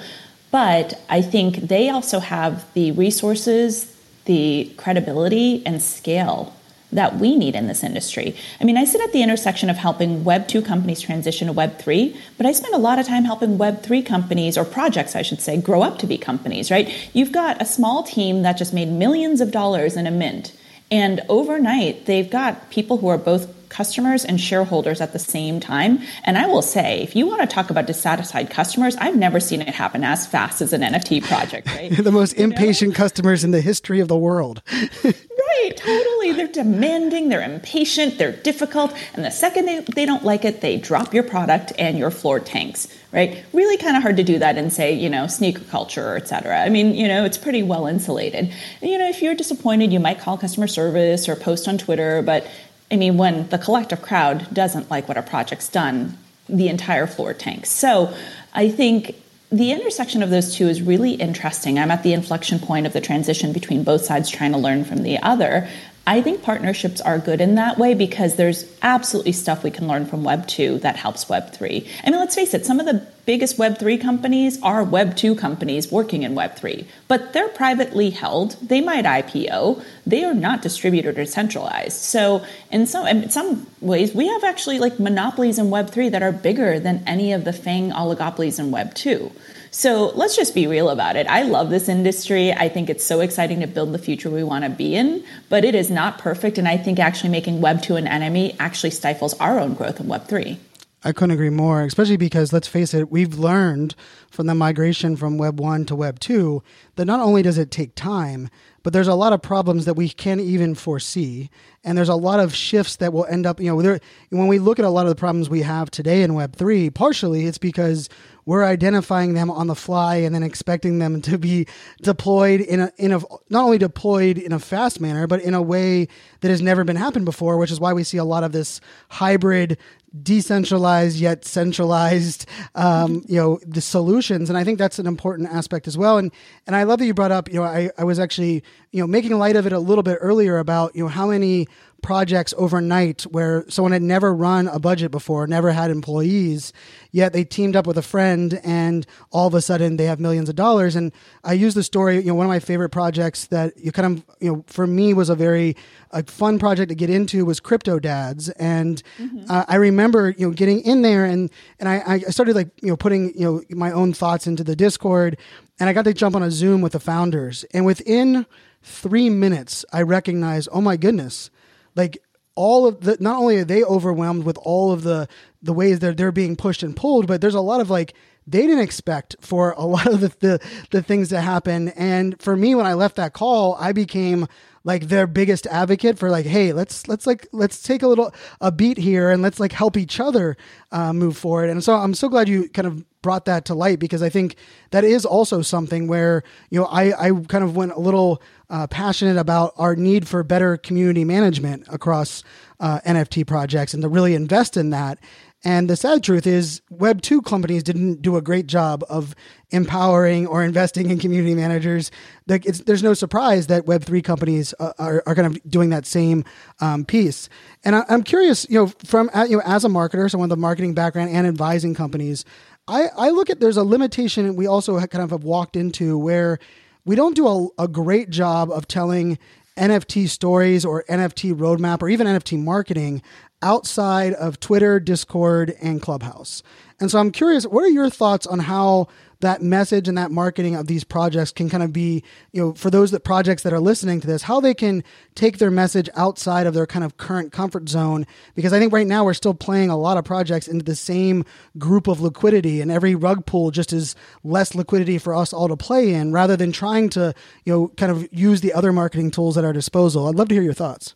But 0.52 1.02
I 1.10 1.22
think 1.22 1.56
they 1.68 1.90
also 1.90 2.20
have 2.20 2.72
the 2.74 2.92
resources, 2.92 3.94
the 4.24 4.72
credibility, 4.78 5.66
and 5.66 5.82
scale 5.82 6.57
that 6.92 7.18
we 7.18 7.36
need 7.36 7.56
in 7.56 7.68
this 7.68 7.84
industry. 7.84 8.36
I 8.62 8.64
mean, 8.64 8.78
I 8.78 8.86
sit 8.86 9.02
at 9.02 9.12
the 9.12 9.22
intersection 9.22 9.70
of 9.70 9.76
helping 9.76 10.24
Web 10.24 10.48
2 10.48 10.62
companies 10.62 11.02
transition 11.02 11.48
to 11.48 11.54
Web 11.54 11.78
3, 11.80 12.16
but 12.38 12.46
I 12.46 12.54
spend 12.54 12.74
a 12.74 12.78
lot 12.80 12.98
of 12.98 13.06
time 13.06 13.26
helping 13.26 13.58
Web 13.58 13.84
3 13.84 14.02
companies, 14.02 14.58
or 14.58 14.64
projects, 14.64 15.16
I 15.16 15.22
should 15.22 15.42
say, 15.42 15.60
grow 15.60 15.82
up 15.82 16.00
to 16.00 16.08
be 16.08 16.18
companies, 16.18 16.72
right? 16.72 16.90
You've 17.14 17.32
got 17.32 17.62
a 17.62 17.66
small 17.66 18.04
team 18.04 18.44
that 18.44 18.58
just 18.58 18.74
made 18.74 18.90
millions 18.90 19.42
of 19.42 19.52
dollars 19.52 19.98
in 19.98 20.08
a 20.08 20.12
mint. 20.12 20.54
And 20.90 21.22
overnight, 21.28 22.06
they've 22.06 22.30
got 22.30 22.70
people 22.70 22.98
who 22.98 23.10
are 23.10 23.18
both 23.18 23.57
customers 23.70 24.26
and 24.26 24.40
shareholders 24.40 25.02
at 25.02 25.14
the 25.14 25.20
same 25.20 25.60
time. 25.60 26.00
And 26.24 26.38
I 26.38 26.48
will 26.48 26.62
say, 26.62 27.02
if 27.02 27.16
you 27.16 27.28
want 27.28 27.42
to 27.42 27.48
talk 27.48 27.70
about 27.70 27.88
dissatisfied 27.88 28.50
customers, 28.50 28.96
I've 28.98 29.16
never 29.16 29.40
seen 29.40 29.62
it 29.62 29.70
happen 29.70 30.04
as 30.04 30.26
fast 30.26 30.62
as 30.62 30.74
an 30.74 30.82
NFT 30.82 31.24
project, 31.24 31.68
right? 31.76 31.92
the 31.92 32.12
most 32.12 32.38
you 32.38 32.44
impatient 32.44 32.92
know? 32.92 32.98
customers 32.98 33.44
in 33.44 33.52
the 33.52 33.62
history 33.62 34.00
of 34.00 34.08
the 34.08 34.18
world. 34.18 34.62
right, 34.72 35.72
totally. 35.76 36.34
They're 36.34 36.48
demanding, 36.48 37.30
they're 37.30 37.42
impatient, 37.42 38.18
they're 38.18 38.32
difficult. 38.32 38.94
And 39.14 39.24
the 39.24 39.32
second 39.32 39.66
they, 39.66 39.80
they 39.82 40.06
don't 40.06 40.24
like 40.24 40.46
it, 40.46 40.62
they 40.62 40.78
drop 40.78 41.14
your 41.14 41.24
product 41.24 41.74
and 41.78 41.98
your 41.98 42.12
floor 42.12 42.40
tanks, 42.40 42.88
right? 43.12 43.44
Really 43.54 43.78
kind 43.78 43.96
of 43.98 44.04
hard 44.04 44.18
to 44.18 44.24
do 44.24 44.40
that 44.40 44.58
and 44.58 44.72
say, 44.72 44.94
you 44.94 45.10
know, 45.10 45.28
sneaker 45.28 45.64
culture, 45.66 46.16
et 46.16 46.28
cetera. 46.28 46.62
I 46.62 46.70
mean, 46.70 46.94
you 46.94 47.08
know, 47.08 47.26
it's 47.26 47.38
pretty 47.38 47.64
well 47.64 47.88
insulated. 47.88 48.54
You 48.82 48.98
know, 48.98 49.08
if 49.08 49.22
you're 49.22 49.36
disappointed, 49.36 49.92
you 49.92 50.00
might 50.00 50.20
call 50.20 50.38
customer 50.38 50.68
service 50.68 51.28
or 51.30 51.36
post 51.36 51.68
on 51.68 51.78
Twitter, 51.78 52.22
but 52.22 52.48
I 52.92 52.96
mean, 52.96 53.18
when 53.18 53.50
the 53.50 53.58
collective 53.58 54.02
crowd 54.02 54.54
doesn't 54.54 54.90
like 54.90 55.08
what 55.08 55.18
a 55.18 55.22
project's 55.22 55.68
done, 55.68 56.18
the 56.48 56.70
entire 56.70 57.08
floor 57.08 57.34
tanks. 57.34 57.70
So 57.70 58.14
I 58.54 58.70
think 58.70 59.16
the 59.52 59.72
intersection 59.72 60.24
of 60.24 60.30
those 60.30 60.56
two 60.56 60.68
is 60.68 60.82
really 60.82 61.14
interesting. 61.14 61.80
I'm 61.80 61.92
at 61.92 62.04
the 62.04 62.14
inflection 62.14 62.60
point 62.60 62.86
of 62.86 62.94
the 62.94 63.02
transition 63.02 63.54
between 63.54 63.84
both 63.84 64.04
sides 64.04 64.30
trying 64.30 64.52
to 64.52 64.58
learn 64.58 64.86
from 64.86 65.04
the 65.04 65.20
other. 65.20 65.70
I 66.06 66.22
think 66.22 66.42
partnerships 66.42 67.02
are 67.02 67.20
good 67.20 67.42
in 67.42 67.56
that 67.56 67.78
way 67.78 67.94
because 67.94 68.36
there's 68.36 68.66
absolutely 68.82 69.34
stuff 69.34 69.64
we 69.64 69.72
can 69.72 69.88
learn 69.88 70.06
from 70.06 70.24
Web 70.24 70.48
2 70.48 70.80
that 70.80 70.96
helps 70.96 71.28
Web 71.28 71.52
3. 71.52 71.86
I 72.04 72.10
mean, 72.10 72.20
let's 72.20 72.36
face 72.36 72.54
it, 72.54 72.66
some 72.66 72.80
of 72.80 72.86
the 72.86 73.06
biggest 73.28 73.60
Web 73.60 73.78
3 73.78 73.98
companies 73.98 74.58
are 74.64 74.84
Web 74.84 75.16
2 75.18 75.36
companies 75.36 75.92
working 75.92 76.24
in 76.24 76.34
Web 76.34 76.56
3, 76.56 76.88
but 77.10 77.34
they're 77.34 77.50
privately 77.50 78.10
held. 78.10 78.56
They 78.62 78.80
might 78.80 79.04
IPO. 79.04 79.84
They 80.06 80.24
are 80.24 80.34
not 80.34 80.62
distributed 80.62 81.20
or 81.20 81.26
centralized. 81.26 81.98
So, 81.98 82.44
in 82.72 82.88
some, 82.88 83.06
in 83.06 83.30
some 83.30 83.68
ways, 83.82 84.16
we 84.16 84.28
have 84.28 84.46
actually 84.46 84.80
like 84.80 84.98
monopolies 84.98 85.60
in 85.60 85.70
Web 85.70 85.90
3 85.90 86.08
that 86.10 86.24
are 86.24 86.32
bigger 86.32 86.80
than 86.80 87.04
any 87.06 87.34
of 87.34 87.44
the 87.44 87.52
FANG 87.52 87.92
oligopolies 87.92 88.60
in 88.60 88.72
Web 88.72 88.96
2. 88.96 89.30
So 89.72 90.12
let's 90.16 90.36
just 90.36 90.56
be 90.56 90.66
real 90.66 90.90
about 90.90 91.18
it. 91.18 91.28
I 91.28 91.44
love 91.44 91.70
this 91.70 91.90
industry. 91.90 92.54
I 92.54 92.70
think 92.70 92.90
it's 92.90 93.04
so 93.04 93.20
exciting 93.20 93.60
to 93.60 93.68
build 93.68 93.92
the 93.92 94.00
future 94.00 94.30
we 94.30 94.44
want 94.44 94.64
to 94.64 94.70
be 94.70 94.96
in, 94.96 95.24
but 95.50 95.66
it 95.66 95.76
is 95.76 95.92
not 95.92 96.18
perfect. 96.18 96.58
And 96.58 96.68
I 96.68 96.78
think 96.78 97.00
actually 97.00 97.30
making 97.30 97.60
Web 97.60 97.84
2 97.84 97.98
an 97.98 98.08
enemy 98.08 98.56
actually 98.60 98.92
stifles 98.92 99.34
our 99.36 99.60
own 99.60 99.74
growth 99.74 100.00
in 100.00 100.08
Web 100.08 100.28
3. 100.28 100.58
I 101.04 101.12
couldn't 101.12 101.32
agree 101.32 101.52
more, 101.52 101.84
especially 101.84 102.18
because 102.18 102.52
let's 102.52 102.68
face 102.68 102.94
it, 102.94 103.12
we've 103.12 103.38
learned 103.38 103.94
from 104.32 104.48
the 104.48 104.56
migration 104.56 105.16
from 105.16 105.38
Web 105.38 105.60
1 105.60 105.86
to 105.86 105.96
Web 105.96 106.20
2 106.20 106.64
that 106.96 107.06
not 107.06 107.20
only 107.20 107.44
does 107.44 107.60
it 107.60 107.70
take 107.70 107.94
time, 107.94 108.50
but 108.82 108.94
there's 108.94 109.08
a 109.08 109.16
lot 109.16 109.34
of 109.34 109.42
problems 109.42 109.86
that 109.86 109.94
we 109.94 110.10
can't 110.10 110.42
even 110.42 110.74
foresee. 110.74 111.50
And 111.84 111.98
there's 111.98 112.10
a 112.10 112.16
lot 112.16 112.40
of 112.40 112.56
shifts 112.56 112.96
that 112.96 113.14
will 113.14 113.26
end 113.26 113.46
up, 113.46 113.60
you 113.60 113.68
know, 113.68 113.82
there, 113.82 114.00
when 114.30 114.48
we 114.48 114.60
look 114.60 114.80
at 114.80 114.86
a 114.86 114.90
lot 114.90 115.06
of 115.06 115.10
the 115.10 115.16
problems 115.16 115.50
we 115.50 115.62
have 115.62 115.92
today 115.92 116.24
in 116.24 116.34
Web 116.34 116.56
3, 116.56 116.90
partially 116.90 117.46
it's 117.46 117.58
because 117.58 118.10
we're 118.46 118.64
identifying 118.64 119.34
them 119.34 119.52
on 119.52 119.68
the 119.68 119.76
fly 119.76 120.16
and 120.16 120.34
then 120.34 120.42
expecting 120.42 121.00
them 121.00 121.22
to 121.24 121.38
be 121.38 121.68
deployed 122.02 122.62
in 122.62 122.80
a, 122.80 122.92
in 122.98 123.12
a, 123.12 123.20
not 123.50 123.66
only 123.66 123.78
deployed 123.78 124.38
in 124.38 124.54
a 124.54 124.60
fast 124.60 125.02
manner, 125.02 125.28
but 125.28 125.42
in 125.42 125.54
a 125.54 125.62
way 125.62 126.08
that 126.40 126.50
has 126.50 126.62
never 126.62 126.86
been 126.86 126.96
happened 126.96 127.26
before, 127.26 127.58
which 127.58 127.72
is 127.72 127.80
why 127.80 127.92
we 127.92 128.04
see 128.04 128.18
a 128.18 128.24
lot 128.24 128.46
of 128.46 128.54
this 128.54 128.80
hybrid 129.10 129.78
decentralized 130.24 131.18
yet 131.18 131.46
centralized 131.46 132.46
um, 132.76 133.24
you 133.28 133.38
know 133.38 133.60
the 133.66 133.82
solutions. 133.82 134.50
And 134.50 134.58
i 134.58 134.64
think 134.64 134.78
that's 134.78 135.00
an 135.00 135.08
important 135.08 135.50
aspect 135.50 135.88
as 135.88 135.98
well. 135.98 136.18
And 136.18 136.32
and 136.66 136.76
i 136.76 136.84
love 136.84 137.00
that 137.00 137.06
you 137.06 137.14
brought 137.14 137.32
up 137.32 137.50
you 137.50 137.56
know 137.56 137.64
i, 137.64 137.90
I 137.98 138.04
was 138.04 138.20
actually 138.20 138.64
you 138.92 139.02
know 139.02 139.08
making 139.08 139.38
light 139.38 139.56
of 139.56 139.66
it 139.66 139.74
a 139.74 139.80
little 139.80 140.04
bit 140.04 140.18
earlier 140.22 140.60
about 140.60 140.96
you 140.96 141.04
know 141.04 141.10
how 141.10 141.28
many 141.28 141.68
projects 142.08 142.54
overnight 142.58 143.24
where 143.24 143.66
someone 143.68 143.92
had 143.92 144.02
never 144.02 144.34
run 144.34 144.70
a 144.70 144.80
budget 144.80 145.12
before, 145.12 145.46
never 145.46 145.72
had 145.74 145.92
employees, 145.92 146.72
yet 147.12 147.34
they 147.34 147.44
teamed 147.44 147.76
up 147.76 147.86
with 147.86 147.98
a 147.98 148.02
friend 148.02 148.62
and 148.64 149.06
all 149.30 149.46
of 149.46 149.54
a 149.54 149.60
sudden 149.60 149.98
they 149.98 150.06
have 150.06 150.18
millions 150.18 150.48
of 150.48 150.56
dollars. 150.56 150.96
And 150.96 151.12
I 151.44 151.52
use 151.52 151.74
the 151.74 151.84
story, 151.84 152.16
you 152.16 152.28
know, 152.28 152.36
one 152.36 152.46
of 152.46 152.50
my 152.50 152.62
favorite 152.62 152.92
projects 152.92 153.48
that 153.48 153.78
you 153.78 153.92
kind 153.92 154.20
of, 154.20 154.26
you 154.40 154.50
know, 154.50 154.64
for 154.68 154.88
me 154.88 155.14
was 155.14 155.30
a 155.30 155.36
very 155.36 155.76
a 156.12 156.24
fun 156.24 156.60
project 156.60 156.88
to 156.88 156.96
get 156.96 157.10
into 157.10 157.44
was 157.44 157.60
Crypto 157.60 158.00
Dads. 158.00 158.48
And 158.52 159.04
mm-hmm. 159.20 159.44
uh, 159.50 159.66
I 159.68 159.76
remember, 159.76 160.34
you 160.38 160.48
know, 160.48 160.54
getting 160.54 160.80
in 160.86 161.02
there 161.02 161.26
and, 161.26 161.52
and 161.78 161.90
I, 161.90 162.22
I 162.26 162.32
started 162.32 162.56
like, 162.56 162.70
you 162.82 162.88
know, 162.88 162.96
putting, 162.96 163.38
you 163.38 163.44
know, 163.44 163.62
my 163.72 163.92
own 163.92 164.14
thoughts 164.14 164.48
into 164.48 164.64
the 164.64 164.78
Discord 164.78 165.38
and 165.78 165.90
I 165.90 165.94
got 165.94 166.06
to 166.06 166.14
jump 166.14 166.38
on 166.38 166.42
a 166.42 166.52
Zoom 166.52 166.80
with 166.80 166.94
the 166.94 167.02
founders. 167.02 167.66
And 167.74 167.86
within 167.86 168.46
three 168.82 169.30
minutes, 169.30 169.84
I 169.92 170.04
recognized, 170.04 170.70
oh 170.72 170.80
my 170.80 170.96
goodness, 170.96 171.50
like 171.98 172.18
all 172.56 172.88
of 172.88 173.02
the 173.02 173.18
not 173.20 173.38
only 173.38 173.58
are 173.58 173.66
they 173.66 173.84
overwhelmed 173.84 174.44
with 174.44 174.58
all 174.62 174.92
of 174.92 175.04
the 175.04 175.28
the 175.62 175.74
ways 175.74 176.00
that 176.00 176.16
they're 176.18 176.32
being 176.32 176.56
pushed 176.56 176.84
and 176.84 176.96
pulled 176.96 177.28
but 177.28 177.42
there's 177.42 177.56
a 177.56 177.62
lot 177.62 177.82
of 177.82 177.90
like 177.90 178.14
they 178.50 178.62
didn't 178.62 178.80
expect 178.80 179.36
for 179.42 179.72
a 179.72 179.84
lot 179.86 180.08
of 180.08 180.22
the, 180.22 180.30
the, 180.40 180.60
the 180.92 181.02
things 181.02 181.28
to 181.30 181.42
happen. 181.42 181.90
And 181.90 182.42
for 182.42 182.56
me 182.56 182.76
when 182.76 182.86
i 182.86 182.94
left 182.94 183.18
that 183.18 183.34
call 183.34 183.76
i 183.80 183.92
became 183.92 184.48
like 184.88 185.10
their 185.10 185.28
biggest 185.28 185.68
advocate 185.68 186.18
for 186.18 186.30
like 186.30 186.46
hey 186.46 186.72
let's 186.72 187.10
let's 187.10 187.28
like 187.28 187.46
let's 187.52 187.84
take 187.84 188.02
a 188.02 188.08
little 188.08 188.34
a 188.62 188.72
beat 188.72 188.98
here 188.98 189.30
and 189.30 189.42
let's 189.42 189.60
like 189.60 189.74
help 189.74 189.98
each 189.98 190.18
other 190.20 190.56
uh, 190.94 191.12
move 191.12 191.38
forward 191.38 191.70
and 191.70 191.84
so 191.84 191.94
i'm 191.94 192.14
so 192.14 192.30
glad 192.30 192.48
you 192.48 192.70
kind 192.70 192.88
of 192.88 193.04
brought 193.22 193.44
that 193.44 193.66
to 193.66 193.76
light 193.76 194.00
because 194.00 194.24
i 194.24 194.30
think 194.30 194.56
that 194.92 195.04
is 195.04 195.26
also 195.26 195.62
something 195.62 196.08
where 196.08 196.42
you 196.70 196.80
know 196.80 196.86
i 196.86 197.28
i 197.28 197.32
kind 197.50 197.66
of 197.66 197.76
went 197.76 197.92
a 197.92 198.00
little 198.00 198.42
uh, 198.70 198.88
passionate 198.88 199.38
about 199.38 199.74
our 199.78 199.96
need 199.96 200.28
for 200.28 200.42
better 200.44 200.78
community 200.78 201.24
management 201.24 201.86
across 201.90 202.44
uh, 202.80 203.00
NFT 203.06 203.48
projects 203.48 203.94
and 203.94 204.04
to 204.04 204.10
really 204.10 204.36
invest 204.36 204.78
in 204.78 204.92
that. 204.92 205.20
And 205.64 205.90
the 205.90 205.96
sad 205.96 206.24
truth 206.24 206.46
is, 206.46 206.82
Web 206.90 207.22
2 207.22 207.42
companies 207.42 207.82
didn't 207.82 208.22
do 208.22 208.38
a 208.38 208.42
great 208.42 208.68
job 208.68 209.04
of 209.10 209.34
empowering 209.72 210.46
or 210.46 210.64
investing 210.64 211.10
in 211.10 211.18
community 211.18 211.56
managers. 211.56 212.12
Like 212.48 212.64
there's 212.64 213.02
no 213.02 213.16
surprise 213.16 213.68
that 213.68 213.88
Web 213.88 214.04
3 214.04 214.22
companies 214.22 214.74
uh, 214.80 214.94
are, 215.00 215.24
are 215.26 215.36
kind 215.36 215.48
of 215.48 215.70
doing 215.70 215.90
that 215.90 216.06
same 216.06 216.46
um, 216.80 217.06
piece. 217.06 217.50
And 217.84 217.96
I, 217.96 218.06
am 218.08 218.24
curious, 218.24 218.68
you 218.70 218.78
know, 218.78 218.88
from 219.04 219.32
uh, 219.34 219.46
you 219.50 219.58
know, 219.58 219.64
as 219.66 219.84
a 219.84 219.90
marketer, 219.90 220.30
someone 220.30 220.50
with 220.50 220.58
a 220.58 220.62
marketing 220.62 220.94
background 220.94 221.32
and 221.32 221.48
advising 221.48 221.96
companies, 221.96 222.46
I, 222.88 223.08
I 223.18 223.30
look 223.32 223.50
at 223.50 223.60
there's 223.60 223.78
a 223.78 223.84
limitation 223.84 224.56
we 224.56 224.68
also 224.68 225.00
kind 225.08 225.24
of 225.24 225.32
have 225.32 225.44
walked 225.44 225.76
into 225.76 226.18
where 226.18 226.60
we 227.04 227.16
don't 227.16 227.36
do 227.36 227.48
a, 227.48 227.84
a 227.84 227.88
great 227.88 228.30
job 228.30 228.70
of 228.72 228.88
telling 228.88 229.40
NFT 229.78 230.28
stories 230.28 230.84
or 230.84 231.04
NFT 231.10 231.54
roadmap 231.54 232.02
or 232.02 232.10
even 232.10 232.28
NFT 232.28 232.62
marketing 232.62 233.22
outside 233.62 234.34
of 234.34 234.60
Twitter, 234.60 235.00
Discord, 235.00 235.74
and 235.82 236.02
Clubhouse. 236.02 236.64
And 237.00 237.10
so 237.10 237.20
I'm 237.20 237.32
curious, 237.32 237.66
what 237.66 237.84
are 237.84 237.90
your 237.90 238.10
thoughts 238.10 238.46
on 238.46 238.60
how 238.60 239.08
that 239.40 239.62
message 239.62 240.08
and 240.08 240.18
that 240.18 240.32
marketing 240.32 240.76
of 240.76 240.88
these 240.88 241.04
projects 241.04 241.52
can 241.52 241.70
kind 241.70 241.84
of 241.84 241.94
be, 241.94 242.24
you 242.52 242.62
know, 242.62 242.74
for 242.74 242.90
those 242.90 243.12
that 243.12 243.24
projects 243.24 243.64
that 243.64 243.74
are 243.74 243.80
listening 243.80 244.20
to 244.22 244.28
this, 244.28 244.42
how 244.44 244.60
they 244.60 244.74
can 244.74 245.04
take 245.36 245.58
their 245.60 245.70
message 245.70 246.10
outside 246.16 246.66
of 246.66 246.74
their 246.74 246.88
kind 246.88 247.06
of 247.06 247.18
current 247.18 247.52
comfort 247.52 247.88
zone. 247.88 248.26
Because 248.56 248.74
I 248.74 248.80
think 248.80 248.92
right 248.92 249.06
now 249.06 249.24
we're 249.24 249.34
still 249.34 249.54
playing 249.54 249.90
a 249.90 249.98
lot 249.98 250.18
of 250.18 250.26
projects 250.26 250.68
into 250.68 250.84
the 250.84 250.96
same 250.96 251.46
group 251.78 252.08
of 252.08 252.20
liquidity, 252.20 252.82
and 252.82 252.92
every 252.92 253.14
rug 253.16 253.46
pull 253.46 253.72
just 253.72 253.94
is 253.94 254.16
less 254.44 254.74
liquidity 254.74 255.18
for 255.18 255.36
us 255.36 255.54
all 255.54 255.68
to 255.68 255.78
play 255.78 256.14
in, 256.14 256.32
rather 256.32 256.56
than 256.56 256.72
trying 256.72 257.10
to, 257.10 257.34
you 257.66 257.74
know, 257.74 257.88
kind 257.90 258.12
of 258.12 258.28
use 258.32 258.62
the 258.62 258.74
other 258.74 258.92
marketing 258.92 259.32
tools 259.32 259.58
at 259.58 259.66
our 259.66 259.74
disposal. 259.74 260.28
I'd 260.28 260.36
love 260.36 260.48
to 260.50 260.56
hear 260.56 260.64
your 260.64 260.74
thoughts. 260.74 261.16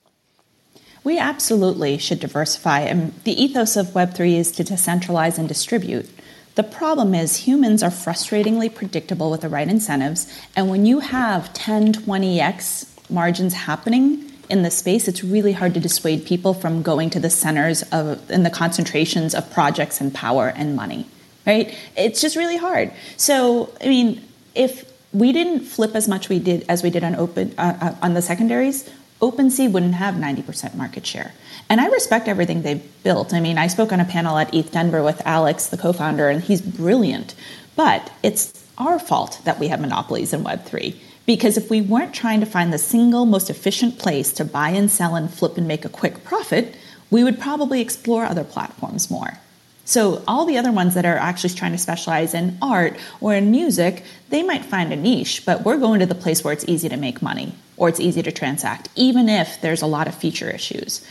We 1.04 1.18
absolutely 1.18 1.98
should 1.98 2.20
diversify. 2.20 2.82
And 2.82 3.14
the 3.24 3.32
ethos 3.32 3.76
of 3.76 3.88
Web3 3.88 4.36
is 4.36 4.52
to 4.52 4.64
decentralize 4.64 5.40
and 5.40 5.48
distribute. 5.48 6.08
The 6.62 6.68
problem 6.70 7.16
is 7.16 7.38
humans 7.38 7.82
are 7.82 7.90
frustratingly 7.90 8.72
predictable 8.72 9.32
with 9.32 9.42
the 9.42 9.50
right 9.50 9.68
incentives. 9.68 10.32
And 10.56 10.70
when 10.70 10.86
you 10.86 11.00
have 11.00 11.52
10, 11.54 11.92
20x 11.92 13.10
margins 13.10 13.56
happening 13.56 14.32
in 14.48 14.62
the 14.62 14.70
space, 14.70 15.08
it's 15.08 15.24
really 15.24 15.54
hard 15.54 15.74
to 15.74 15.80
dissuade 15.80 16.24
people 16.24 16.54
from 16.54 16.84
going 16.84 17.10
to 17.10 17.20
the 17.20 17.32
centers 17.32 17.82
of 17.92 18.30
and 18.30 18.46
the 18.46 18.52
concentrations 18.52 19.34
of 19.34 19.52
projects 19.52 20.00
and 20.00 20.14
power 20.14 20.50
and 20.50 20.76
money. 20.76 21.08
Right? 21.48 21.76
It's 21.98 22.22
just 22.22 22.36
really 22.36 22.58
hard. 22.58 22.92
So, 23.18 23.74
I 23.84 23.88
mean, 23.88 24.22
if 24.54 24.86
we 25.14 25.32
didn't 25.32 25.62
flip 25.62 25.96
as 25.96 26.08
much 26.08 26.30
we 26.30 26.38
did 26.38 26.64
as 26.70 26.84
we 26.84 26.92
did 26.92 27.04
on 27.04 27.16
open 27.16 27.56
uh, 27.58 27.76
uh 27.82 27.96
on 28.04 28.14
the 28.14 28.22
secondaries, 28.22 28.88
OpenSea 29.20 29.72
wouldn't 29.72 29.96
have 29.96 30.14
90% 30.14 30.76
market 30.76 31.08
share. 31.08 31.34
And 31.70 31.80
I 31.80 31.88
respect 31.88 32.28
everything 32.28 32.62
they've 32.62 33.04
built. 33.04 33.34
I 33.34 33.40
mean, 33.40 33.58
I 33.58 33.68
spoke 33.68 33.92
on 33.92 34.00
a 34.00 34.06
panel 34.06 34.38
at 34.38 34.54
ETH 34.54 34.72
Denver 34.72 35.04
with 35.04 35.22
Alex, 35.26 35.68
the 35.68 35.78
co 35.78 35.94
founder, 35.94 36.30
and 36.30 36.42
he's 36.42 36.62
brilliant. 36.62 37.36
But 37.76 38.12
it's 38.24 38.68
our 38.78 39.00
fault 39.00 39.42
that 39.46 39.60
we 39.60 39.68
have 39.68 39.80
monopolies 39.80 40.34
in 40.34 40.44
Web3. 40.44 40.96
Because 41.26 41.58
if 41.58 41.70
we 41.70 41.82
weren't 41.82 42.14
trying 42.14 42.40
to 42.40 42.46
find 42.46 42.74
the 42.74 42.78
single 42.78 43.26
most 43.26 43.50
efficient 43.50 44.00
place 44.00 44.34
to 44.34 44.46
buy 44.46 44.70
and 44.70 44.90
sell 44.90 45.16
and 45.16 45.32
flip 45.32 45.58
and 45.58 45.68
make 45.68 45.86
a 45.86 45.90
quick 45.90 46.24
profit, 46.24 46.76
we 47.10 47.24
would 47.24 47.40
probably 47.40 47.80
explore 47.82 48.26
other 48.26 48.44
platforms 48.44 49.12
more. 49.12 49.38
So, 49.86 50.24
all 50.28 50.46
the 50.46 50.58
other 50.58 50.72
ones 50.72 50.94
that 50.94 51.06
are 51.06 51.18
actually 51.18 51.54
trying 51.54 51.74
to 51.74 51.78
specialize 51.78 52.34
in 52.34 52.58
art 52.62 52.98
or 53.20 53.34
in 53.34 53.52
music, 53.52 54.04
they 54.30 54.44
might 54.44 54.64
find 54.64 54.94
a 54.94 54.96
niche, 54.96 55.44
but 55.46 55.66
we're 55.66 55.78
going 55.78 56.00
to 56.00 56.06
the 56.06 56.16
place 56.16 56.44
where 56.44 56.54
it's 56.54 56.66
easy 56.68 56.88
to 56.88 56.98
make 56.98 57.22
money 57.22 57.54
or 57.78 57.90
it's 57.90 58.00
easy 58.00 58.22
to 58.22 58.32
transact, 58.32 58.90
even 58.96 59.28
if 59.28 59.60
there's 59.62 59.82
a 59.82 59.88
lot 59.88 60.08
of 60.08 60.16
feature 60.16 60.50
issues. 60.50 61.06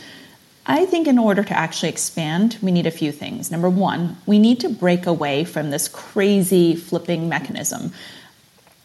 I 0.71 0.85
think 0.85 1.05
in 1.05 1.19
order 1.19 1.43
to 1.43 1.53
actually 1.53 1.89
expand, 1.89 2.57
we 2.61 2.71
need 2.71 2.87
a 2.87 2.91
few 2.91 3.11
things. 3.11 3.51
Number 3.51 3.69
one, 3.69 4.15
we 4.25 4.39
need 4.39 4.61
to 4.61 4.69
break 4.69 5.05
away 5.05 5.43
from 5.43 5.69
this 5.69 5.89
crazy 5.89 6.77
flipping 6.77 7.27
mechanism. 7.27 7.91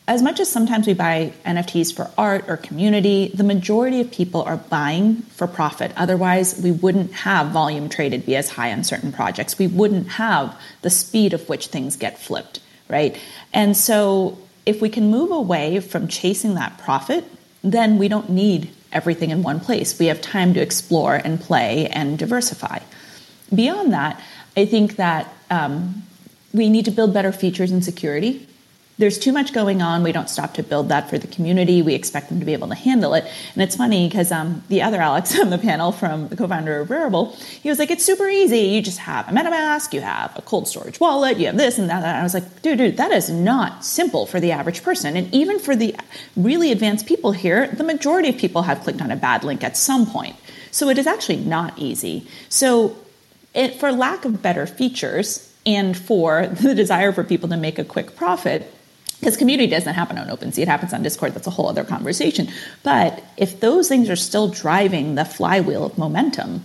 As 0.09 0.21
much 0.21 0.41
as 0.41 0.51
sometimes 0.51 0.89
we 0.89 0.95
buy 0.95 1.33
NFTs 1.45 1.95
for 1.95 2.11
art 2.19 2.47
or 2.49 2.57
community, 2.57 3.31
the 3.33 3.45
majority 3.45 4.01
of 4.01 4.11
people 4.11 4.43
are 4.43 4.57
buying 4.57 5.23
for 5.23 5.47
profit. 5.47 5.93
Otherwise, 5.97 6.61
we 6.61 6.73
wouldn't 6.73 7.13
have 7.13 7.53
volume 7.53 7.89
traded 7.89 8.27
be 8.27 8.35
as 8.35 8.51
high 8.51 8.73
on 8.73 8.83
certain 8.83 9.13
projects. 9.13 9.57
We 9.57 9.69
wouldn't 9.69 10.09
have 10.09 10.61
the 10.83 10.91
speed 10.91 11.35
of 11.35 11.49
which 11.49 11.69
things 11.69 11.95
get 11.95 12.19
flipped, 12.19 12.59
right? 12.89 13.17
And 13.53 13.77
so, 13.77 14.39
if 14.65 14.83
we 14.83 14.89
can 14.89 15.13
move 15.13 15.31
away 15.31 15.79
from 15.79 16.09
chasing 16.09 16.55
that 16.55 16.79
profit 16.79 17.25
then 17.71 17.99
we 17.99 18.09
don't 18.09 18.31
need 18.31 18.71
everything 18.97 19.31
in 19.31 19.43
one 19.43 19.61
place. 19.61 19.99
We 19.99 20.07
have 20.07 20.21
time 20.21 20.55
to 20.55 20.61
explore 20.61 21.15
and 21.15 21.41
play 21.41 21.87
and 21.89 22.19
diversify. 22.19 22.79
Beyond 23.55 23.93
that, 23.93 24.21
I 24.57 24.65
think 24.65 24.97
that 24.97 25.33
um, 25.51 26.03
we 26.53 26.69
need 26.71 26.87
to 26.87 26.91
build 26.91 27.13
better 27.13 27.31
features 27.31 27.71
and 27.71 27.85
security 27.85 28.49
there's 28.99 29.19
too 29.19 29.33
much 29.33 29.53
going 29.53 29.83
on. 29.83 30.03
We 30.03 30.13
don't 30.13 30.31
stop 30.31 30.55
to 30.55 30.63
build 30.63 30.89
that 30.89 31.11
for 31.11 31.19
the 31.19 31.27
community. 31.27 31.83
We 31.83 31.95
expect 31.95 32.31
them 32.31 32.41
to 32.41 32.47
be 32.47 32.55
able 32.55 32.69
to 32.69 32.75
handle 32.75 33.13
it. 33.13 33.25
And 33.53 33.63
it's 33.63 33.77
funny 33.77 34.09
because 34.09 34.33
um, 34.33 34.65
the 34.69 34.83
other 34.83 35.01
Alex 35.01 35.39
on 35.41 35.51
the 35.51 35.59
panel 35.59 35.93
from 35.93 36.29
the 36.29 36.37
co-founder 36.37 36.81
of 36.81 36.89
Rarible, 36.89 37.35
he 37.35 37.69
was 37.69 37.79
like, 37.79 37.91
"It's 37.91 38.05
super 38.05 38.29
easy. 38.29 38.59
You 38.59 38.81
just 38.81 38.99
have 38.99 39.29
a 39.29 39.33
MetaMask, 39.33 39.93
you 39.93 40.01
have 40.01 40.35
a 40.37 40.43
cold 40.43 40.67
storage 40.67 40.99
wallet, 40.99 41.37
you 41.39 41.47
have 41.47 41.59
this 41.59 41.79
and 41.79 41.91
that." 41.91 42.03
And 42.03 42.17
I 42.17 42.23
was 42.23 42.33
like, 42.33 42.63
"Dude, 42.63 42.79
dude, 42.79 42.97
that 42.97 43.13
is 43.13 43.29
not 43.29 43.85
simple 43.85 44.25
for 44.25 44.41
the 44.41 44.53
average 44.53 44.83
person. 44.83 45.17
And 45.17 45.33
even 45.35 45.59
for 45.59 45.77
the 45.77 45.95
really 46.35 46.73
advanced 46.73 47.07
people 47.07 47.33
here, 47.33 47.69
the 47.69 47.85
majority 47.85 48.31
of 48.31 48.39
people 48.39 48.63
have 48.63 48.83
clicked 48.83 49.03
on 49.03 49.11
a 49.11 49.17
bad 49.17 49.45
link 49.45 49.63
at 49.63 49.77
some 49.77 50.07
point. 50.07 50.37
So 50.71 50.89
it 50.89 50.99
is 50.99 51.07
actually 51.07 51.37
not 51.37 51.79
easy. 51.79 52.27
So, 52.49 52.97
it, 53.55 53.75
for 53.75 53.93
lack 53.93 54.25
of 54.25 54.41
better 54.41 54.67
features." 54.67 55.43
And 55.67 55.97
for 55.97 56.47
the 56.63 56.77
desire 56.77 57.11
for 57.11 57.25
people 57.25 57.49
to 57.49 57.57
make 57.57 57.81
a 57.81 57.85
quick 57.85 58.15
profit, 58.15 58.73
because 59.21 59.37
community 59.37 59.71
doesn't 59.71 59.95
happen 59.95 60.19
on 60.19 60.29
OpenSea, 60.29 60.63
it 60.63 60.69
happens 60.69 60.93
on 60.93 61.03
Discord. 61.03 61.35
That's 61.35 61.47
a 61.47 61.51
whole 61.51 61.69
other 61.69 61.85
conversation. 61.85 62.49
But 62.83 63.23
if 63.37 63.61
those 63.61 63.89
things 63.89 64.11
are 64.11 64.17
still 64.17 64.49
driving 64.49 65.15
the 65.15 65.25
flywheel 65.25 65.85
of 65.85 65.97
momentum, 65.97 66.65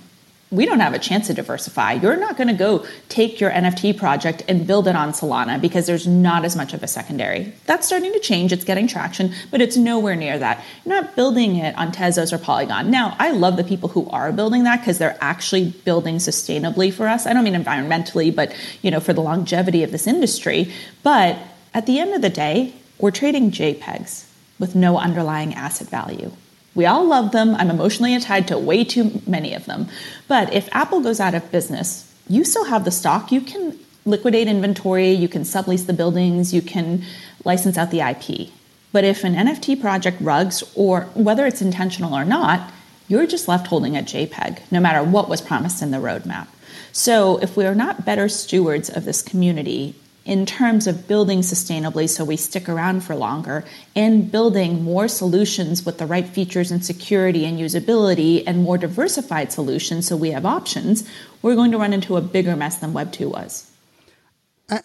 we 0.52 0.66
don't 0.66 0.82
have 0.82 0.94
a 0.94 1.00
chance 1.00 1.28
to 1.28 1.34
diversify. 1.34 1.94
You're 1.94 2.18
not 2.18 2.36
going 2.36 2.50
to 2.50 2.54
go 2.54 2.86
take 3.08 3.40
your 3.40 3.52
NFT 3.52 3.98
project 3.98 4.44
and 4.50 4.68
build 4.68 4.86
it 4.86 4.98
on 4.98 5.14
Solana 5.14 5.62
because 5.62 5.86
there's 5.86 6.06
not 6.06 6.44
as 6.44 6.58
much 6.58 6.74
of 6.74 6.84
a 6.84 6.88
secondary. 6.88 7.54
That's 7.68 7.88
starting 7.88 8.12
to 8.12 8.20
change. 8.20 8.52
It's 8.52 8.66
getting 8.66 8.86
traction, 8.86 9.34
but 9.50 9.62
it's 9.62 9.78
nowhere 9.78 10.16
near 10.16 10.38
that. 10.38 10.62
You're 10.84 11.02
not 11.02 11.16
building 11.16 11.56
it 11.56 11.74
on 11.78 11.94
Tezos 11.94 12.34
or 12.34 12.38
Polygon. 12.38 12.92
Now, 12.92 13.16
I 13.18 13.32
love 13.32 13.56
the 13.56 13.64
people 13.64 13.88
who 13.88 14.10
are 14.10 14.34
building 14.34 14.66
that 14.66 14.82
because 14.82 14.98
they're 14.98 15.18
actually 15.22 15.70
building 15.70 16.18
sustainably 16.18 16.92
for 16.92 17.08
us. 17.08 17.26
I 17.26 17.32
don't 17.32 17.46
mean 17.46 17.54
environmentally, 17.54 18.36
but 18.36 18.54
you 18.82 18.92
know, 18.92 19.00
for 19.00 19.14
the 19.14 19.22
longevity 19.22 19.84
of 19.84 19.92
this 19.92 20.06
industry. 20.06 20.74
But 21.02 21.38
at 21.74 21.86
the 21.86 22.00
end 22.00 22.14
of 22.14 22.22
the 22.22 22.30
day, 22.30 22.74
we're 23.00 23.12
trading 23.12 23.52
JPEGs 23.52 24.26
with 24.60 24.76
no 24.76 24.98
underlying 24.98 25.54
asset 25.54 25.88
value. 25.90 26.32
We 26.76 26.86
all 26.86 27.06
love 27.06 27.32
them. 27.32 27.56
I'm 27.56 27.70
emotionally 27.70 28.18
tied 28.20 28.48
to 28.48 28.58
way 28.58 28.84
too 28.84 29.22
many 29.28 29.54
of 29.54 29.66
them. 29.66 29.88
But 30.28 30.54
if 30.54 30.70
Apple 30.72 31.02
goes 31.02 31.20
out 31.20 31.34
of 31.34 31.52
business, 31.52 32.14
you 32.28 32.44
still 32.44 32.66
have 32.66 32.86
the 32.86 32.92
stock. 32.92 33.32
You 33.32 33.42
can 33.42 33.78
liquidate 34.06 34.48
inventory, 34.48 35.12
you 35.12 35.28
can 35.28 35.44
sublease 35.44 35.86
the 35.86 35.94
buildings, 35.94 36.54
you 36.54 36.62
can 36.62 37.04
license 37.44 37.78
out 37.78 37.92
the 37.92 38.02
IP. 38.02 38.50
But 38.92 39.04
if 39.04 39.24
an 39.24 39.36
NFT 39.36 39.80
project 39.80 40.20
rugs, 40.22 40.64
or 40.76 41.02
whether 41.14 41.46
it's 41.46 41.62
intentional 41.62 42.14
or 42.14 42.26
not, 42.26 42.72
you're 43.08 43.28
just 43.28 43.48
left 43.48 43.68
holding 43.68 43.96
a 43.96 44.02
JPEG, 44.02 44.72
no 44.72 44.80
matter 44.80 45.04
what 45.04 45.30
was 45.30 45.42
promised 45.42 45.82
in 45.82 45.92
the 45.92 45.98
roadmap. 45.98 46.48
So 46.92 47.38
if 47.38 47.56
we 47.56 47.66
are 47.66 47.76
not 47.76 48.06
better 48.06 48.28
stewards 48.28 48.90
of 48.90 49.06
this 49.06 49.22
community 49.22 49.96
in 50.26 50.46
terms 50.46 50.86
of 50.86 51.08
building 51.08 51.40
sustainably 51.40 52.08
so 52.08 52.24
we 52.24 52.38
stick 52.38 52.70
around 52.70 53.02
for 53.04 53.16
longer 53.16 53.66
and 53.96 54.32
building 54.32 54.84
more 54.84 55.08
solutions 55.08 55.86
with 55.86 55.98
the 55.98 56.06
right 56.06 56.28
features 56.28 56.72
and 56.72 56.86
security 56.86 57.46
and 57.46 57.60
usability 57.60 58.44
and 58.46 58.64
more 58.64 58.78
diversified 58.78 59.52
solutions 59.52 60.08
so 60.08 60.16
we 60.16 60.32
have 60.32 60.46
options, 60.46 61.08
we're 61.42 61.56
going 61.56 61.72
to 61.72 61.78
run 61.78 61.94
into 61.94 62.18
a 62.18 62.22
bigger 62.22 62.56
mess 62.56 62.78
than 62.78 62.94
Web 62.94 63.12
2 63.12 63.30
was. 63.30 63.72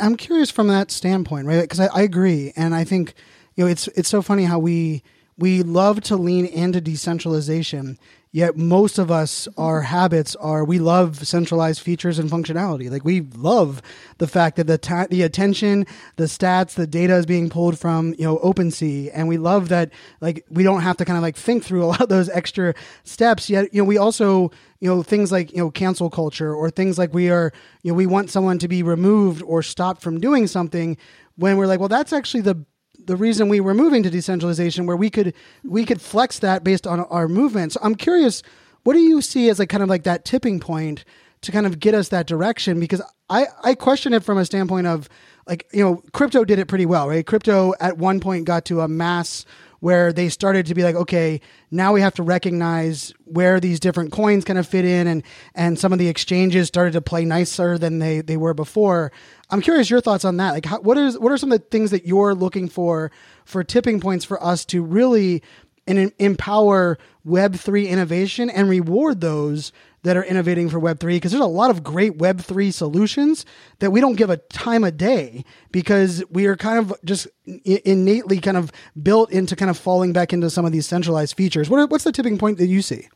I'm 0.01 0.16
curious 0.16 0.51
from 0.51 0.68
that 0.68 0.90
standpoint, 0.90 1.46
right? 1.46 1.61
Because 1.61 1.81
I, 1.81 1.87
I 1.87 2.03
agree. 2.03 2.53
And 2.57 2.75
I 2.75 2.83
think, 2.85 3.14
you 3.55 3.64
know, 3.64 3.70
it's, 3.70 3.88
it's 3.88 4.09
so 4.09 4.20
funny 4.20 4.44
how 4.44 4.59
we, 4.59 5.03
we 5.38 5.62
love 5.62 6.01
to 6.03 6.16
lean 6.16 6.46
into 6.46 6.81
decentralization 6.81 7.99
Yet 8.37 8.55
most 8.55 8.99
of 8.99 9.11
us, 9.11 9.49
our 9.57 9.81
habits 9.81 10.37
are 10.37 10.62
we 10.62 10.79
love 10.79 11.27
centralized 11.27 11.81
features 11.81 12.18
and 12.18 12.29
functionality. 12.29 12.90
Like 12.90 13.03
we 13.03 13.22
love 13.22 13.81
the 14.18 14.27
fact 14.27 14.57
that 14.57 14.66
the 14.66 14.77
ta- 14.77 15.07
the 15.09 15.22
attention, 15.22 15.87
the 16.16 16.25
stats, 16.25 16.75
the 16.75 16.87
data 16.87 17.16
is 17.16 17.25
being 17.25 17.49
pulled 17.49 17.79
from 17.79 18.14
you 18.18 18.27
know 18.27 18.37
OpenSea, 18.40 19.11
and 19.14 19.27
we 19.27 19.38
love 19.38 19.70
that 19.70 19.90
like 20.20 20.44
we 20.51 20.64
don't 20.64 20.83
have 20.83 20.99
to 20.99 21.07
kind 21.07 21.16
of 21.16 21.22
like 21.22 21.35
think 21.35 21.64
through 21.64 21.83
a 21.83 21.87
lot 21.87 22.03
of 22.03 22.11
those 22.11 22.29
extra 22.29 22.75
steps. 23.05 23.49
Yet 23.49 23.72
you 23.72 23.81
know 23.81 23.87
we 23.87 23.96
also 23.96 24.51
you 24.81 24.90
know 24.90 25.03
things 25.03 25.33
like 25.33 25.53
you 25.53 25.59
know 25.61 25.70
cancel 25.70 26.11
culture 26.11 26.55
or 26.55 26.68
things 26.68 26.99
like 26.99 27.14
we 27.14 27.31
are 27.31 27.55
you 27.85 27.92
know 27.92 27.96
we 27.96 28.05
want 28.05 28.29
someone 28.29 28.59
to 28.59 28.68
be 28.68 28.83
removed 28.83 29.42
or 29.44 29.62
stopped 29.62 30.03
from 30.03 30.20
doing 30.20 30.46
something 30.46 30.99
when 31.37 31.57
we're 31.57 31.66
like 31.66 31.81
well 31.81 31.88
that's 31.88 32.12
actually 32.12 32.42
the 32.42 32.66
the 33.07 33.16
reason 33.16 33.49
we 33.49 33.61
were 33.61 33.75
moving 33.75 34.03
to 34.03 34.11
decentralization, 34.11 34.87
where 34.87 34.97
we 34.97 35.11
could 35.11 35.35
we 35.64 35.85
could 35.85 36.01
flex 36.01 36.38
that 36.40 36.64
based 36.64 36.87
on 36.87 37.01
our 37.01 37.29
movement. 37.29 37.73
So 37.73 37.81
I'm 37.83 37.95
curious, 37.95 38.42
what 38.83 38.92
do 38.92 39.01
you 39.01 39.23
see 39.23 39.49
as 39.49 39.59
like 39.59 39.69
kind 39.69 39.83
of 39.83 39.88
like 39.88 40.05
that 40.05 40.25
tipping 40.25 40.61
point 40.61 41.05
to 41.42 41.53
kind 41.53 41.67
of 41.67 41.79
get 41.79 41.94
us 41.94 42.09
that 42.09 42.27
direction 42.27 42.81
because 42.81 43.02
I, 43.29 43.46
I 43.63 43.75
question 43.75 44.13
it 44.13 44.25
from 44.25 44.38
a 44.38 44.44
standpoint 44.44 44.87
of 44.87 45.09
like, 45.46 45.67
you 45.73 45.83
know, 45.83 46.02
crypto 46.13 46.44
did 46.44 46.59
it 46.59 46.67
pretty 46.67 46.87
well, 46.87 47.09
right? 47.09 47.25
Crypto 47.25 47.75
at 47.81 47.98
one 47.98 48.21
point 48.21 48.46
got 48.46 48.65
to 48.67 48.81
a 48.81 48.88
mass 48.88 49.44
where 49.87 50.13
they 50.13 50.29
started 50.29 50.67
to 50.67 50.75
be 50.75 50.83
like, 50.83 50.97
okay, 50.97 51.41
now 51.71 51.93
we 51.93 52.01
have 52.01 52.13
to 52.13 52.23
recognize 52.25 53.15
where 53.25 53.61
these 53.61 53.79
different 53.79 54.11
coins 54.11 54.45
kind 54.45 54.59
of 54.59 54.67
fit 54.67 54.85
in, 54.85 55.07
and 55.07 55.23
and 55.55 55.79
some 55.79 55.93
of 55.93 56.01
the 56.01 56.09
exchanges 56.09 56.67
started 56.67 56.91
to 56.91 57.01
play 57.01 57.25
nicer 57.25 57.79
than 57.79 58.01
they 58.01 58.21
they 58.21 58.37
were 58.37 58.53
before. 58.53 59.13
I'm 59.49 59.61
curious 59.61 59.89
your 59.89 60.01
thoughts 60.01 60.25
on 60.25 60.39
that. 60.39 60.51
Like, 60.51 60.65
how, 60.65 60.81
what 60.81 60.99
is 60.99 61.17
what 61.21 61.31
are 61.31 61.37
some 61.39 61.53
of 61.53 61.61
the 61.61 61.67
things 61.67 61.93
that 61.93 62.05
you're 62.05 62.35
looking 62.35 62.69
for 62.69 63.13
for 63.45 63.63
tipping 63.63 64.01
points 64.01 64.25
for 64.25 64.43
us 64.43 64.65
to 64.65 64.83
really 64.83 65.41
and 65.87 66.13
empower 66.19 66.99
Web3 67.27 67.89
innovation 67.89 68.51
and 68.51 68.69
reward 68.69 69.21
those 69.21 69.73
that 70.03 70.17
are 70.17 70.23
innovating 70.25 70.69
for 70.69 70.79
Web3 70.79 71.15
because 71.15 71.33
there's 71.33 71.43
a 71.43 71.47
lot 71.47 71.71
of 71.71 71.83
great 71.83 72.17
Web3 72.19 72.73
solutions 72.73 73.45
that 73.81 73.91
we 73.91 74.01
don't 74.01 74.15
give 74.15 74.31
a 74.31 74.37
time 74.37 74.85
a 74.85 74.93
day 74.93 75.45
because 75.73 76.23
we 76.31 76.47
are 76.47 76.57
kind 76.57 76.79
of 76.79 76.95
just 77.05 77.27
innately 77.65 78.39
kind 78.41 78.57
of 78.57 78.71
built 79.03 79.33
into 79.33 79.57
kind 79.57 79.69
of 79.69 79.77
falling 79.77 80.13
back 80.13 80.33
into 80.33 80.49
some 80.49 80.65
of 80.65 80.71
these 80.71 80.87
centralized 80.87 81.37
features. 81.37 81.69
What 81.69 81.81
are, 81.81 81.87
what's 81.87 82.05
the 82.05 82.13
tipping 82.13 82.39
point 82.39 82.59
that 82.59 82.69
you 82.69 82.83
see? 82.83 83.09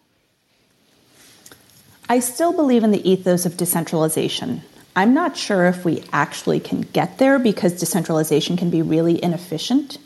I 2.09 2.19
still 2.19 2.53
believe 2.53 2.83
in 2.83 2.91
the 2.91 3.09
ethos 3.09 3.47
of 3.47 3.57
decentralization. 3.57 4.63
I'm 4.97 5.15
not 5.15 5.37
sure 5.37 5.67
if 5.67 5.85
we 5.85 6.03
actually 6.13 6.59
can 6.59 6.81
get 6.81 7.19
there 7.19 7.39
because 7.39 7.79
decentralization 7.79 8.57
can 8.57 8.69
be 8.69 8.83
really 8.83 9.23
inefficient. 9.23 9.99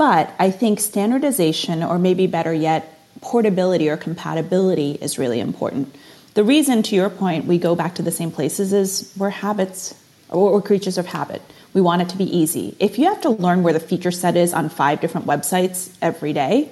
But 0.00 0.32
I 0.38 0.50
think 0.50 0.80
standardization, 0.80 1.82
or 1.82 1.98
maybe 1.98 2.26
better 2.26 2.54
yet, 2.54 2.98
portability 3.20 3.90
or 3.90 3.98
compatibility 3.98 4.92
is 4.92 5.18
really 5.18 5.40
important. 5.40 5.94
The 6.32 6.42
reason, 6.42 6.82
to 6.84 6.96
your 6.96 7.10
point, 7.10 7.44
we 7.44 7.58
go 7.58 7.74
back 7.74 7.96
to 7.96 8.02
the 8.02 8.10
same 8.10 8.30
places 8.30 8.72
is 8.72 9.12
we're 9.18 9.28
habits, 9.28 9.94
or 10.30 10.54
we're 10.54 10.62
creatures 10.62 10.96
of 10.96 11.04
habit. 11.04 11.42
We 11.74 11.82
want 11.82 12.00
it 12.00 12.08
to 12.08 12.16
be 12.16 12.24
easy. 12.34 12.74
If 12.78 12.98
you 12.98 13.08
have 13.10 13.20
to 13.20 13.28
learn 13.28 13.62
where 13.62 13.74
the 13.74 13.78
feature 13.78 14.10
set 14.10 14.38
is 14.38 14.54
on 14.54 14.70
five 14.70 15.02
different 15.02 15.26
websites 15.26 15.94
every 16.00 16.32
day, 16.32 16.70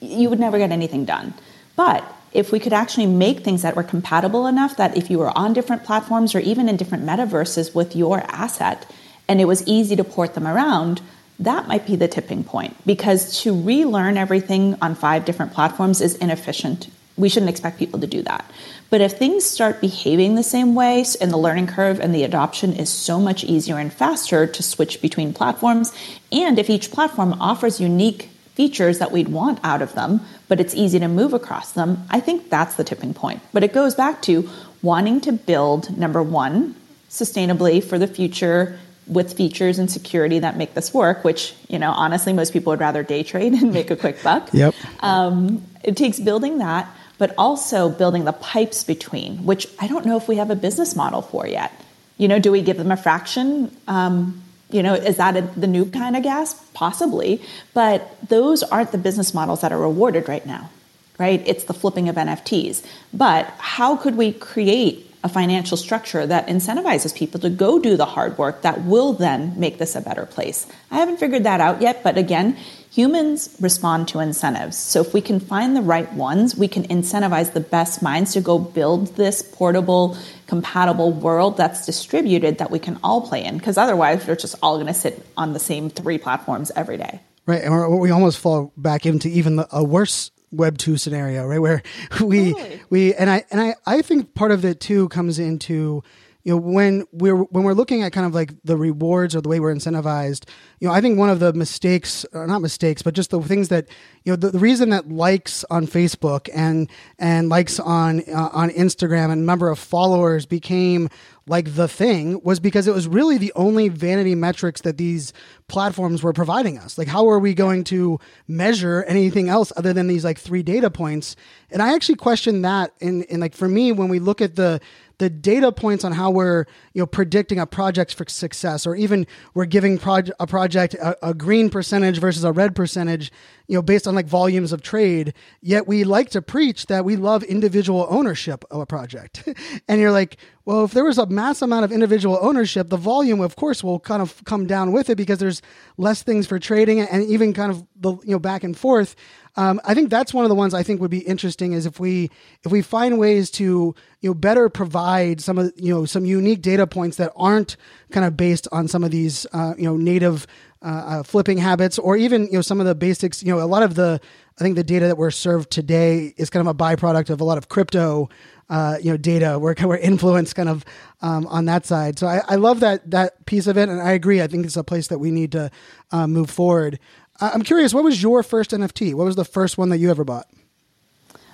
you 0.00 0.28
would 0.28 0.40
never 0.40 0.58
get 0.58 0.72
anything 0.72 1.04
done. 1.04 1.34
But 1.76 2.02
if 2.32 2.50
we 2.50 2.58
could 2.58 2.72
actually 2.72 3.06
make 3.06 3.44
things 3.44 3.62
that 3.62 3.76
were 3.76 3.84
compatible 3.84 4.48
enough 4.48 4.76
that 4.76 4.96
if 4.96 5.08
you 5.08 5.20
were 5.20 5.30
on 5.38 5.52
different 5.52 5.84
platforms 5.84 6.34
or 6.34 6.40
even 6.40 6.68
in 6.68 6.76
different 6.76 7.06
metaverses 7.06 7.76
with 7.76 7.94
your 7.94 8.22
asset 8.26 8.90
and 9.28 9.40
it 9.40 9.44
was 9.44 9.64
easy 9.68 9.94
to 9.94 10.02
port 10.02 10.34
them 10.34 10.48
around, 10.48 11.00
that 11.38 11.68
might 11.68 11.86
be 11.86 11.96
the 11.96 12.08
tipping 12.08 12.44
point 12.44 12.76
because 12.86 13.42
to 13.42 13.60
relearn 13.60 14.16
everything 14.16 14.76
on 14.80 14.94
five 14.94 15.24
different 15.24 15.52
platforms 15.52 16.00
is 16.00 16.14
inefficient. 16.16 16.88
We 17.16 17.28
shouldn't 17.28 17.50
expect 17.50 17.78
people 17.78 18.00
to 18.00 18.06
do 18.06 18.22
that. 18.22 18.50
But 18.88 19.00
if 19.00 19.12
things 19.12 19.44
start 19.44 19.80
behaving 19.80 20.34
the 20.34 20.42
same 20.42 20.74
way 20.74 21.04
and 21.20 21.30
the 21.30 21.36
learning 21.36 21.66
curve 21.66 21.98
and 21.98 22.14
the 22.14 22.24
adoption 22.24 22.72
is 22.72 22.88
so 22.88 23.18
much 23.18 23.42
easier 23.44 23.78
and 23.78 23.92
faster 23.92 24.46
to 24.46 24.62
switch 24.62 25.02
between 25.02 25.32
platforms, 25.32 25.92
and 26.30 26.58
if 26.58 26.70
each 26.70 26.90
platform 26.90 27.34
offers 27.40 27.80
unique 27.80 28.30
features 28.54 28.98
that 28.98 29.12
we'd 29.12 29.28
want 29.28 29.58
out 29.62 29.82
of 29.82 29.94
them, 29.94 30.20
but 30.48 30.60
it's 30.60 30.74
easy 30.74 30.98
to 30.98 31.08
move 31.08 31.34
across 31.34 31.72
them, 31.72 32.06
I 32.10 32.20
think 32.20 32.48
that's 32.48 32.76
the 32.76 32.84
tipping 32.84 33.12
point. 33.12 33.42
But 33.52 33.64
it 33.64 33.74
goes 33.74 33.94
back 33.94 34.22
to 34.22 34.48
wanting 34.82 35.20
to 35.22 35.32
build, 35.32 35.96
number 35.96 36.22
one, 36.22 36.74
sustainably 37.10 37.82
for 37.82 37.98
the 37.98 38.06
future 38.06 38.78
with 39.06 39.34
features 39.34 39.78
and 39.78 39.90
security 39.90 40.40
that 40.40 40.56
make 40.56 40.74
this 40.74 40.92
work, 40.92 41.24
which, 41.24 41.54
you 41.68 41.78
know, 41.78 41.90
honestly, 41.92 42.32
most 42.32 42.52
people 42.52 42.70
would 42.70 42.80
rather 42.80 43.02
day 43.02 43.22
trade 43.22 43.52
and 43.60 43.72
make 43.72 43.90
a 43.90 43.96
quick 43.96 44.22
buck. 44.22 44.48
Yep. 44.52 44.74
Um, 45.00 45.64
it 45.84 45.96
takes 45.96 46.18
building 46.18 46.58
that 46.58 46.88
but 47.18 47.34
also 47.38 47.88
building 47.88 48.24
the 48.24 48.32
pipes 48.32 48.84
between, 48.84 49.44
which 49.44 49.66
I 49.78 49.86
don't 49.86 50.04
know 50.04 50.16
if 50.16 50.28
we 50.28 50.36
have 50.36 50.50
a 50.50 50.56
business 50.56 50.94
model 50.94 51.22
for 51.22 51.46
yet. 51.46 51.72
You 52.18 52.28
know, 52.28 52.38
do 52.38 52.52
we 52.52 52.62
give 52.62 52.76
them 52.76 52.90
a 52.90 52.96
fraction? 52.96 53.74
Um, 53.88 54.42
you 54.70 54.82
know, 54.82 54.94
is 54.94 55.16
that 55.16 55.36
a, 55.36 55.42
the 55.42 55.66
new 55.66 55.86
kind 55.86 56.16
of 56.16 56.22
gas? 56.22 56.54
Possibly, 56.74 57.42
but 57.72 58.16
those 58.28 58.62
aren't 58.62 58.92
the 58.92 58.98
business 58.98 59.32
models 59.32 59.60
that 59.60 59.72
are 59.72 59.78
rewarded 59.78 60.28
right 60.28 60.44
now, 60.44 60.70
right? 61.18 61.42
It's 61.46 61.64
the 61.64 61.74
flipping 61.74 62.08
of 62.08 62.16
NFTs. 62.16 62.84
But 63.12 63.46
how 63.58 63.96
could 63.96 64.16
we 64.16 64.32
create 64.32 65.10
a 65.26 65.28
financial 65.28 65.76
structure 65.76 66.26
that 66.26 66.46
incentivizes 66.46 67.14
people 67.14 67.38
to 67.40 67.50
go 67.50 67.78
do 67.78 67.96
the 67.98 68.06
hard 68.06 68.38
work 68.38 68.62
that 68.62 68.84
will 68.84 69.12
then 69.12 69.52
make 69.58 69.76
this 69.76 69.94
a 69.94 70.00
better 70.00 70.24
place? 70.24 70.66
I 70.90 70.96
haven't 70.96 71.18
figured 71.18 71.44
that 71.44 71.60
out 71.60 71.82
yet, 71.82 72.02
but 72.02 72.16
again, 72.16 72.56
Humans 72.96 73.58
respond 73.60 74.08
to 74.08 74.20
incentives. 74.20 74.78
So 74.78 75.02
if 75.02 75.12
we 75.12 75.20
can 75.20 75.38
find 75.38 75.76
the 75.76 75.82
right 75.82 76.10
ones, 76.14 76.56
we 76.56 76.66
can 76.66 76.84
incentivize 76.84 77.52
the 77.52 77.60
best 77.60 78.00
minds 78.00 78.32
to 78.32 78.40
go 78.40 78.58
build 78.58 79.16
this 79.16 79.42
portable, 79.42 80.16
compatible 80.46 81.12
world 81.12 81.58
that's 81.58 81.84
distributed 81.84 82.56
that 82.56 82.70
we 82.70 82.78
can 82.78 82.98
all 83.04 83.20
play 83.20 83.44
in. 83.44 83.58
Because 83.58 83.76
otherwise, 83.76 84.26
we're 84.26 84.34
just 84.34 84.54
all 84.62 84.76
going 84.76 84.86
to 84.86 84.94
sit 84.94 85.26
on 85.36 85.52
the 85.52 85.58
same 85.58 85.90
three 85.90 86.16
platforms 86.16 86.72
every 86.74 86.96
day. 86.96 87.20
Right. 87.44 87.60
And 87.62 88.00
we 88.00 88.10
almost 88.10 88.38
fall 88.38 88.72
back 88.78 89.04
into 89.04 89.28
even 89.28 89.62
a 89.70 89.84
worse 89.84 90.30
web 90.52 90.78
2 90.78 90.96
scenario 90.96 91.46
right 91.46 91.58
where 91.58 91.82
we 92.20 92.54
we 92.90 93.14
and 93.14 93.28
i 93.28 93.44
and 93.50 93.60
i 93.60 93.74
i 93.86 94.02
think 94.02 94.34
part 94.34 94.50
of 94.50 94.64
it 94.64 94.80
too 94.80 95.08
comes 95.08 95.38
into 95.38 96.02
you 96.46 96.52
know 96.52 96.58
when 96.58 97.04
we're 97.10 97.34
when 97.34 97.64
we're 97.64 97.74
looking 97.74 98.04
at 98.04 98.12
kind 98.12 98.24
of 98.24 98.32
like 98.32 98.54
the 98.62 98.76
rewards 98.76 99.34
or 99.34 99.40
the 99.40 99.48
way 99.48 99.58
we're 99.58 99.74
incentivized 99.74 100.48
you 100.78 100.86
know 100.86 100.94
i 100.94 101.00
think 101.00 101.18
one 101.18 101.28
of 101.28 101.40
the 101.40 101.52
mistakes 101.52 102.24
or 102.32 102.46
not 102.46 102.62
mistakes 102.62 103.02
but 103.02 103.14
just 103.14 103.30
the 103.30 103.40
things 103.42 103.68
that 103.68 103.88
you 104.24 104.32
know 104.32 104.36
the, 104.36 104.50
the 104.50 104.58
reason 104.60 104.90
that 104.90 105.10
likes 105.10 105.64
on 105.70 105.86
facebook 105.88 106.48
and 106.54 106.88
and 107.18 107.48
likes 107.48 107.80
on 107.80 108.22
uh, 108.32 108.48
on 108.52 108.70
instagram 108.70 109.32
and 109.32 109.44
number 109.44 109.68
of 109.68 109.78
followers 109.78 110.46
became 110.46 111.08
like 111.48 111.76
the 111.76 111.86
thing 111.86 112.40
was 112.42 112.58
because 112.58 112.88
it 112.88 112.94
was 112.94 113.06
really 113.06 113.38
the 113.38 113.52
only 113.54 113.88
vanity 113.88 114.34
metrics 114.34 114.80
that 114.80 114.98
these 114.98 115.32
platforms 115.68 116.22
were 116.22 116.32
providing 116.32 116.76
us. 116.78 116.98
Like, 116.98 117.06
how 117.06 117.28
are 117.28 117.38
we 117.38 117.54
going 117.54 117.84
to 117.84 118.18
measure 118.48 119.04
anything 119.04 119.48
else 119.48 119.72
other 119.76 119.92
than 119.92 120.08
these 120.08 120.24
like 120.24 120.38
three 120.38 120.64
data 120.64 120.90
points? 120.90 121.36
And 121.70 121.80
I 121.80 121.94
actually 121.94 122.16
question 122.16 122.62
that. 122.62 122.92
In, 123.00 123.22
in 123.24 123.38
like, 123.38 123.54
for 123.54 123.68
me, 123.68 123.92
when 123.92 124.08
we 124.08 124.18
look 124.18 124.40
at 124.40 124.56
the, 124.56 124.80
the 125.18 125.30
data 125.30 125.72
points 125.72 126.04
on 126.04 126.12
how 126.12 126.30
we're 126.30 126.66
you 126.92 127.00
know 127.00 127.06
predicting 127.06 127.58
a 127.58 127.66
project's 127.66 128.12
for 128.12 128.24
success 128.28 128.86
or 128.86 128.94
even 128.94 129.26
we're 129.54 129.64
giving 129.64 129.98
proj- 129.98 130.30
a 130.38 130.46
project 130.46 130.94
a, 130.94 131.28
a, 131.28 131.34
green 131.34 131.70
percentage 131.70 132.18
versus 132.18 132.44
a 132.44 132.52
red 132.52 132.74
percentage 132.74 133.32
you 133.66 133.74
know 133.74 133.82
based 133.82 134.06
on 134.06 134.14
like 134.14 134.26
volumes 134.26 134.72
of 134.72 134.82
trade. 134.82 135.32
Yet 135.60 135.86
we 135.86 136.04
like 136.04 136.30
to 136.30 136.42
preach 136.42 136.86
that 136.86 137.04
we 137.04 137.16
love 137.16 137.42
individual 137.44 138.06
ownership 138.10 138.64
of 138.70 138.80
a 138.80 138.86
project. 138.86 139.48
And 139.88 140.00
you're 140.00 140.12
like 140.12 140.36
well 140.64 140.84
if 140.84 140.92
there 140.92 141.04
was 141.04 141.18
a 141.18 141.26
mass 141.26 141.62
amount 141.62 141.84
of 141.84 141.92
individual 141.92 142.38
ownership 142.40 142.88
the 142.88 142.96
volume 142.96 143.40
of 143.40 143.56
course 143.56 143.82
will 143.82 144.00
kind 144.00 144.20
of 144.20 144.44
come 144.44 144.66
down 144.66 144.92
with 144.92 145.08
it 145.10 145.16
because 145.16 145.38
there's 145.38 145.62
less 145.96 146.22
things 146.22 146.46
for 146.46 146.58
trading 146.58 147.00
and 147.00 147.24
even 147.24 147.52
kind 147.52 147.70
of 147.70 147.84
the 147.96 148.12
you 148.24 148.32
know 148.32 148.38
back 148.38 148.64
and 148.64 148.76
forth 148.76 149.16
um, 149.56 149.80
I 149.84 149.94
think 149.94 150.10
that's 150.10 150.34
one 150.34 150.44
of 150.44 150.48
the 150.50 150.54
ones 150.54 150.74
I 150.74 150.82
think 150.82 151.00
would 151.00 151.10
be 151.10 151.20
interesting 151.20 151.72
is 151.72 151.86
if 151.86 151.98
we 151.98 152.30
if 152.64 152.72
we 152.72 152.82
find 152.82 153.18
ways 153.18 153.50
to 153.52 153.94
you 154.20 154.30
know 154.30 154.34
better 154.34 154.68
provide 154.68 155.40
some 155.40 155.58
of 155.58 155.72
you 155.76 155.94
know 155.94 156.04
some 156.04 156.24
unique 156.24 156.60
data 156.62 156.86
points 156.86 157.16
that 157.16 157.32
aren't 157.36 157.76
kind 158.10 158.26
of 158.26 158.36
based 158.36 158.68
on 158.70 158.86
some 158.86 159.02
of 159.02 159.10
these 159.10 159.46
uh, 159.52 159.74
you 159.78 159.84
know 159.84 159.96
native 159.96 160.46
uh, 160.82 161.04
uh, 161.06 161.22
flipping 161.22 161.58
habits 161.58 161.98
or 161.98 162.16
even 162.16 162.46
you 162.46 162.52
know 162.52 162.60
some 162.60 162.80
of 162.80 162.86
the 162.86 162.94
basics 162.94 163.42
you 163.42 163.54
know 163.54 163.62
a 163.62 163.66
lot 163.66 163.82
of 163.82 163.94
the 163.94 164.20
I 164.58 164.62
think 164.62 164.76
the 164.76 164.84
data 164.84 165.06
that 165.06 165.18
we're 165.18 165.30
served 165.30 165.70
today 165.70 166.34
is 166.36 166.50
kind 166.50 166.66
of 166.66 166.74
a 166.74 166.76
byproduct 166.76 167.30
of 167.30 167.40
a 167.40 167.44
lot 167.44 167.58
of 167.58 167.68
crypto 167.68 168.28
uh, 168.68 168.98
you 169.00 169.10
know 169.10 169.16
data. 169.16 169.58
We're, 169.58 169.74
we're 169.82 169.96
influenced 169.96 170.54
kind 170.54 170.68
of 170.68 170.84
um, 171.22 171.46
on 171.46 171.64
that 171.66 171.86
side. 171.86 172.18
So 172.18 172.26
I, 172.26 172.42
I, 172.48 172.56
love 172.56 172.80
that 172.80 173.10
that 173.10 173.46
piece 173.46 173.66
of 173.66 173.78
it 173.78 173.88
and 173.88 174.00
I 174.00 174.12
agree. 174.12 174.42
I 174.42 174.48
think 174.48 174.66
it's 174.66 174.76
a 174.76 174.84
place 174.84 175.06
that 175.08 175.18
we 175.18 175.30
need 175.30 175.52
to 175.52 175.70
uh, 176.10 176.26
move 176.26 176.50
forward 176.50 176.98
I'm 177.40 177.62
curious, 177.62 177.92
what 177.92 178.04
was 178.04 178.22
your 178.22 178.42
first 178.42 178.70
NFT? 178.70 179.14
What 179.14 179.24
was 179.24 179.36
the 179.36 179.44
first 179.44 179.78
one 179.78 179.90
that 179.90 179.98
you 179.98 180.10
ever 180.10 180.24
bought? 180.24 180.46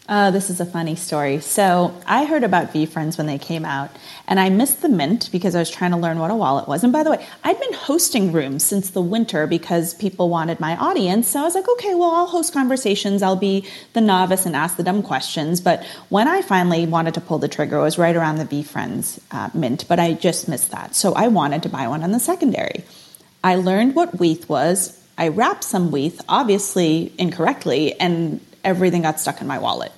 Uh, 0.08 0.32
this 0.32 0.50
is 0.50 0.60
a 0.60 0.66
funny 0.66 0.96
story. 0.96 1.40
So 1.40 1.94
I 2.06 2.24
heard 2.24 2.42
about 2.42 2.72
VeeFriends 2.72 3.16
when 3.16 3.26
they 3.26 3.38
came 3.38 3.64
out, 3.64 3.88
and 4.26 4.40
I 4.40 4.50
missed 4.50 4.82
the 4.82 4.88
mint 4.88 5.30
because 5.30 5.54
I 5.54 5.60
was 5.60 5.70
trying 5.70 5.92
to 5.92 5.96
learn 5.96 6.18
what 6.18 6.30
a 6.30 6.34
wallet 6.34 6.66
was. 6.66 6.82
And 6.82 6.92
by 6.92 7.04
the 7.04 7.10
way, 7.12 7.24
I'd 7.44 7.58
been 7.60 7.72
hosting 7.72 8.32
rooms 8.32 8.64
since 8.64 8.90
the 8.90 9.00
winter 9.00 9.46
because 9.46 9.94
people 9.94 10.28
wanted 10.28 10.58
my 10.58 10.76
audience. 10.76 11.28
So 11.28 11.40
I 11.40 11.44
was 11.44 11.54
like, 11.54 11.68
okay, 11.68 11.94
well, 11.94 12.10
I'll 12.10 12.26
host 12.26 12.52
conversations. 12.52 13.22
I'll 13.22 13.36
be 13.36 13.64
the 13.92 14.00
novice 14.00 14.44
and 14.44 14.56
ask 14.56 14.76
the 14.76 14.82
dumb 14.82 15.02
questions. 15.02 15.60
But 15.60 15.84
when 16.08 16.26
I 16.26 16.42
finally 16.42 16.84
wanted 16.84 17.14
to 17.14 17.20
pull 17.20 17.38
the 17.38 17.48
trigger, 17.48 17.76
it 17.76 17.82
was 17.82 17.96
right 17.96 18.16
around 18.16 18.36
the 18.36 18.44
VeeFriends 18.44 19.20
uh, 19.30 19.50
mint, 19.54 19.86
but 19.88 20.00
I 20.00 20.14
just 20.14 20.48
missed 20.48 20.72
that. 20.72 20.96
So 20.96 21.14
I 21.14 21.28
wanted 21.28 21.62
to 21.62 21.68
buy 21.68 21.86
one 21.86 22.02
on 22.02 22.10
the 22.10 22.20
secondary. 22.20 22.84
I 23.44 23.54
learned 23.54 23.94
what 23.94 24.18
WETH 24.18 24.48
was, 24.48 25.01
I 25.22 25.28
wrapped 25.28 25.62
some 25.62 25.92
WETH, 25.92 26.20
obviously 26.28 27.12
incorrectly, 27.16 27.94
and 28.00 28.40
everything 28.64 29.02
got 29.02 29.20
stuck 29.20 29.40
in 29.40 29.46
my 29.46 29.60
wallet 29.60 29.92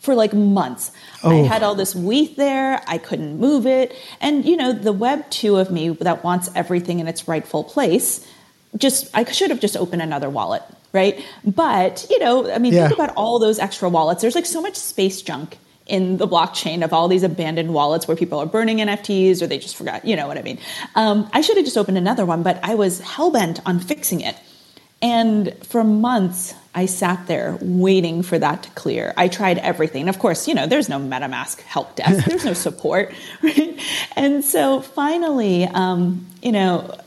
for 0.00 0.16
like 0.16 0.34
months. 0.34 0.90
Oh. 1.22 1.30
I 1.30 1.46
had 1.46 1.62
all 1.62 1.76
this 1.76 1.94
WETH 1.94 2.34
there, 2.34 2.82
I 2.88 2.98
couldn't 2.98 3.38
move 3.38 3.64
it. 3.64 3.94
And, 4.20 4.44
you 4.44 4.56
know, 4.56 4.72
the 4.72 4.92
Web 4.92 5.30
2 5.30 5.56
of 5.58 5.70
me 5.70 5.90
that 5.90 6.24
wants 6.24 6.50
everything 6.56 6.98
in 6.98 7.06
its 7.06 7.28
rightful 7.28 7.62
place, 7.62 8.26
just, 8.76 9.08
I 9.14 9.22
should 9.22 9.50
have 9.50 9.60
just 9.60 9.76
opened 9.76 10.02
another 10.02 10.28
wallet, 10.28 10.64
right? 10.92 11.24
But, 11.44 12.04
you 12.10 12.18
know, 12.18 12.50
I 12.50 12.58
mean, 12.58 12.72
yeah. 12.72 12.88
think 12.88 12.98
about 12.98 13.14
all 13.16 13.38
those 13.38 13.60
extra 13.60 13.88
wallets. 13.88 14.20
There's 14.20 14.34
like 14.34 14.46
so 14.46 14.60
much 14.60 14.74
space 14.74 15.22
junk 15.22 15.58
in 15.86 16.16
the 16.16 16.26
blockchain 16.26 16.82
of 16.82 16.92
all 16.92 17.06
these 17.06 17.22
abandoned 17.22 17.72
wallets 17.72 18.08
where 18.08 18.16
people 18.16 18.40
are 18.40 18.46
burning 18.46 18.78
NFTs 18.78 19.40
or 19.42 19.46
they 19.46 19.58
just 19.58 19.76
forgot, 19.76 20.04
you 20.04 20.16
know 20.16 20.26
what 20.26 20.36
I 20.36 20.42
mean. 20.42 20.58
Um, 20.96 21.30
I 21.32 21.40
should 21.40 21.56
have 21.56 21.64
just 21.64 21.78
opened 21.78 21.98
another 21.98 22.26
one, 22.26 22.42
but 22.42 22.58
I 22.64 22.74
was 22.74 22.98
hell 22.98 23.30
bent 23.30 23.60
on 23.64 23.78
fixing 23.78 24.22
it. 24.22 24.36
And 25.06 25.54
for 25.64 25.84
months, 25.84 26.52
I 26.74 26.86
sat 26.86 27.28
there 27.28 27.56
waiting 27.62 28.24
for 28.24 28.40
that 28.40 28.64
to 28.64 28.70
clear. 28.70 29.14
I 29.16 29.28
tried 29.28 29.58
everything. 29.58 30.08
Of 30.08 30.18
course, 30.18 30.48
you 30.48 30.54
know, 30.54 30.66
there's 30.66 30.88
no 30.88 30.98
MetaMask 30.98 31.60
help 31.60 31.94
desk, 31.94 32.24
there's 32.26 32.44
no 32.44 32.54
support. 32.54 33.14
Right? 33.42 33.80
And 34.16 34.44
so 34.44 34.80
finally, 34.80 35.64
um, 35.64 36.26
you 36.42 36.50
know, 36.50 36.98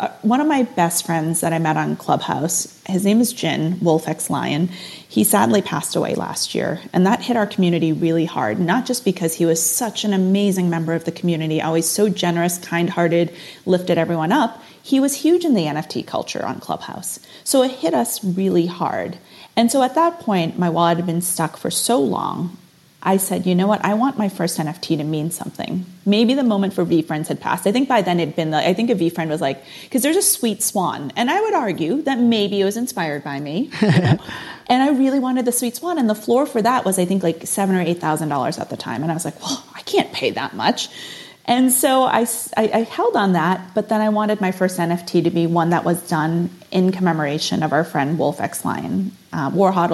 uh, 0.00 0.08
one 0.22 0.40
of 0.40 0.48
my 0.48 0.64
best 0.64 1.06
friends 1.06 1.42
that 1.42 1.52
I 1.52 1.60
met 1.60 1.76
on 1.76 1.94
Clubhouse, 1.94 2.82
his 2.86 3.04
name 3.04 3.20
is 3.20 3.32
Jin 3.32 3.78
Wolf 3.78 4.08
X 4.08 4.30
Lion. 4.30 4.66
He 4.66 5.22
sadly 5.22 5.62
passed 5.62 5.94
away 5.94 6.16
last 6.16 6.56
year, 6.56 6.80
and 6.92 7.06
that 7.06 7.22
hit 7.22 7.36
our 7.36 7.46
community 7.46 7.92
really 7.92 8.24
hard. 8.24 8.58
Not 8.58 8.84
just 8.84 9.04
because 9.04 9.32
he 9.32 9.46
was 9.46 9.64
such 9.64 10.02
an 10.02 10.12
amazing 10.12 10.70
member 10.70 10.94
of 10.94 11.04
the 11.04 11.12
community, 11.12 11.62
always 11.62 11.88
so 11.88 12.08
generous, 12.08 12.58
kind 12.58 12.90
hearted, 12.90 13.32
lifted 13.64 13.96
everyone 13.96 14.32
up. 14.32 14.60
He 14.84 15.00
was 15.00 15.22
huge 15.22 15.44
in 15.44 15.54
the 15.54 15.64
NFT 15.64 16.06
culture 16.06 16.44
on 16.44 16.60
Clubhouse. 16.60 17.18
So 17.42 17.62
it 17.62 17.72
hit 17.72 17.94
us 17.94 18.22
really 18.22 18.66
hard. 18.66 19.18
And 19.56 19.72
so 19.72 19.82
at 19.82 19.96
that 19.96 20.20
point, 20.20 20.58
my 20.58 20.68
wallet 20.68 20.98
had 20.98 21.06
been 21.06 21.22
stuck 21.22 21.56
for 21.56 21.70
so 21.70 21.98
long 21.98 22.56
I 23.06 23.18
said, 23.18 23.44
you 23.46 23.54
know 23.54 23.66
what? 23.66 23.84
I 23.84 23.92
want 23.92 24.16
my 24.16 24.30
first 24.30 24.58
NFT 24.58 24.96
to 24.96 25.04
mean 25.04 25.30
something. 25.30 25.84
Maybe 26.06 26.32
the 26.32 26.42
moment 26.42 26.72
for 26.72 26.86
VeeFriends 26.86 27.28
had 27.28 27.38
passed. 27.38 27.66
I 27.66 27.72
think 27.72 27.86
by 27.86 28.00
then 28.00 28.18
it'd 28.18 28.34
been, 28.34 28.50
the, 28.50 28.56
I 28.56 28.72
think 28.72 28.88
a 28.88 28.94
VeeFriend 28.94 29.28
was 29.28 29.42
like, 29.42 29.62
because 29.82 30.02
there's 30.02 30.16
a 30.16 30.22
sweet 30.22 30.62
swan. 30.62 31.12
And 31.14 31.30
I 31.30 31.38
would 31.38 31.52
argue 31.52 32.00
that 32.02 32.18
maybe 32.18 32.62
it 32.62 32.64
was 32.64 32.78
inspired 32.78 33.22
by 33.22 33.40
me. 33.40 33.70
You 33.82 33.88
know? 33.90 34.18
and 34.68 34.82
I 34.82 34.88
really 34.92 35.18
wanted 35.18 35.44
the 35.44 35.52
sweet 35.52 35.76
swan. 35.76 35.98
And 35.98 36.08
the 36.08 36.14
floor 36.14 36.46
for 36.46 36.62
that 36.62 36.86
was, 36.86 36.98
I 36.98 37.04
think, 37.04 37.22
like 37.22 37.46
seven 37.46 37.76
or 37.76 37.84
$8,000 37.84 38.58
at 38.58 38.70
the 38.70 38.76
time. 38.76 39.02
And 39.02 39.10
I 39.10 39.14
was 39.14 39.26
like, 39.26 39.38
well, 39.42 39.62
I 39.74 39.82
can't 39.82 40.10
pay 40.10 40.30
that 40.30 40.54
much. 40.54 40.88
And 41.46 41.70
so 41.70 42.04
I, 42.04 42.26
I, 42.56 42.70
I, 42.72 42.82
held 42.84 43.16
on 43.16 43.32
that, 43.32 43.74
but 43.74 43.90
then 43.90 44.00
I 44.00 44.08
wanted 44.08 44.40
my 44.40 44.50
first 44.50 44.78
NFT 44.78 45.24
to 45.24 45.30
be 45.30 45.46
one 45.46 45.70
that 45.70 45.84
was 45.84 46.00
done 46.08 46.48
in 46.70 46.90
commemoration 46.90 47.62
of 47.62 47.74
our 47.74 47.84
friend 47.84 48.18
Wolf 48.18 48.40
X 48.40 48.64
Lion. 48.64 49.12
Uh, 49.30 49.50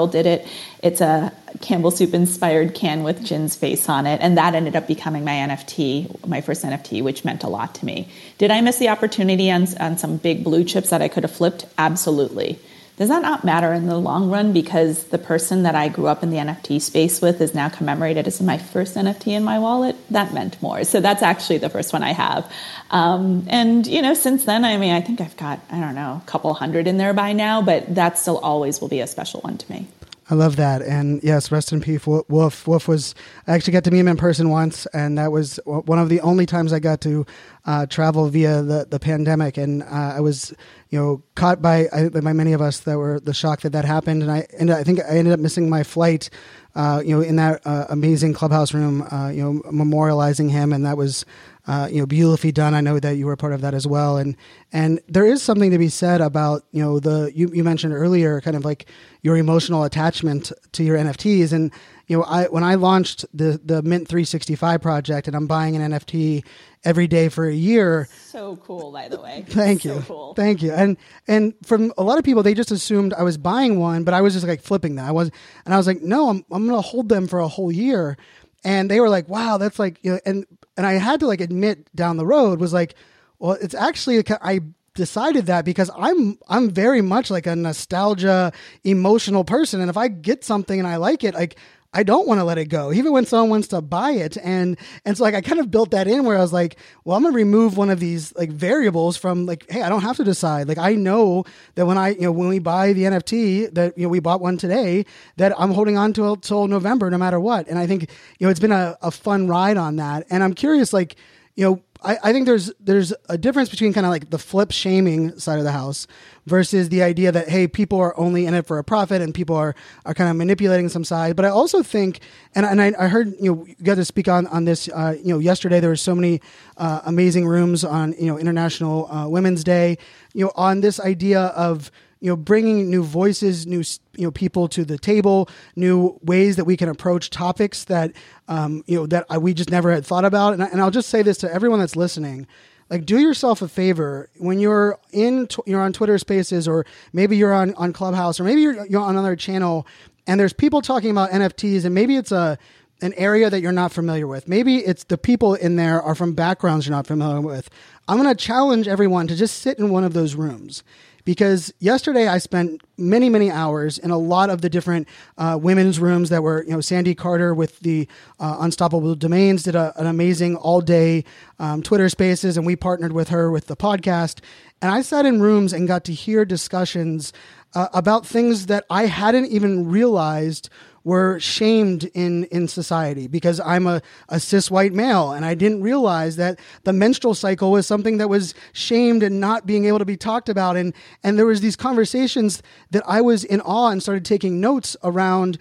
did 0.07 0.27
it. 0.27 0.47
It's 0.81 1.01
a 1.01 1.33
Campbell 1.61 1.91
Soup 1.91 2.15
inspired 2.15 2.75
can 2.75 3.03
with 3.03 3.25
Jin's 3.25 3.57
face 3.57 3.89
on 3.89 4.07
it, 4.07 4.21
and 4.21 4.39
that 4.39 4.55
ended 4.55 4.77
up 4.77 4.87
becoming 4.87 5.25
my 5.25 5.33
NFT, 5.33 6.25
my 6.27 6.41
first 6.41 6.65
NFT, 6.65 7.03
which 7.03 7.25
meant 7.25 7.43
a 7.43 7.49
lot 7.49 7.75
to 7.77 7.85
me. 7.85 8.09
Did 8.39 8.53
I 8.53 8.61
miss 8.61 8.79
the 8.79 8.89
opportunity 8.89 9.51
on, 9.51 9.67
on 9.81 9.99
some 9.99 10.19
big 10.19 10.45
blue 10.45 10.63
chips 10.63 10.91
that 10.91 11.03
I 11.03 11.09
could 11.09 11.25
have 11.25 11.33
flipped? 11.33 11.67
Absolutely 11.79 12.61
does 13.01 13.09
that 13.09 13.23
not 13.23 13.45
matter 13.45 13.73
in 13.73 13.87
the 13.87 13.97
long 13.97 14.29
run 14.29 14.53
because 14.53 15.05
the 15.05 15.17
person 15.17 15.63
that 15.63 15.75
I 15.75 15.89
grew 15.89 16.07
up 16.07 16.23
in 16.23 16.29
the 16.29 16.37
NFT 16.37 16.83
space 16.83 17.23
with 17.23 17.41
is 17.41 17.55
now 17.55 17.71
commemorated 17.71 18.27
as 18.27 18.43
my 18.43 18.59
first 18.59 18.95
NFT 18.95 19.29
in 19.29 19.43
my 19.43 19.59
wallet? 19.59 19.97
That 20.11 20.35
meant 20.35 20.61
more. 20.61 20.85
So 20.85 21.01
that's 21.01 21.23
actually 21.23 21.57
the 21.57 21.71
first 21.71 21.95
one 21.95 22.03
I 22.03 22.13
have. 22.13 22.53
Um, 22.91 23.47
and, 23.49 23.87
you 23.87 24.03
know, 24.03 24.13
since 24.13 24.45
then, 24.45 24.67
I 24.67 24.77
mean, 24.77 24.93
I 24.93 25.01
think 25.01 25.23
I've 25.23 25.35
got, 25.39 25.61
I 25.71 25.81
don't 25.81 25.95
know, 25.95 26.21
a 26.23 26.27
couple 26.27 26.53
hundred 26.53 26.87
in 26.87 26.99
there 26.99 27.15
by 27.15 27.33
now, 27.33 27.63
but 27.63 27.95
that 27.95 28.19
still 28.19 28.37
always 28.37 28.83
will 28.83 28.89
be 28.89 29.01
a 29.01 29.07
special 29.07 29.41
one 29.41 29.57
to 29.57 29.73
me. 29.73 29.89
I 30.31 30.35
love 30.35 30.55
that. 30.57 30.81
And 30.81 31.21
yes, 31.25 31.51
rest 31.51 31.73
in 31.73 31.81
peace, 31.81 32.07
Wolf. 32.07 32.67
Wolf 32.69 32.87
was, 32.87 33.17
I 33.49 33.55
actually 33.55 33.73
got 33.73 33.83
to 33.85 33.91
meet 33.91 33.99
him 33.99 34.07
in 34.07 34.17
person 34.17 34.49
once, 34.49 34.87
and 34.95 35.19
that 35.19 35.33
was 35.33 35.59
one 35.65 35.99
of 35.99 36.09
the 36.09 36.21
only 36.21 36.47
times 36.47 36.73
I 36.73 36.79
got 36.79 37.01
to 37.01 37.27
uh, 37.67 37.87
travel 37.87 38.29
via 38.29 38.63
the, 38.63 38.87
the 38.89 39.01
pandemic. 39.01 39.57
And 39.57 39.83
uh, 39.83 39.87
I 40.17 40.21
was, 40.21 40.55
you 40.91 41.01
know, 41.01 41.23
caught 41.35 41.61
by, 41.61 41.89
by 42.13 42.33
many 42.33 42.53
of 42.53 42.61
us 42.61 42.79
that 42.81 42.97
were 42.97 43.19
the 43.19 43.35
shock 43.35 43.63
that 43.63 43.73
that 43.73 43.85
happened. 43.85 44.23
And 44.23 44.31
I, 44.31 44.47
and 44.57 44.71
I 44.71 44.85
think 44.85 45.01
I 45.01 45.17
ended 45.17 45.33
up 45.33 45.41
missing 45.41 45.69
my 45.69 45.83
flight, 45.83 46.31
uh, 46.77 47.03
you 47.05 47.17
know, 47.17 47.23
in 47.23 47.35
that 47.37 47.61
uh, 47.67 47.87
amazing 47.89 48.33
clubhouse 48.33 48.73
room, 48.73 49.03
uh, 49.11 49.31
you 49.31 49.43
know, 49.43 49.61
memorializing 49.73 50.49
him. 50.49 50.73
And 50.73 50.87
that 50.87 50.97
was, 50.97 51.25
uh, 51.67 51.89
you 51.91 52.01
know, 52.01 52.07
beautifully 52.07 52.53
done. 52.53 52.75
I 52.75 52.81
know 52.81 52.99
that 52.99 53.17
you 53.17 53.27
were 53.27 53.37
part 53.37 53.53
of 53.53 53.61
that 53.61 53.75
as 53.75 53.87
well, 53.87 54.17
and 54.17 54.37
and 54.73 55.01
there 55.09 55.27
is 55.27 55.43
something 55.43 55.71
to 55.71 55.79
be 55.79 55.89
said 55.89 56.21
about 56.21 56.65
you 56.73 56.83
know 56.83 57.01
the 57.01 57.31
you, 57.35 57.51
you 57.53 57.65
mentioned 57.65 57.93
earlier, 57.93 58.41
kind 58.41 58.57
of 58.57 58.65
like 58.65 58.87
your 59.23 59.37
emotional 59.37 59.85
attachment 59.85 60.53
to 60.73 60.83
your 60.83 60.97
NFTs, 60.97 61.53
and 61.53 61.71
you 62.07 62.17
know, 62.17 62.25
I 62.25 62.47
when 62.47 62.65
I 62.65 62.75
launched 62.77 63.25
the 63.35 63.61
the 63.63 63.83
Mint 63.83 64.09
365 64.09 64.81
project, 64.81 65.27
and 65.27 65.37
I'm 65.37 65.47
buying 65.47 65.77
an 65.77 65.93
NFT 65.93 66.45
every 66.83 67.07
day 67.07 67.29
for 67.29 67.47
a 67.47 67.55
year. 67.55 68.09
So 68.27 68.57
cool, 68.57 68.91
by 68.91 69.09
the 69.09 69.21
way. 69.21 69.45
Thank 69.49 69.83
so 69.83 69.95
you, 69.95 70.01
cool. 70.01 70.35
thank 70.35 70.63
you. 70.63 70.73
And 70.73 70.97
and 71.29 71.55
from 71.65 71.93
a 71.99 72.03
lot 72.03 72.19
of 72.19 72.25
people, 72.25 72.43
they 72.43 72.55
just 72.55 72.71
assumed 72.71 73.13
I 73.15 73.23
was 73.23 73.37
buying 73.37 73.79
one, 73.79 74.05
but 74.05 74.15
I 74.15 74.23
was 74.23 74.35
just 74.35 74.47
like 74.47 74.63
flipping 74.63 74.95
that. 74.97 75.07
I 75.07 75.13
was, 75.13 75.31
and 75.65 75.75
I 75.75 75.77
was 75.77 75.87
like, 75.87 76.03
no, 76.03 76.31
I'm 76.31 76.45
I'm 76.51 76.67
going 76.67 76.83
to 76.83 76.89
hold 76.89 77.09
them 77.09 77.29
for 77.29 77.39
a 77.39 77.49
whole 77.49 77.71
year 77.71 78.17
and 78.65 78.91
they 78.91 79.01
were 79.01 79.09
like, 79.09 79.29
"Wow, 79.29 79.59
that's 79.59 79.79
like," 79.79 79.99
you 80.03 80.13
know, 80.13 80.21
and 80.27 80.47
and 80.81 80.87
I 80.87 80.95
had 80.95 81.21
to 81.21 81.27
like 81.27 81.43
admit 81.43 81.95
down 81.95 82.17
the 82.17 82.25
road 82.25 82.59
was 82.59 82.73
like, 82.73 82.95
well, 83.39 83.53
it's 83.61 83.75
actually 83.75 84.25
I 84.41 84.61
decided 84.95 85.45
that 85.45 85.67
because 85.67 85.91
I'm 85.95 86.39
I'm 86.49 86.71
very 86.71 87.03
much 87.03 87.31
like 87.31 87.47
a 87.47 87.55
nostalgia 87.55 88.51
emotional 88.83 89.45
person, 89.45 89.83
and 89.83 89.91
if 89.91 89.99
I 89.99 90.09
get 90.09 90.43
something 90.43 90.79
and 90.81 90.89
I 90.89 90.97
like 90.97 91.23
it, 91.23 91.35
like 91.35 91.57
I 91.93 92.05
don't 92.05 92.29
want 92.29 92.39
to 92.39 92.45
let 92.45 92.57
it 92.57 92.67
go, 92.67 92.93
even 92.93 93.13
when 93.13 93.27
someone 93.27 93.51
wants 93.51 93.69
to 93.69 93.81
buy 93.81 94.13
it. 94.13 94.37
And 94.37 94.79
and 95.05 95.17
so 95.17 95.25
like 95.25 95.35
I 95.35 95.41
kind 95.41 95.59
of 95.59 95.73
built 95.73 95.91
that 95.91 96.07
in 96.07 96.25
where 96.25 96.39
I 96.39 96.41
was 96.41 96.53
like, 96.53 96.77
well, 97.05 97.17
I'm 97.17 97.25
gonna 97.25 97.35
remove 97.35 97.77
one 97.77 97.91
of 97.91 97.99
these 97.99 98.33
like 98.37 98.51
variables 98.51 99.17
from 99.17 99.45
like, 99.45 99.69
hey, 99.69 99.83
I 99.83 99.89
don't 99.89 100.03
have 100.03 100.17
to 100.19 100.25
decide. 100.25 100.69
Like 100.69 100.79
I 100.79 100.95
know 100.95 101.45
that 101.75 101.87
when 101.87 101.99
I 101.99 102.11
you 102.11 102.23
know 102.23 102.33
when 102.33 102.49
we 102.49 102.61
buy 102.61 102.93
the 102.93 103.03
NFT 103.03 103.75
that 103.75 103.99
you 103.99 104.05
know 104.05 104.09
we 104.09 104.21
bought 104.21 104.41
one 104.41 104.57
today 104.57 105.05
that 105.37 105.53
I'm 105.59 105.73
holding 105.73 105.99
on 105.99 106.13
to 106.13 106.31
until 106.33 106.69
November 106.69 107.11
no 107.11 107.19
matter 107.19 107.41
what. 107.41 107.67
And 107.67 107.77
I 107.77 107.89
think 107.89 108.03
you 108.39 108.47
know 108.47 108.51
it's 108.51 108.61
been 108.61 108.73
a, 108.73 108.97
a 109.03 109.11
fun 109.11 109.49
ride 109.49 109.77
on 109.77 109.97
that. 109.97 110.27
And 110.31 110.45
I'm 110.45 110.55
curious 110.55 110.93
like 110.93 111.17
you 111.57 111.65
know 111.65 111.83
I, 112.03 112.19
I 112.25 112.33
think 112.33 112.47
there's 112.47 112.73
there's 112.81 113.13
a 113.29 113.37
difference 113.37 113.69
between 113.69 113.93
kind 113.93 114.07
of 114.07 114.11
like 114.11 114.31
the 114.31 114.39
flip 114.39 114.73
shaming 114.73 115.39
side 115.39 115.59
of 115.59 115.65
the 115.65 115.73
house 115.73 116.07
versus 116.47 116.89
the 116.89 117.03
idea 117.03 117.31
that 117.33 117.49
hey 117.49 117.69
people 117.69 117.99
are 118.01 118.19
only 118.19 118.47
in 118.47 118.55
it 118.55 118.67
for 118.67 118.79
a 118.79 118.85
profit 118.85 119.21
and 119.23 119.35
people 119.35 119.57
are 119.57 119.75
are 120.05 120.15
kind 120.15 120.31
of 120.31 120.37
manipulating 120.37 120.89
some 120.89 121.05
side. 121.05 121.37
But 121.37 121.45
i 121.45 121.49
also 121.49 121.83
think 121.83 122.21
and, 122.55 122.65
and 122.65 122.81
I, 122.81 122.93
I 122.99 123.09
heard 123.09 123.35
you 123.41 123.55
know 123.55 123.67
you 123.67 123.75
got 123.83 123.97
to 123.97 124.05
speak 124.05 124.29
on 124.29 124.47
on 124.49 124.65
this 124.65 124.89
uh, 124.89 125.17
you 125.23 125.33
know 125.33 125.39
yesterday 125.39 125.81
there 125.81 125.91
were 125.91 125.97
so 125.97 126.15
many 126.15 126.41
uh, 126.77 127.01
amazing 127.05 127.47
rooms 127.47 127.85
on 127.85 128.15
you 128.19 128.27
know 128.27 128.39
international 128.39 129.11
uh, 129.11 129.29
women's 129.29 129.65
day. 129.65 129.99
You 130.33 130.47
know 130.47 130.53
on 130.57 130.81
this 130.81 131.01
idea 131.01 131.41
of 131.41 131.91
you 132.21 132.31
know 132.31 132.37
bringing 132.37 132.91
new 132.91 133.03
voices 133.03 133.67
new 133.67 133.83
you 134.17 134.25
know 134.25 134.31
people 134.31 134.69
to 134.69 134.85
the 134.85 134.99
table 134.99 135.49
new 135.75 136.19
ways 136.23 136.57
that 136.57 136.65
we 136.65 136.77
can 136.77 136.89
approach 136.89 137.31
topics 137.31 137.85
that 137.85 138.13
um, 138.49 138.85
you 138.87 138.97
know 138.97 139.07
that 139.07 139.27
we 139.41 139.55
just 139.55 139.71
never 139.71 139.91
had 139.91 140.05
thought 140.05 140.25
about 140.25 140.53
and, 140.53 140.63
I, 140.63 140.67
and 140.67 140.81
i'll 140.81 140.91
just 140.91 141.09
say 141.09 141.23
this 141.23 141.39
to 141.39 141.53
everyone 141.53 141.81
that's 141.81 141.97
listening 141.97 142.47
like 142.91 143.07
do 143.07 143.19
yourself 143.19 143.63
a 143.63 143.69
favor 143.69 144.29
when 144.37 144.59
you're 144.59 144.99
in 145.13 145.49
you're 145.67 145.81
on 145.81 145.93
twitter 145.93 146.19
spaces 146.19 146.69
or 146.69 146.87
maybe 147.13 147.37
you're 147.37 147.55
on 147.55 147.75
on 147.75 147.93
clubhouse 147.93 148.39
or 148.39 148.45
maybe 148.45 148.61
you're, 148.61 148.87
you're 148.87 149.03
on 149.03 149.11
another 149.11 149.37
channel 149.37 149.87
and 150.27 150.39
there's 150.39 150.53
people 150.53 150.83
talking 150.83 151.11
about 151.11 151.31
nfts 151.31 151.85
and 151.85 151.95
maybe 151.95 152.17
it's 152.17 152.33
a 152.33 152.59
an 153.03 153.15
area 153.15 153.49
that 153.49 153.61
you're 153.61 153.73
not 153.73 153.93
familiar 153.93 154.27
with. 154.27 154.47
Maybe 154.47 154.77
it's 154.77 155.05
the 155.05 155.17
people 155.17 155.55
in 155.55 155.77
there 155.77 156.03
are 156.03 156.15
from 156.15 156.35
backgrounds 156.35 156.87
you're 156.87 156.95
not 156.95 157.07
familiar 157.07 157.41
with. 157.41 157.71
I'm 158.09 158.23
going 158.23 158.29
to 158.29 158.35
challenge 158.35 158.89
everyone 158.89 159.27
to 159.29 159.37
just 159.37 159.61
sit 159.61 159.79
in 159.79 159.89
one 159.89 160.05
of 160.05 160.13
those 160.13 160.35
rooms 160.35 160.83
because 161.25 161.73
yesterday 161.79 162.27
I 162.29 162.39
spent 162.39 162.83
many, 162.97 163.29
many 163.29 163.51
hours 163.51 163.99
in 163.99 164.11
a 164.11 164.19
lot 164.19 164.51
of 164.51 164.61
the 164.61 164.69
different 164.69 165.09
uh, 165.39 165.59
women's 165.61 165.99
rooms 165.99 166.29
that 166.31 166.43
were, 166.43 166.65
you 166.65 166.71
know, 166.71 166.81
Sandy 166.81 167.15
Carter 167.15 167.55
with 167.55 167.81
the 167.81 168.09
uh, 168.39 168.59
Unstoppable 168.61 169.15
Domains 169.15 169.63
did 169.63 169.75
a, 169.75 169.93
an 170.01 170.07
amazing 170.07 170.57
all 170.57 170.81
day 170.81 171.25
um, 171.59 171.83
Twitter 171.83 172.09
spaces, 172.09 172.57
and 172.57 172.67
we 172.67 172.77
partnered 172.77 173.13
with 173.13 173.29
her 173.29 173.51
with 173.51 173.67
the 173.67 173.77
podcast. 173.77 174.41
And 174.83 174.91
I 174.91 175.03
sat 175.03 175.27
in 175.27 175.41
rooms 175.41 175.73
and 175.73 175.87
got 175.87 176.05
to 176.05 176.13
hear 176.13 176.45
discussions 176.45 177.33
uh, 177.75 177.89
about 177.93 178.27
things 178.27 178.67
that 178.67 178.85
I 178.91 179.07
hadn't 179.07 179.47
even 179.47 179.89
realized 179.89 180.69
were 181.05 181.39
shamed 181.41 182.05
in 182.15 182.45
in 182.45 182.69
society 182.69 183.27
because 183.27 183.61
I'm 183.61 183.87
a, 183.87 184.03
a 184.29 184.39
cis 184.39 184.71
white 184.71 184.93
male. 184.93 185.33
And 185.33 185.45
I 185.45 185.55
didn't 185.55 185.83
realize 185.83 186.37
that 186.37 186.59
the 186.85 186.93
menstrual 186.93 187.35
cycle 187.35 187.71
was 187.71 187.87
something 187.87 188.19
that 188.19 188.29
was 188.29 188.55
shamed 188.73 189.23
and 189.23 189.41
not 189.41 189.67
being 189.67 189.87
able 189.87 189.99
to 189.99 190.05
be 190.05 190.17
talked 190.17 190.49
about. 190.49 190.77
And 190.77 190.95
and 191.23 191.39
there 191.39 191.47
was 191.47 191.61
these 191.61 191.77
conversations 191.77 192.63
that 192.91 193.03
I 193.07 193.21
was 193.21 193.45
in 193.45 193.61
awe 193.61 193.91
and 193.91 194.03
started 194.03 194.25
taking 194.25 194.61
notes 194.61 194.97
around 195.03 195.59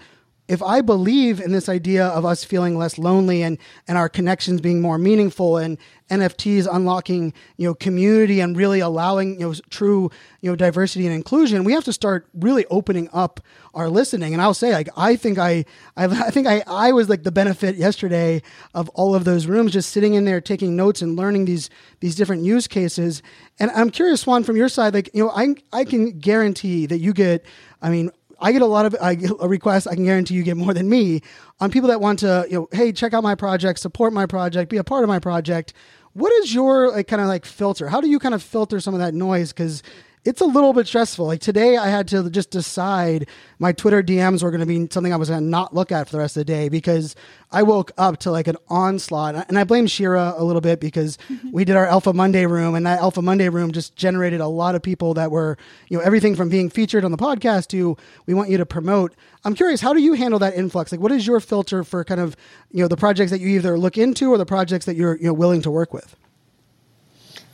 if 0.50 0.64
I 0.64 0.82
believe 0.82 1.40
in 1.40 1.52
this 1.52 1.70
idea 1.70 2.08
of 2.08 2.26
us 2.26 2.44
feeling 2.44 2.76
less 2.76 2.98
lonely 2.98 3.44
and, 3.44 3.60
and 3.88 4.00
our 4.00 4.10
connections 4.10 4.62
being 4.62 4.82
more 4.82 4.98
meaningful 4.98 5.58
and 5.58 5.78
NFTs 6.10 6.68
unlocking, 6.70 7.34
you 7.58 7.68
know, 7.68 7.76
community 7.76 8.40
and 8.40 8.58
really 8.58 8.80
allowing, 8.80 9.40
you 9.40 9.48
know, 9.48 9.54
true, 9.70 10.10
you 10.42 10.50
know, 10.50 10.56
diversity 10.56 11.06
and 11.06 11.14
inclusion, 11.14 11.64
we 11.64 11.74
have 11.74 11.84
to 11.84 11.94
start 11.94 12.28
really 12.34 12.66
opening 12.72 13.10
up 13.14 13.40
our 13.76 13.92
listening. 13.92 14.34
And 14.34 14.42
I'll 14.42 14.56
say, 14.56 14.74
like, 14.74 14.90
I 14.98 15.16
think 15.16 15.38
I, 15.38 15.66
I, 15.96 16.06
I 16.06 16.32
think 16.32 16.48
I, 16.48 16.64
I 16.66 16.94
was 16.94 17.10
like 17.10 17.22
the 17.22 17.32
benefit 17.32 17.76
yesterday 17.76 18.42
of 18.74 18.90
all 18.90 19.14
of 19.14 19.26
those 19.26 19.46
rooms, 19.46 19.72
just 19.72 19.92
sitting 19.92 20.16
in 20.16 20.26
there, 20.26 20.42
taking 20.42 20.76
notes 20.76 21.04
and 21.04 21.16
learning 21.16 21.46
these, 21.46 21.70
these 22.00 22.16
different 22.16 22.44
use 22.44 22.68
cases. 22.68 23.22
And 23.60 23.70
I'm 23.70 23.92
curious, 23.92 24.22
Swan, 24.22 24.44
from 24.44 24.58
your 24.58 24.70
side, 24.70 24.96
like, 24.96 25.12
you 25.14 25.24
know, 25.24 25.30
I, 25.30 25.54
I 25.72 25.86
can 25.86 26.18
guarantee 26.18 26.88
that 26.88 26.98
you 26.98 27.14
get, 27.14 27.46
I 27.84 27.92
mean, 27.92 28.10
I 28.42 28.52
get 28.52 28.62
a 28.62 28.66
lot 28.66 28.86
of 28.86 28.96
I 29.02 29.18
requests. 29.42 29.88
I 29.88 29.96
can 29.96 30.06
guarantee 30.06 30.36
you 30.36 30.44
get 30.44 30.58
more 30.58 30.74
than 30.74 30.90
me 30.90 31.22
on 31.60 31.72
people 31.72 31.90
that 31.90 32.02
want 32.02 32.20
to, 32.20 32.46
you 32.50 32.60
know, 32.60 32.68
hey, 32.72 32.92
check 32.92 33.14
out 33.14 33.24
my 33.24 33.36
project, 33.36 33.80
support 33.80 34.14
my 34.14 34.26
project, 34.26 34.70
be 34.70 34.78
a 34.78 34.84
part 34.84 35.04
of 35.04 35.10
my 35.10 35.20
project. 35.20 35.74
What 36.14 36.32
is 36.34 36.54
your 36.54 36.92
like 36.92 37.08
kind 37.08 37.22
of 37.22 37.28
like 37.28 37.46
filter? 37.46 37.90
How 37.90 38.02
do 38.02 38.10
you 38.10 38.20
kind 38.20 38.34
of 38.34 38.42
filter 38.42 38.80
some 38.80 38.94
of 38.94 39.00
that 39.00 39.14
noise? 39.14 39.52
Because 39.54 39.84
it's 40.26 40.42
a 40.42 40.46
little 40.46 40.74
bit 40.74 40.86
stressful. 40.86 41.26
Like 41.26 41.40
today, 41.40 41.78
I 41.78 41.88
had 41.88 42.08
to 42.10 42.30
just 42.30 42.52
decide 42.52 43.28
my 43.58 43.72
Twitter 43.72 44.04
DMs 44.04 44.44
were 44.44 44.52
going 44.52 44.60
to 44.60 44.66
be 44.66 44.88
something 44.92 45.14
I 45.14 45.16
was 45.16 45.30
going 45.30 45.42
to 45.42 45.46
not 45.46 45.74
look 45.74 45.92
at 45.94 46.08
for 46.08 46.12
the 46.12 46.20
rest 46.20 46.36
of 46.36 46.42
the 46.42 46.46
day 46.46 46.68
because 46.68 47.16
I 47.52 47.64
woke 47.64 47.92
up 47.98 48.18
to 48.20 48.32
like 48.32 48.48
an 48.48 48.58
onslaught. 48.68 49.48
And 49.48 49.58
I 49.58 49.64
blame 49.64 49.88
Shira 49.88 50.34
a 50.36 50.44
little 50.44 50.62
bit 50.62 50.82
because 50.82 51.18
mm-hmm. 51.30 51.52
we 51.52 51.64
did 51.64 51.78
our 51.78 51.86
Alpha 51.86 52.12
Monday 52.12 52.46
room, 52.46 52.76
and 52.76 52.86
that 52.86 53.00
Alpha 53.00 53.22
Monday 53.22 53.48
room 53.48 53.72
just 53.72 53.96
generated 53.96 54.42
a 54.42 54.48
lot 54.48 54.76
of 54.76 54.84
people 54.84 55.14
that 55.14 55.32
were, 55.32 55.58
you 55.88 55.98
know, 55.98 56.04
everything 56.04 56.36
from 56.36 56.50
being 56.50 56.70
featured 56.70 57.06
on 57.06 57.12
the 57.12 57.18
podcast 57.18 57.68
to 57.68 57.96
we 58.26 58.34
want 58.34 58.50
you 58.50 58.58
to 58.58 58.66
promote. 58.66 59.16
I'm 59.46 59.56
curious, 59.56 59.80
how 59.80 59.94
do 59.94 60.02
you 60.02 60.14
handle 60.14 60.40
that 60.40 60.54
influx? 60.56 60.92
Like, 60.92 61.00
what 61.00 61.14
is 61.14 61.26
your 61.26 61.40
filter 61.40 61.86
for 61.86 62.04
kind 62.04 62.20
of, 62.20 62.36
you 62.72 62.82
know, 62.82 62.90
the 62.90 62.98
projects 62.98 63.32
that 63.32 63.40
you 63.40 63.48
either 63.48 63.78
look 63.78 63.98
into 63.98 64.34
or 64.34 64.38
the 64.38 64.46
projects 64.46 64.86
that 64.86 64.98
you're, 64.98 65.16
you 65.16 65.28
know, 65.28 65.34
willing 65.34 65.62
to 65.62 65.72
work 65.72 65.94
with? 65.94 66.18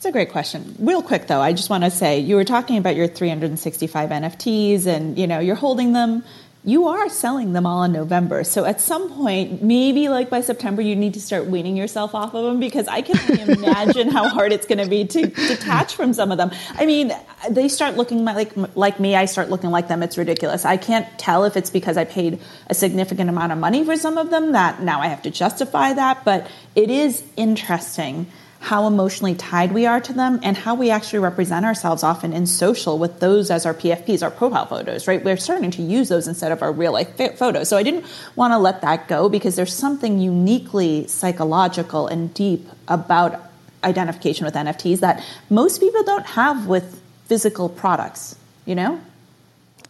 It's 0.06 0.10
a 0.10 0.12
great 0.12 0.30
question. 0.30 0.76
Real 0.78 1.02
quick 1.02 1.26
though, 1.26 1.40
I 1.40 1.52
just 1.52 1.68
want 1.68 1.82
to 1.82 1.90
say 1.90 2.20
you 2.20 2.36
were 2.36 2.44
talking 2.44 2.78
about 2.78 2.94
your 2.94 3.08
365 3.08 4.10
NFTs 4.10 4.86
and 4.86 5.18
you 5.18 5.26
know, 5.26 5.40
you're 5.40 5.56
holding 5.56 5.94
them 5.94 6.22
you 6.62 6.88
are 6.88 7.08
selling 7.08 7.52
them 7.52 7.64
all 7.64 7.84
in 7.84 7.92
November. 7.92 8.42
So 8.42 8.64
at 8.64 8.80
some 8.80 9.12
point, 9.12 9.62
maybe 9.62 10.08
like 10.08 10.30
by 10.30 10.40
September, 10.40 10.82
you 10.82 10.96
need 10.96 11.14
to 11.14 11.20
start 11.20 11.46
weaning 11.46 11.76
yourself 11.76 12.12
off 12.12 12.34
of 12.34 12.44
them 12.44 12.58
because 12.58 12.88
I 12.88 13.02
can 13.02 13.50
imagine 13.50 14.08
how 14.08 14.28
hard 14.28 14.52
it's 14.52 14.66
going 14.66 14.78
to 14.78 14.88
be 14.88 15.04
to 15.06 15.28
detach 15.28 15.94
from 15.94 16.12
some 16.12 16.32
of 16.32 16.38
them. 16.38 16.50
I 16.74 16.84
mean, 16.84 17.12
they 17.48 17.68
start 17.68 17.96
looking 17.96 18.24
like 18.24 18.52
like 18.76 18.98
me. 18.98 19.14
I 19.14 19.26
start 19.26 19.48
looking 19.48 19.70
like 19.70 19.86
them. 19.86 20.02
It's 20.02 20.18
ridiculous. 20.18 20.64
I 20.64 20.76
can't 20.76 21.06
tell 21.20 21.44
if 21.44 21.56
it's 21.56 21.70
because 21.70 21.96
I 21.96 22.04
paid 22.04 22.40
a 22.66 22.74
significant 22.74 23.30
amount 23.30 23.52
of 23.52 23.58
money 23.58 23.84
for 23.84 23.96
some 23.96 24.18
of 24.18 24.30
them 24.30 24.52
that 24.52 24.82
now 24.82 25.00
I 25.00 25.06
have 25.06 25.22
to 25.22 25.30
justify 25.30 25.92
that. 25.92 26.24
But 26.24 26.48
it 26.74 26.90
is 26.90 27.22
interesting 27.36 28.26
how 28.66 28.88
emotionally 28.88 29.36
tied 29.36 29.70
we 29.70 29.86
are 29.86 30.00
to 30.00 30.12
them 30.12 30.40
and 30.42 30.56
how 30.56 30.74
we 30.74 30.90
actually 30.90 31.20
represent 31.20 31.64
ourselves 31.64 32.02
often 32.02 32.32
in 32.32 32.44
social 32.44 32.98
with 32.98 33.20
those 33.20 33.48
as 33.48 33.64
our 33.64 33.72
PFPs, 33.72 34.24
our 34.24 34.30
profile 34.30 34.66
photos, 34.66 35.06
right? 35.06 35.22
We're 35.24 35.36
starting 35.36 35.70
to 35.70 35.82
use 35.82 36.08
those 36.08 36.26
instead 36.26 36.50
of 36.50 36.62
our 36.62 36.72
real 36.72 36.90
life 36.90 37.16
photos. 37.38 37.68
So 37.68 37.76
I 37.76 37.84
didn't 37.84 38.04
want 38.34 38.54
to 38.54 38.58
let 38.58 38.80
that 38.80 39.06
go 39.06 39.28
because 39.28 39.54
there's 39.54 39.72
something 39.72 40.18
uniquely 40.18 41.06
psychological 41.06 42.08
and 42.08 42.34
deep 42.34 42.66
about 42.88 43.40
identification 43.84 44.44
with 44.44 44.54
NFTs 44.54 44.98
that 44.98 45.24
most 45.48 45.78
people 45.78 46.02
don't 46.02 46.26
have 46.26 46.66
with 46.66 47.00
physical 47.26 47.68
products, 47.68 48.34
you 48.64 48.74
know? 48.74 49.00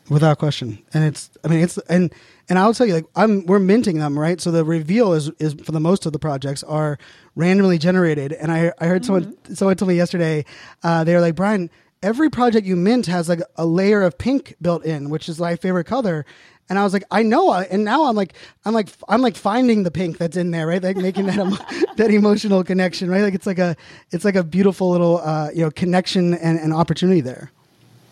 Without 0.08 0.38
question. 0.38 0.78
And 0.94 1.04
it's, 1.04 1.30
I 1.44 1.48
mean, 1.48 1.60
it's, 1.60 1.78
and, 1.88 2.12
and 2.48 2.58
I'll 2.58 2.72
tell 2.72 2.86
you, 2.86 2.94
like, 2.94 3.06
I'm, 3.16 3.44
we're 3.46 3.58
minting 3.58 3.98
them, 3.98 4.18
right? 4.18 4.40
So 4.40 4.52
the 4.52 4.64
reveal 4.64 5.12
is, 5.12 5.30
is 5.40 5.54
for 5.54 5.72
the 5.72 5.80
most 5.80 6.06
of 6.06 6.12
the 6.12 6.18
projects 6.18 6.62
are 6.62 6.96
randomly 7.34 7.76
generated. 7.76 8.32
And 8.32 8.52
I, 8.52 8.72
I 8.78 8.86
heard 8.86 9.02
mm-hmm. 9.02 9.06
someone, 9.06 9.54
someone 9.56 9.76
told 9.76 9.88
me 9.88 9.96
yesterday, 9.96 10.44
uh, 10.84 11.02
they 11.02 11.14
were 11.14 11.20
like, 11.20 11.34
Brian, 11.34 11.70
every 12.02 12.30
project 12.30 12.66
you 12.66 12.76
mint 12.76 13.06
has 13.06 13.28
like 13.28 13.40
a 13.56 13.66
layer 13.66 14.02
of 14.02 14.16
pink 14.16 14.54
built 14.62 14.84
in, 14.84 15.10
which 15.10 15.28
is 15.28 15.40
my 15.40 15.56
favorite 15.56 15.84
color. 15.84 16.24
And 16.68 16.78
I 16.78 16.84
was 16.84 16.92
like, 16.92 17.04
I 17.10 17.22
know, 17.22 17.52
and 17.52 17.84
now 17.84 18.06
I'm 18.06 18.16
like, 18.16 18.34
I'm 18.64 18.74
like, 18.74 18.88
I'm 19.08 19.22
like 19.22 19.36
finding 19.36 19.84
the 19.84 19.90
pink 19.90 20.18
that's 20.18 20.36
in 20.36 20.50
there, 20.50 20.66
right? 20.66 20.82
Like 20.82 20.96
making 20.96 21.26
that 21.26 21.38
emo- 21.38 21.94
that 21.96 22.10
emotional 22.10 22.64
connection, 22.64 23.08
right? 23.08 23.22
Like 23.22 23.34
it's 23.34 23.46
like 23.46 23.60
a, 23.60 23.76
it's 24.10 24.24
like 24.24 24.34
a 24.34 24.42
beautiful 24.42 24.90
little, 24.90 25.18
uh, 25.18 25.50
you 25.54 25.62
know, 25.62 25.70
connection 25.70 26.34
and, 26.34 26.58
and 26.58 26.72
opportunity 26.72 27.20
there. 27.20 27.52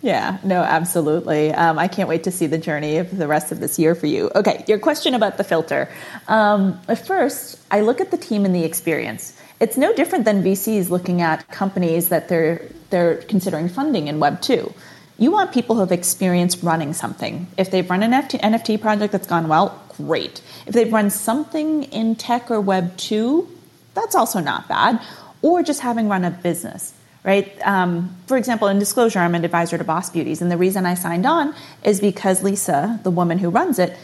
Yeah, 0.05 0.37
no, 0.45 0.61
absolutely. 0.61 1.51
Um, 1.51 1.79
I 1.79 1.89
can't 1.89 2.11
wait 2.11 2.25
to 2.25 2.31
see 2.31 2.47
the 2.47 2.59
journey 2.59 2.99
of 2.99 3.17
the 3.17 3.27
rest 3.27 3.53
of 3.53 3.61
this 3.61 3.79
year 3.79 3.95
for 3.95 4.07
you. 4.07 4.31
Okay, 4.35 4.63
your 4.69 4.79
question 4.79 5.15
about 5.15 5.39
the 5.39 5.45
filter. 5.45 5.89
Um, 6.29 6.79
first, 7.07 7.59
I 7.71 7.81
look 7.81 8.03
at 8.03 8.11
the 8.11 8.19
team 8.19 8.45
and 8.45 8.55
the 8.55 8.65
experience. 8.65 9.35
It's 9.61 9.79
no 9.79 9.95
different 9.95 10.27
than 10.27 10.45
VCs 10.45 10.91
looking 10.91 11.23
at 11.23 11.49
companies 11.49 12.11
that 12.11 12.29
they're 12.29 12.61
they're 12.91 13.17
considering 13.17 13.71
funding 13.71 14.09
in 14.09 14.21
Web 14.21 14.43
two. 14.43 14.75
You 15.17 15.31
want 15.31 15.53
people 15.53 15.77
who 15.77 15.81
have 15.81 15.93
experience 15.93 16.63
running 16.63 16.93
something. 16.93 17.47
If 17.57 17.71
they've 17.71 17.89
run 17.89 18.03
an 18.03 18.13
NFT, 18.13 18.41
NFT 18.43 18.83
project 18.83 19.11
that's 19.11 19.27
gone 19.27 19.49
well, 19.49 19.83
great. 19.97 20.43
If 20.67 20.75
they've 20.75 20.93
run 20.93 21.09
something 21.09 21.85
in 21.85 22.15
tech 22.17 22.51
or 22.51 22.61
Web 22.61 22.99
two, 22.99 23.49
that's 23.95 24.15
also 24.15 24.41
not 24.41 24.69
bad. 24.69 25.01
Or 25.41 25.63
just 25.63 25.81
having 25.81 26.11
run 26.11 26.27
a 26.27 26.31
business 26.31 26.93
right? 27.25 27.51
Um, 27.66 28.14
for 28.27 28.37
example, 28.37 28.68
in 28.68 28.79
disclosure, 28.79 29.18
I'm 29.18 29.35
an 29.35 29.45
advisor 29.45 29.79
to 29.79 29.85
Boss 29.85 30.11
Beauties, 30.11 30.43
and 30.43 30.51
the 30.51 30.59
reason 30.59 30.87
I 30.87 30.95
signed 30.95 31.27
on 31.27 31.55
is 31.83 32.01
because 32.01 32.43
Lisa, 32.43 33.01
the 33.03 33.11
woman 33.11 33.39
who 33.39 33.49
runs 33.49 33.79
it, 33.79 33.97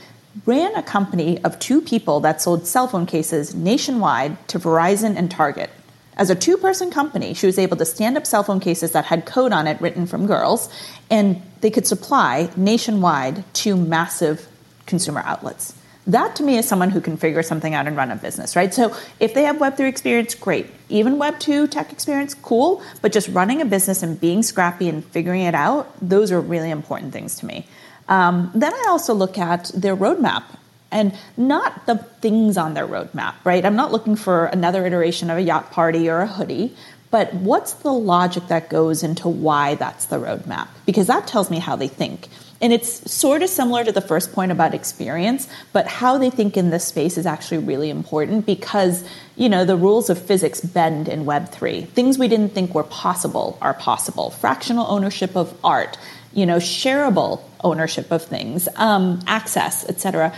ran 0.46 0.74
a 0.74 0.82
company 0.82 1.42
of 1.44 1.58
two 1.58 1.80
people 1.80 2.20
that 2.20 2.40
sold 2.40 2.66
cell 2.66 2.88
phone 2.88 3.06
cases 3.06 3.54
nationwide 3.54 4.48
to 4.48 4.58
Verizon 4.58 5.16
and 5.16 5.30
Target. 5.30 5.70
As 6.16 6.30
a 6.30 6.34
two 6.34 6.56
person 6.56 6.90
company, 6.90 7.34
she 7.34 7.46
was 7.46 7.58
able 7.58 7.76
to 7.76 7.84
stand 7.84 8.16
up 8.16 8.26
cell 8.26 8.42
phone 8.42 8.60
cases 8.60 8.92
that 8.92 9.06
had 9.06 9.26
code 9.26 9.52
on 9.52 9.66
it 9.66 9.80
written 9.80 10.06
from 10.06 10.26
girls, 10.26 10.68
and 11.10 11.42
they 11.60 11.70
could 11.70 11.86
supply 11.86 12.50
nationwide 12.56 13.44
to 13.54 13.76
massive 13.76 14.48
consumer 14.86 15.22
outlets. 15.24 15.74
That 16.10 16.34
to 16.36 16.42
me 16.42 16.58
is 16.58 16.66
someone 16.66 16.90
who 16.90 17.00
can 17.00 17.16
figure 17.16 17.42
something 17.42 17.72
out 17.72 17.86
and 17.86 17.96
run 17.96 18.10
a 18.10 18.16
business, 18.16 18.56
right? 18.56 18.74
So 18.74 18.96
if 19.20 19.32
they 19.32 19.44
have 19.44 19.56
Web3 19.56 19.88
experience, 19.88 20.34
great. 20.34 20.66
Even 20.88 21.16
Web2 21.16 21.70
tech 21.70 21.92
experience, 21.92 22.34
cool. 22.34 22.82
But 23.00 23.12
just 23.12 23.28
running 23.28 23.60
a 23.60 23.64
business 23.64 24.02
and 24.02 24.20
being 24.20 24.42
scrappy 24.42 24.88
and 24.88 25.04
figuring 25.04 25.42
it 25.42 25.54
out, 25.54 25.88
those 26.02 26.32
are 26.32 26.40
really 26.40 26.70
important 26.70 27.12
things 27.12 27.36
to 27.38 27.46
me. 27.46 27.66
Um, 28.08 28.50
then 28.56 28.74
I 28.74 28.86
also 28.88 29.14
look 29.14 29.38
at 29.38 29.70
their 29.72 29.96
roadmap 29.96 30.42
and 30.90 31.16
not 31.36 31.86
the 31.86 31.98
things 32.20 32.56
on 32.56 32.74
their 32.74 32.88
roadmap, 32.88 33.34
right? 33.44 33.64
I'm 33.64 33.76
not 33.76 33.92
looking 33.92 34.16
for 34.16 34.46
another 34.46 34.84
iteration 34.84 35.30
of 35.30 35.38
a 35.38 35.42
yacht 35.42 35.70
party 35.70 36.10
or 36.10 36.18
a 36.18 36.26
hoodie, 36.26 36.74
but 37.12 37.32
what's 37.34 37.74
the 37.74 37.92
logic 37.92 38.48
that 38.48 38.68
goes 38.68 39.04
into 39.04 39.28
why 39.28 39.76
that's 39.76 40.06
the 40.06 40.16
roadmap? 40.16 40.66
Because 40.86 41.06
that 41.06 41.28
tells 41.28 41.50
me 41.50 41.60
how 41.60 41.76
they 41.76 41.86
think. 41.86 42.26
And 42.60 42.72
it's 42.72 43.10
sort 43.10 43.42
of 43.42 43.48
similar 43.48 43.84
to 43.84 43.92
the 43.92 44.02
first 44.02 44.32
point 44.32 44.52
about 44.52 44.74
experience, 44.74 45.48
but 45.72 45.86
how 45.86 46.18
they 46.18 46.28
think 46.28 46.56
in 46.56 46.70
this 46.70 46.84
space 46.84 47.16
is 47.16 47.24
actually 47.24 47.58
really 47.58 47.88
important 47.88 48.44
because, 48.44 49.02
you 49.36 49.48
know, 49.48 49.64
the 49.64 49.76
rules 49.76 50.10
of 50.10 50.18
physics 50.18 50.60
bend 50.60 51.08
in 51.08 51.24
Web3. 51.24 51.88
Things 51.88 52.18
we 52.18 52.28
didn't 52.28 52.50
think 52.50 52.74
were 52.74 52.84
possible 52.84 53.56
are 53.62 53.72
possible. 53.72 54.30
Fractional 54.30 54.86
ownership 54.88 55.36
of 55.36 55.58
art, 55.64 55.96
you 56.34 56.44
know, 56.44 56.58
shareable 56.58 57.40
ownership 57.64 58.10
of 58.10 58.22
things, 58.22 58.68
um, 58.76 59.20
access, 59.26 59.88
etc. 59.88 60.34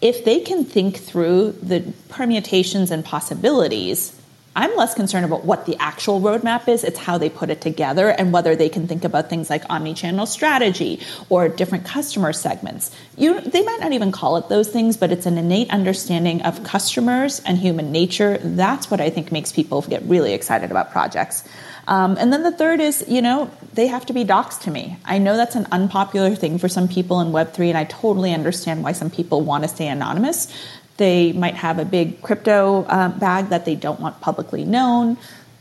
If 0.00 0.24
they 0.24 0.40
can 0.40 0.64
think 0.64 0.96
through 0.96 1.52
the 1.62 1.92
permutations 2.08 2.90
and 2.90 3.04
possibilities, 3.04 4.18
I'm 4.56 4.74
less 4.74 4.94
concerned 4.94 5.26
about 5.26 5.44
what 5.44 5.66
the 5.66 5.76
actual 5.78 6.20
roadmap 6.20 6.66
is. 6.66 6.82
It's 6.82 6.98
how 6.98 7.18
they 7.18 7.28
put 7.28 7.50
it 7.50 7.60
together 7.60 8.08
and 8.08 8.32
whether 8.32 8.56
they 8.56 8.70
can 8.70 8.88
think 8.88 9.04
about 9.04 9.28
things 9.28 9.50
like 9.50 9.62
omni-channel 9.68 10.24
strategy 10.24 11.00
or 11.28 11.48
different 11.48 11.84
customer 11.84 12.32
segments. 12.32 12.90
You, 13.18 13.38
they 13.42 13.62
might 13.62 13.80
not 13.80 13.92
even 13.92 14.12
call 14.12 14.38
it 14.38 14.48
those 14.48 14.68
things, 14.68 14.96
but 14.96 15.12
it's 15.12 15.26
an 15.26 15.36
innate 15.36 15.70
understanding 15.70 16.40
of 16.40 16.64
customers 16.64 17.40
and 17.44 17.58
human 17.58 17.92
nature. 17.92 18.38
That's 18.38 18.90
what 18.90 19.00
I 19.00 19.10
think 19.10 19.30
makes 19.30 19.52
people 19.52 19.82
get 19.82 20.02
really 20.04 20.32
excited 20.32 20.70
about 20.70 20.90
projects. 20.90 21.44
Um, 21.86 22.16
and 22.18 22.32
then 22.32 22.42
the 22.42 22.50
third 22.50 22.80
is, 22.80 23.04
you 23.06 23.22
know, 23.22 23.50
they 23.74 23.86
have 23.86 24.06
to 24.06 24.12
be 24.12 24.24
docs 24.24 24.56
to 24.58 24.70
me. 24.70 24.96
I 25.04 25.18
know 25.18 25.36
that's 25.36 25.54
an 25.54 25.66
unpopular 25.70 26.34
thing 26.34 26.58
for 26.58 26.68
some 26.68 26.88
people 26.88 27.20
in 27.20 27.28
Web3, 27.28 27.68
and 27.68 27.78
I 27.78 27.84
totally 27.84 28.32
understand 28.32 28.82
why 28.82 28.92
some 28.92 29.10
people 29.10 29.42
want 29.42 29.64
to 29.64 29.68
stay 29.68 29.86
anonymous. 29.86 30.52
They 30.96 31.32
might 31.32 31.54
have 31.54 31.78
a 31.78 31.84
big 31.84 32.22
crypto 32.22 32.84
uh, 32.84 33.08
bag 33.10 33.48
that 33.48 33.64
they 33.64 33.74
don't 33.74 34.00
want 34.00 34.20
publicly 34.20 34.64
known. 34.64 35.18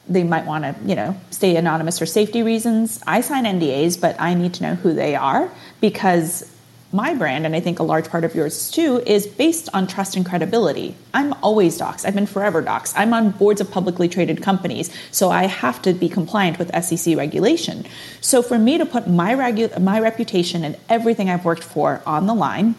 They 0.08 0.24
might 0.24 0.46
want 0.46 0.64
to, 0.64 0.76
you 0.88 0.96
know, 0.96 1.18
stay 1.32 1.56
anonymous 1.56 2.00
for 2.00 2.06
safety 2.06 2.44
reasons. 2.44 3.02
I 3.08 3.22
sign 3.22 3.46
NDAs, 3.46 4.00
but 4.00 4.16
I 4.20 4.34
need 4.34 4.54
to 4.56 4.64
know 4.64 4.76
who 4.76 4.94
they 4.94 5.16
are 5.16 5.50
because 5.82 6.52
my 6.96 7.14
brand, 7.14 7.46
and 7.46 7.56
I 7.56 7.60
think 7.60 7.80
a 7.80 7.84
large 7.84 8.08
part 8.08 8.24
of 8.24 8.34
yours 8.36 8.72
too, 8.72 9.02
is 9.06 9.28
based 9.28 9.68
on 9.74 9.86
trust 9.86 10.16
and 10.16 10.26
credibility. 10.26 10.96
I'm 11.14 11.34
always 11.44 11.78
docs. 11.78 12.06
I've 12.06 12.16
been 12.16 12.26
forever 12.26 12.62
docs. 12.62 12.94
I'm 12.96 13.14
on 13.14 13.32
boards 13.32 13.60
of 13.60 13.70
publicly 13.70 14.08
traded 14.08 14.42
companies, 14.42 14.96
so 15.12 15.30
I 15.30 15.46
have 15.48 15.82
to 15.82 15.94
be 15.94 16.08
compliant 16.08 16.58
with 16.58 16.72
SEC 16.84 17.18
regulation. 17.18 17.86
So 18.22 18.42
for 18.42 18.58
me 18.58 18.78
to 18.78 18.86
put 18.86 19.10
my 19.10 19.34
regu- 19.34 19.78
my 19.82 20.00
reputation 20.00 20.64
and 20.64 20.78
everything 20.88 21.30
I've 21.30 21.44
worked 21.44 21.64
for 21.64 22.02
on 22.06 22.28
the 22.28 22.34
line, 22.34 22.76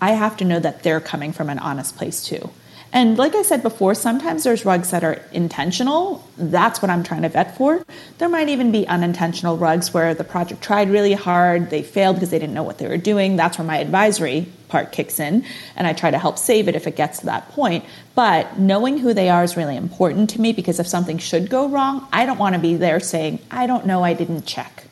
I 0.00 0.12
have 0.12 0.36
to 0.38 0.44
know 0.44 0.60
that 0.60 0.82
they're 0.82 1.00
coming 1.00 1.32
from 1.32 1.50
an 1.50 1.58
honest 1.58 1.96
place 1.96 2.24
too. 2.24 2.50
And 2.92 3.16
like 3.16 3.36
I 3.36 3.42
said 3.42 3.62
before, 3.62 3.94
sometimes 3.94 4.42
there's 4.42 4.64
rugs 4.64 4.90
that 4.90 5.04
are 5.04 5.22
intentional. 5.30 6.26
That's 6.36 6.82
what 6.82 6.90
I'm 6.90 7.04
trying 7.04 7.22
to 7.22 7.28
vet 7.28 7.56
for. 7.56 7.84
There 8.18 8.28
might 8.28 8.48
even 8.48 8.72
be 8.72 8.86
unintentional 8.88 9.56
rugs 9.56 9.94
where 9.94 10.12
the 10.12 10.24
project 10.24 10.60
tried 10.60 10.90
really 10.90 11.12
hard, 11.12 11.70
they 11.70 11.84
failed 11.84 12.16
because 12.16 12.30
they 12.30 12.38
didn't 12.40 12.54
know 12.54 12.64
what 12.64 12.78
they 12.78 12.88
were 12.88 12.96
doing. 12.96 13.36
That's 13.36 13.58
where 13.58 13.66
my 13.66 13.78
advisory 13.78 14.48
part 14.68 14.90
kicks 14.90 15.20
in, 15.20 15.44
and 15.76 15.86
I 15.86 15.92
try 15.92 16.10
to 16.10 16.18
help 16.18 16.36
save 16.38 16.66
it 16.68 16.74
if 16.74 16.86
it 16.86 16.96
gets 16.96 17.20
to 17.20 17.26
that 17.26 17.48
point. 17.50 17.84
But 18.16 18.58
knowing 18.58 18.98
who 18.98 19.14
they 19.14 19.28
are 19.28 19.44
is 19.44 19.56
really 19.56 19.76
important 19.76 20.30
to 20.30 20.40
me 20.40 20.52
because 20.52 20.80
if 20.80 20.86
something 20.88 21.18
should 21.18 21.48
go 21.48 21.68
wrong, 21.68 22.08
I 22.12 22.26
don't 22.26 22.38
want 22.38 22.56
to 22.56 22.60
be 22.60 22.74
there 22.74 22.98
saying, 22.98 23.38
I 23.52 23.68
don't 23.68 23.86
know, 23.86 24.02
I 24.02 24.14
didn't 24.14 24.46
check. 24.46 24.84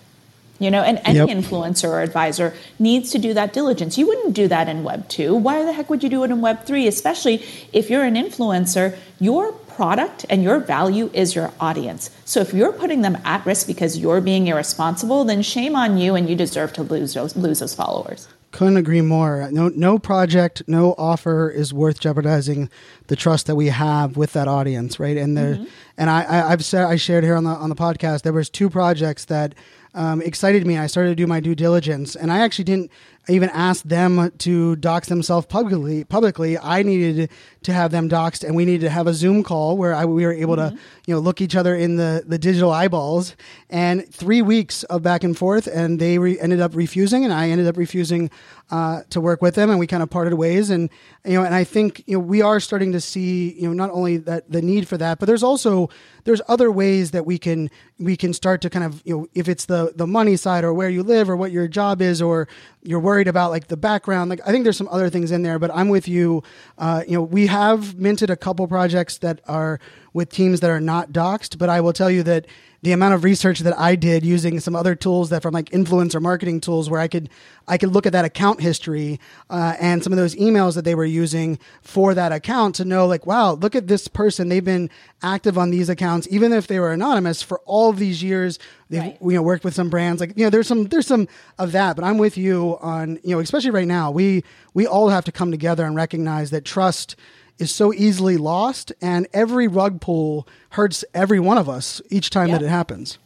You 0.59 0.70
know, 0.70 0.82
and 0.82 1.00
any 1.04 1.18
Yep. 1.18 1.28
influencer 1.28 1.88
or 1.88 2.00
advisor 2.00 2.52
needs 2.78 3.11
to 3.12 3.18
do 3.18 3.32
that 3.34 3.52
diligence. 3.52 3.96
You 3.96 4.09
wouldn't 4.09 4.34
do 4.34 4.48
that 4.48 4.68
in 4.68 4.82
Web 4.82 5.09
2. 5.09 5.34
Why 5.34 5.64
the 5.64 5.72
heck 5.72 5.88
would 5.88 6.02
you 6.02 6.09
do 6.09 6.24
it 6.24 6.30
in 6.30 6.40
Web 6.40 6.64
3? 6.64 6.88
Especially 6.88 7.44
if 7.72 7.88
you're 7.88 8.02
an 8.02 8.16
influencer, 8.16 8.96
your 9.20 9.52
product 9.52 10.26
and 10.28 10.42
your 10.42 10.59
value 10.59 11.09
is 11.12 11.36
your 11.36 11.52
audience. 11.61 12.11
So 12.24 12.40
if 12.40 12.52
you're 12.52 12.72
putting 12.72 13.02
them 13.02 13.16
at 13.24 13.46
risk 13.46 13.68
because 13.68 13.96
you're 13.96 14.20
being 14.20 14.48
irresponsible, 14.48 15.24
then 15.24 15.42
shame 15.42 15.76
on 15.76 15.98
you 15.98 16.16
and 16.16 16.28
you 16.28 16.34
deserve 16.34 16.72
to 16.72 16.82
lose 16.82 17.14
those, 17.14 17.36
lose 17.36 17.61
those 17.61 17.76
followers. 17.76 18.26
Couldn't 18.50 18.78
agree 18.78 19.02
more. 19.02 19.48
No, 19.52 19.68
no 19.68 19.98
project, 19.98 20.62
no 20.66 20.96
offer 20.98 21.48
is 21.48 21.72
worth 21.72 22.00
jeopardizing 22.00 22.70
the 23.06 23.14
trust 23.14 23.46
that 23.46 23.54
we 23.54 23.66
have 23.66 24.16
with 24.16 24.32
that 24.32 24.48
audience, 24.48 24.98
right? 24.98 25.16
And 25.16 25.36
there, 25.36 25.54
mm-hmm. 25.54 25.64
and 25.96 26.11
I, 26.11 26.22
I, 26.22 26.52
I've 26.52 26.64
said 26.64 26.84
I 26.84 26.96
shared 26.96 27.22
here 27.22 27.36
on 27.36 27.44
the 27.44 27.50
on 27.50 27.68
the 27.68 27.76
podcast. 27.76 28.22
There 28.22 28.32
was 28.32 28.48
two 28.48 28.70
projects 28.70 29.26
that 29.26 29.54
um, 29.95 30.20
excited 30.22 30.66
me. 30.66 30.78
I 30.78 30.86
started 30.86 31.11
to 31.11 31.14
do 31.14 31.26
my 31.26 31.41
due 31.41 31.55
diligence, 31.55 32.14
and 32.14 32.30
I 32.30 32.41
actually 32.41 32.64
didn't 32.64 32.91
even 33.28 33.51
ask 33.51 33.84
them 33.84 34.30
to 34.39 34.76
dox 34.76 35.09
themselves 35.09 35.47
publicly. 35.47 36.05
Publicly, 36.05 36.59
I 36.59 36.82
needed 36.82 37.30
to 37.62 37.72
have 37.72 37.91
them 37.91 38.09
doxed, 38.09 38.43
and 38.43 38.57
we 38.57 38.64
needed 38.64 38.82
to 38.82 38.91
have 38.91 39.07
a 39.07 39.12
Zoom 39.14 39.43
call 39.43 39.76
where 39.76 39.95
I, 39.95 40.05
we 40.05 40.24
were 40.24 40.32
able 40.32 40.57
to, 40.57 40.76
you 41.07 41.14
know, 41.14 41.20
look 41.20 41.41
each 41.41 41.57
other 41.57 41.74
in 41.74 41.97
the 41.97 42.24
the 42.26 42.39
digital 42.39 42.70
eyeballs. 42.70 43.36
And 43.68 44.09
three 44.12 44.41
weeks 44.41 44.82
of 44.84 45.03
back 45.03 45.24
and 45.24 45.36
forth, 45.36 45.66
and 45.66 45.99
they 45.99 46.18
re- 46.18 46.41
ended 46.41 46.61
up 46.61 46.74
refusing, 46.74 47.24
and 47.24 47.32
I 47.32 47.51
ended 47.51 47.66
up 47.66 47.76
refusing 47.76 48.30
uh, 48.70 49.02
to 49.10 49.20
work 49.20 49.40
with 49.40 49.54
them, 49.54 49.70
and 49.70 49.78
we 49.78 49.86
kind 49.86 50.02
of 50.02 50.10
parted 50.10 50.34
ways. 50.34 50.70
And 50.70 50.90
you 51.24 51.34
know, 51.34 51.44
and 51.44 51.54
I 51.54 51.64
think 51.64 52.04
you 52.06 52.14
know 52.16 52.20
we 52.20 52.42
are 52.42 52.60
starting 52.60 52.92
to 52.92 53.00
see 53.00 53.52
you 53.54 53.68
know 53.68 53.72
not 53.74 53.90
only 53.90 54.18
that 54.18 54.50
the 54.50 54.62
need 54.62 54.86
for 54.86 54.96
that, 54.98 55.18
but 55.18 55.26
there's 55.26 55.42
also 55.42 55.88
there's 56.24 56.42
other 56.48 56.70
ways 56.70 57.12
that 57.12 57.24
we 57.24 57.38
can 57.38 57.70
we 57.98 58.16
can 58.16 58.32
start 58.32 58.60
to 58.60 58.70
kind 58.70 58.84
of 58.84 59.02
you 59.04 59.16
know 59.16 59.26
if 59.34 59.48
it's 59.48 59.64
the 59.64 59.92
the 59.96 60.06
money 60.06 60.36
side 60.36 60.64
or 60.64 60.74
where 60.74 60.90
you 60.90 61.02
live 61.02 61.30
or 61.30 61.36
what 61.36 61.50
your 61.50 61.66
job 61.66 62.02
is 62.02 62.20
or 62.20 62.46
you're 62.82 63.00
worried 63.00 63.28
about 63.28 63.50
like 63.50 63.68
the 63.68 63.76
background 63.76 64.30
like 64.30 64.40
i 64.46 64.52
think 64.52 64.62
there's 64.64 64.76
some 64.76 64.88
other 64.88 65.08
things 65.10 65.30
in 65.32 65.42
there 65.42 65.58
but 65.58 65.70
i'm 65.74 65.88
with 65.88 66.06
you 66.06 66.42
uh, 66.78 67.02
you 67.06 67.14
know 67.14 67.22
we 67.22 67.46
have 67.46 67.96
minted 67.96 68.30
a 68.30 68.36
couple 68.36 68.66
projects 68.68 69.18
that 69.18 69.40
are 69.46 69.80
with 70.12 70.28
teams 70.28 70.60
that 70.60 70.70
are 70.70 70.80
not 70.80 71.12
doxed 71.12 71.58
but 71.58 71.68
i 71.68 71.80
will 71.80 71.92
tell 71.92 72.10
you 72.10 72.22
that 72.22 72.46
the 72.80 72.92
amount 72.92 73.12
of 73.14 73.24
research 73.24 73.60
that 73.60 73.76
I 73.78 73.96
did 73.96 74.24
using 74.24 74.60
some 74.60 74.76
other 74.76 74.94
tools 74.94 75.30
that 75.30 75.42
from 75.42 75.52
like 75.52 75.70
influencer 75.70 76.22
marketing 76.22 76.60
tools 76.60 76.88
where 76.88 77.00
I 77.00 77.08
could 77.08 77.28
I 77.66 77.76
could 77.76 77.90
look 77.92 78.06
at 78.06 78.12
that 78.12 78.24
account 78.24 78.60
history 78.60 79.18
uh, 79.50 79.74
and 79.80 80.02
some 80.02 80.12
of 80.12 80.16
those 80.16 80.34
emails 80.36 80.74
that 80.76 80.84
they 80.84 80.94
were 80.94 81.04
using 81.04 81.58
for 81.82 82.14
that 82.14 82.30
account 82.32 82.76
to 82.76 82.84
know 82.84 83.06
like 83.06 83.26
wow 83.26 83.52
look 83.54 83.74
at 83.74 83.88
this 83.88 84.06
person. 84.06 84.48
They've 84.48 84.64
been 84.64 84.90
active 85.22 85.58
on 85.58 85.70
these 85.70 85.88
accounts 85.88 86.28
even 86.30 86.52
if 86.52 86.68
they 86.68 86.78
were 86.78 86.92
anonymous 86.92 87.42
for 87.42 87.60
all 87.64 87.90
of 87.90 87.98
these 87.98 88.22
years. 88.22 88.58
They've 88.90 89.02
Right. 89.02 89.18
you 89.20 89.32
know 89.32 89.42
worked 89.42 89.64
with 89.64 89.74
some 89.74 89.90
brands. 89.90 90.20
Like 90.20 90.34
you 90.36 90.44
know 90.44 90.50
there's 90.50 90.68
some 90.68 90.84
there's 90.84 91.06
some 91.06 91.26
of 91.58 91.72
that 91.72 91.96
but 91.96 92.04
I'm 92.04 92.18
with 92.18 92.38
you 92.38 92.78
on 92.80 93.18
you 93.24 93.34
know 93.34 93.40
especially 93.40 93.70
right 93.70 93.88
now 93.88 94.10
we 94.12 94.44
we 94.72 94.86
all 94.86 95.08
have 95.08 95.24
to 95.24 95.32
come 95.32 95.50
together 95.50 95.84
and 95.84 95.96
recognize 95.96 96.50
that 96.50 96.64
trust 96.64 97.16
is 97.59 97.74
so 97.74 97.92
easily 97.92 98.36
lost 98.36 98.92
and 99.00 99.26
every 99.32 99.68
rug 99.68 100.00
pull 100.00 100.46
hurts 100.70 101.04
every 101.14 101.40
one 101.40 101.59
of 101.59 101.68
us 101.68 102.00
each 102.11 102.30
time 102.30 102.50
that 102.50 102.62
it 102.62 102.68
happens 102.68 103.18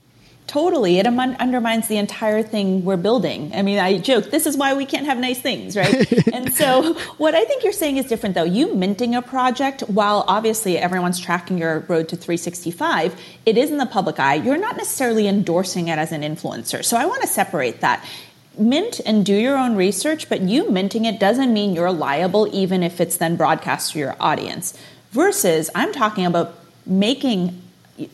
Totally. 0.48 0.98
It 0.98 1.06
un- 1.06 1.36
undermines 1.36 1.88
the 1.88 1.96
entire 1.96 2.42
thing 2.42 2.84
we're 2.84 2.96
building. 2.96 3.52
I 3.54 3.62
mean, 3.62 3.78
I 3.78 3.98
joke, 3.98 4.30
this 4.30 4.44
is 4.44 4.56
why 4.56 4.74
we 4.74 4.84
can't 4.84 5.06
have 5.06 5.18
nice 5.18 5.40
things, 5.40 5.76
right? 5.76 6.26
and 6.32 6.52
so, 6.52 6.94
what 7.16 7.34
I 7.34 7.44
think 7.44 7.62
you're 7.62 7.72
saying 7.72 7.96
is 7.96 8.06
different, 8.06 8.34
though. 8.34 8.44
You 8.44 8.74
minting 8.74 9.14
a 9.14 9.22
project, 9.22 9.82
while 9.82 10.24
obviously 10.28 10.76
everyone's 10.76 11.18
tracking 11.18 11.58
your 11.58 11.80
road 11.88 12.08
to 12.10 12.16
365, 12.16 13.18
it 13.46 13.56
is 13.56 13.70
in 13.70 13.78
the 13.78 13.86
public 13.86 14.18
eye. 14.18 14.34
You're 14.34 14.58
not 14.58 14.76
necessarily 14.76 15.26
endorsing 15.26 15.88
it 15.88 15.98
as 15.98 16.12
an 16.12 16.22
influencer. 16.22 16.84
So, 16.84 16.96
I 16.96 17.06
want 17.06 17.22
to 17.22 17.28
separate 17.28 17.80
that. 17.80 18.04
Mint 18.58 19.00
and 19.06 19.24
do 19.24 19.34
your 19.34 19.56
own 19.56 19.76
research, 19.76 20.28
but 20.28 20.42
you 20.42 20.70
minting 20.70 21.04
it 21.04 21.18
doesn't 21.18 21.52
mean 21.52 21.74
you're 21.74 21.92
liable, 21.92 22.48
even 22.52 22.82
if 22.82 23.00
it's 23.00 23.16
then 23.16 23.36
broadcast 23.36 23.92
to 23.92 23.98
your 23.98 24.16
audience. 24.20 24.78
Versus, 25.12 25.70
I'm 25.74 25.92
talking 25.92 26.26
about 26.26 26.54
making 26.86 27.60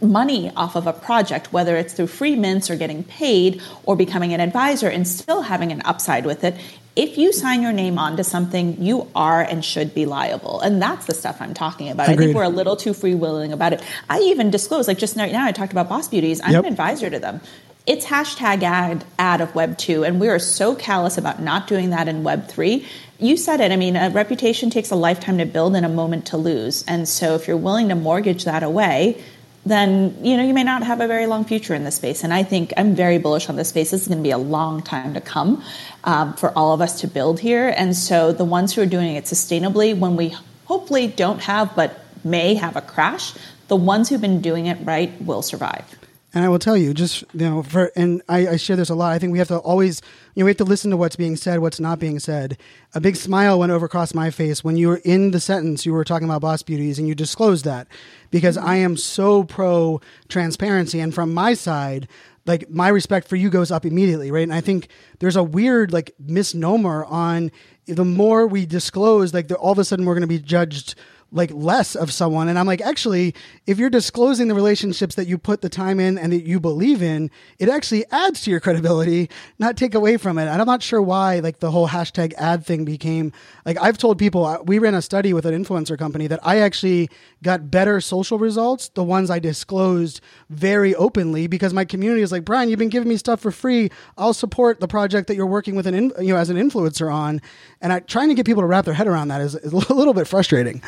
money 0.02 0.50
off 0.56 0.76
of 0.76 0.86
a 0.86 0.92
project, 0.92 1.52
whether 1.52 1.76
it's 1.76 1.94
through 1.94 2.08
free 2.08 2.36
mints 2.36 2.68
or 2.70 2.76
getting 2.76 3.04
paid 3.04 3.62
or 3.84 3.96
becoming 3.96 4.34
an 4.34 4.40
advisor 4.40 4.88
and 4.88 5.06
still 5.06 5.42
having 5.42 5.72
an 5.72 5.82
upside 5.84 6.26
with 6.26 6.44
it. 6.44 6.56
If 6.96 7.16
you 7.16 7.32
sign 7.32 7.62
your 7.62 7.72
name 7.72 7.96
onto 7.96 8.24
something, 8.24 8.82
you 8.82 9.08
are 9.14 9.40
and 9.40 9.64
should 9.64 9.94
be 9.94 10.04
liable. 10.04 10.60
And 10.60 10.82
that's 10.82 11.06
the 11.06 11.14
stuff 11.14 11.40
I'm 11.40 11.54
talking 11.54 11.90
about. 11.90 12.08
I 12.08 12.16
think 12.16 12.34
we're 12.34 12.42
a 12.42 12.48
little 12.48 12.74
too 12.74 12.90
freewheeling 12.90 13.52
about 13.52 13.72
it. 13.72 13.82
I 14.10 14.18
even 14.18 14.50
disclose, 14.50 14.88
like 14.88 14.98
just 14.98 15.16
right 15.16 15.30
now, 15.30 15.44
I 15.44 15.52
talked 15.52 15.70
about 15.70 15.88
Boss 15.88 16.08
Beauties. 16.08 16.40
I'm 16.42 16.50
Yep. 16.52 16.64
an 16.64 16.72
advisor 16.72 17.08
to 17.08 17.20
them. 17.20 17.40
It's 17.88 18.04
hashtag 18.04 18.62
ad, 18.64 19.06
ad 19.18 19.40
of 19.40 19.54
Web 19.54 19.78
2, 19.78 20.04
and 20.04 20.20
we 20.20 20.28
are 20.28 20.38
so 20.38 20.74
callous 20.74 21.16
about 21.16 21.40
not 21.40 21.66
doing 21.66 21.88
that 21.88 22.06
in 22.06 22.22
Web 22.22 22.46
3. 22.46 22.86
You 23.18 23.38
said 23.38 23.62
it. 23.62 23.72
I 23.72 23.76
mean, 23.76 23.96
a 23.96 24.10
reputation 24.10 24.68
takes 24.68 24.90
a 24.90 24.94
lifetime 24.94 25.38
to 25.38 25.46
build 25.46 25.74
and 25.74 25.86
a 25.86 25.88
moment 25.88 26.26
to 26.26 26.36
lose. 26.36 26.84
And 26.86 27.08
so 27.08 27.34
if 27.34 27.48
you're 27.48 27.56
willing 27.56 27.88
to 27.88 27.94
mortgage 27.94 28.44
that 28.44 28.62
away, 28.62 29.24
then 29.64 30.22
you 30.22 30.36
know 30.36 30.42
you 30.42 30.52
may 30.52 30.64
not 30.64 30.82
have 30.82 31.00
a 31.00 31.06
very 31.06 31.24
long 31.24 31.46
future 31.46 31.74
in 31.74 31.84
this 31.84 31.94
space. 31.94 32.24
And 32.24 32.34
I 32.34 32.42
think 32.42 32.74
I'm 32.76 32.94
very 32.94 33.16
bullish 33.16 33.48
on 33.48 33.56
this 33.56 33.70
space. 33.70 33.92
This 33.92 34.02
is 34.02 34.08
going 34.08 34.18
to 34.18 34.22
be 34.22 34.32
a 34.32 34.36
long 34.36 34.82
time 34.82 35.14
to 35.14 35.22
come 35.22 35.64
um, 36.04 36.34
for 36.34 36.50
all 36.58 36.74
of 36.74 36.82
us 36.82 37.00
to 37.00 37.08
build 37.08 37.40
here. 37.40 37.72
And 37.74 37.96
so 37.96 38.32
the 38.32 38.44
ones 38.44 38.74
who 38.74 38.82
are 38.82 38.86
doing 38.86 39.16
it 39.16 39.24
sustainably, 39.24 39.98
when 39.98 40.14
we 40.14 40.36
hopefully 40.66 41.06
don't 41.06 41.40
have 41.40 41.74
but 41.74 41.98
may 42.22 42.52
have 42.52 42.76
a 42.76 42.82
crash, 42.82 43.32
the 43.68 43.76
ones 43.76 44.10
who've 44.10 44.20
been 44.20 44.42
doing 44.42 44.66
it 44.66 44.76
right 44.84 45.10
will 45.22 45.40
survive. 45.40 45.97
And 46.34 46.44
I 46.44 46.50
will 46.50 46.58
tell 46.58 46.76
you, 46.76 46.92
just 46.92 47.22
you 47.32 47.48
know, 47.48 47.62
for 47.62 47.90
and 47.96 48.20
I, 48.28 48.48
I 48.48 48.56
share 48.56 48.76
this 48.76 48.90
a 48.90 48.94
lot. 48.94 49.12
I 49.12 49.18
think 49.18 49.32
we 49.32 49.38
have 49.38 49.48
to 49.48 49.58
always, 49.58 50.02
you 50.34 50.42
know, 50.42 50.44
we 50.44 50.50
have 50.50 50.58
to 50.58 50.64
listen 50.64 50.90
to 50.90 50.96
what's 50.96 51.16
being 51.16 51.36
said, 51.36 51.60
what's 51.60 51.80
not 51.80 51.98
being 51.98 52.18
said. 52.18 52.58
A 52.94 53.00
big 53.00 53.16
smile 53.16 53.58
went 53.58 53.72
over 53.72 53.86
across 53.86 54.12
my 54.12 54.30
face 54.30 54.62
when 54.62 54.76
you 54.76 54.88
were 54.88 55.00
in 55.04 55.30
the 55.30 55.40
sentence. 55.40 55.86
You 55.86 55.94
were 55.94 56.04
talking 56.04 56.28
about 56.28 56.42
boss 56.42 56.62
beauties, 56.62 56.98
and 56.98 57.08
you 57.08 57.14
disclosed 57.14 57.64
that 57.64 57.88
because 58.30 58.58
mm-hmm. 58.58 58.68
I 58.68 58.76
am 58.76 58.98
so 58.98 59.44
pro 59.44 60.02
transparency, 60.28 61.00
and 61.00 61.14
from 61.14 61.32
my 61.32 61.54
side, 61.54 62.08
like 62.44 62.68
my 62.68 62.88
respect 62.88 63.26
for 63.28 63.36
you 63.36 63.48
goes 63.48 63.70
up 63.70 63.86
immediately, 63.86 64.30
right? 64.30 64.42
And 64.42 64.54
I 64.54 64.60
think 64.60 64.88
there's 65.20 65.36
a 65.36 65.42
weird 65.42 65.92
like 65.92 66.14
misnomer 66.18 67.04
on 67.06 67.50
the 67.86 68.04
more 68.04 68.46
we 68.46 68.66
disclose, 68.66 69.32
like 69.32 69.48
the, 69.48 69.56
all 69.56 69.72
of 69.72 69.78
a 69.78 69.84
sudden 69.84 70.04
we're 70.04 70.14
going 70.14 70.22
to 70.22 70.26
be 70.26 70.38
judged 70.38 70.94
like 71.32 71.50
less 71.52 71.94
of 71.94 72.12
someone. 72.12 72.48
And 72.48 72.58
i'm 72.58 72.66
like 72.66 72.80
actually 72.80 73.34
if 73.66 73.78
you're 73.78 73.90
disclosing 73.90 74.48
the 74.48 74.54
relationships 74.54 75.14
that 75.16 75.26
you 75.26 75.38
put 75.38 75.60
the 75.60 75.68
time 75.68 76.00
in 76.00 76.18
and 76.18 76.32
that 76.32 76.44
you 76.44 76.58
believe 76.60 77.02
in 77.02 77.30
it 77.58 77.68
actually 77.68 78.04
adds 78.10 78.40
to 78.42 78.50
your 78.50 78.60
credibility 78.60 79.28
not 79.58 79.76
take 79.76 79.94
away 79.94 80.16
from 80.16 80.38
it. 80.38 80.46
And 80.48 80.60
i'm 80.60 80.66
not 80.66 80.82
sure 80.82 81.02
why 81.02 81.40
like 81.40 81.60
the 81.60 81.70
whole 81.70 81.88
hashtag 81.88 82.32
ad 82.34 82.64
thing 82.64 82.84
became 82.84 83.32
like 83.66 83.76
i've 83.80 83.98
told 83.98 84.18
people 84.18 84.44
uh, 84.44 84.58
we 84.62 84.78
ran 84.78 84.94
a 84.94 85.02
study 85.02 85.32
with 85.32 85.44
an 85.44 85.54
influencer 85.54 85.98
company 85.98 86.26
that 86.26 86.40
i 86.42 86.58
actually 86.58 87.10
got 87.42 87.70
better 87.70 88.00
social 88.00 88.38
results 88.38 88.88
the 88.90 89.04
ones 89.04 89.30
i 89.30 89.38
disclosed 89.38 90.20
very 90.48 90.94
openly 90.94 91.46
because 91.46 91.74
my 91.74 91.84
community 91.84 92.22
is 92.22 92.32
like 92.32 92.44
brian 92.44 92.68
you've 92.68 92.78
been 92.78 92.88
giving 92.88 93.08
me 93.08 93.16
stuff 93.16 93.40
for 93.40 93.50
free. 93.50 93.90
I'll 94.16 94.34
support 94.34 94.80
the 94.80 94.88
project 94.88 95.28
that 95.28 95.36
you're 95.36 95.46
working 95.46 95.74
with 95.76 95.86
an 95.86 95.94
in, 95.94 96.12
you 96.20 96.32
know 96.32 96.38
as 96.38 96.50
an 96.50 96.56
influencer 96.56 97.12
on. 97.12 97.42
And 97.80 97.92
I, 97.92 98.00
trying 98.00 98.28
to 98.28 98.34
get 98.34 98.46
people 98.46 98.62
to 98.62 98.66
wrap 98.66 98.84
their 98.84 98.94
head 98.94 99.06
around 99.06 99.28
that 99.28 99.40
is, 99.40 99.54
is 99.54 99.72
a 99.90 99.94
little 99.94 100.14
bit 100.14 100.26
frustrating 100.26 100.82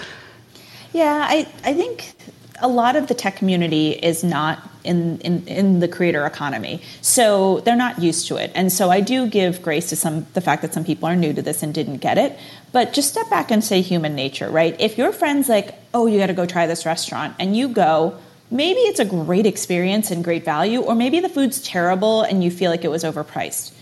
Yeah, 0.93 1.27
I, 1.29 1.49
I 1.65 1.75
think 1.75 2.15
a 2.61 2.69
lot 2.69 2.97
of 2.97 3.07
the 3.07 3.15
tech 3.15 3.37
community 3.37 3.91
is 3.91 4.23
not 4.23 4.59
in, 4.85 5.19
in, 5.21 5.47
in 5.47 5.81
the 5.81 5.89
creator 5.89 6.25
economy. 6.27 6.83
So 7.01 7.61
they're 7.61 7.77
not 7.77 8.01
used 8.01 8.29
to 8.29 8.37
it. 8.37 8.51
And 8.55 8.73
so 8.73 8.91
I 8.91 9.01
do 9.01 9.27
give 9.27 9.63
grace 9.63 9.89
to 9.91 9.97
some 9.97 10.27
the 10.35 10.41
fact 10.41 10.63
that 10.63 10.75
some 10.75 10.85
people 10.85 11.09
are 11.09 11.17
new 11.17 11.33
to 11.33 11.43
this 11.43 11.63
and 11.63 11.73
didn't 11.73 11.99
get 11.99 12.19
it. 12.19 12.39
But 12.73 12.93
just 12.93 13.11
step 13.11 13.29
back 13.31 13.51
and 13.51 13.63
say 13.63 13.81
human 13.81 14.15
nature, 14.15 14.51
right? 14.51 14.77
If 14.79 14.99
your 14.99 15.13
friend's 15.13 15.49
like, 15.49 15.75
oh, 15.93 16.07
you 16.07 16.19
gotta 16.19 16.35
go 16.35 16.47
try 16.47 16.67
this 16.67 16.87
restaurant, 16.87 17.35
and 17.39 17.57
you 17.57 17.69
go, 17.69 18.19
maybe 18.51 18.81
it's 18.81 19.01
a 19.01 19.05
great 19.05 19.47
experience 19.47 20.11
and 20.11 20.23
great 20.25 20.45
value, 20.45 20.81
or 20.81 20.95
maybe 20.95 21.21
the 21.21 21.29
food's 21.29 21.61
terrible 21.63 22.23
and 22.23 22.45
you 22.45 22.51
feel 22.51 22.71
like 22.71 22.85
it 22.85 22.91
was 22.91 23.05
overpriced. 23.05 23.73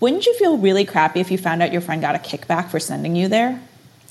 Wouldn't 0.00 0.26
you 0.26 0.34
feel 0.38 0.58
really 0.58 0.84
crappy 0.84 1.20
if 1.20 1.30
you 1.30 1.38
found 1.38 1.62
out 1.62 1.72
your 1.72 1.80
friend 1.80 2.00
got 2.00 2.14
a 2.14 2.18
kickback 2.18 2.68
for 2.68 2.78
sending 2.78 3.16
you 3.16 3.28
there? 3.28 3.60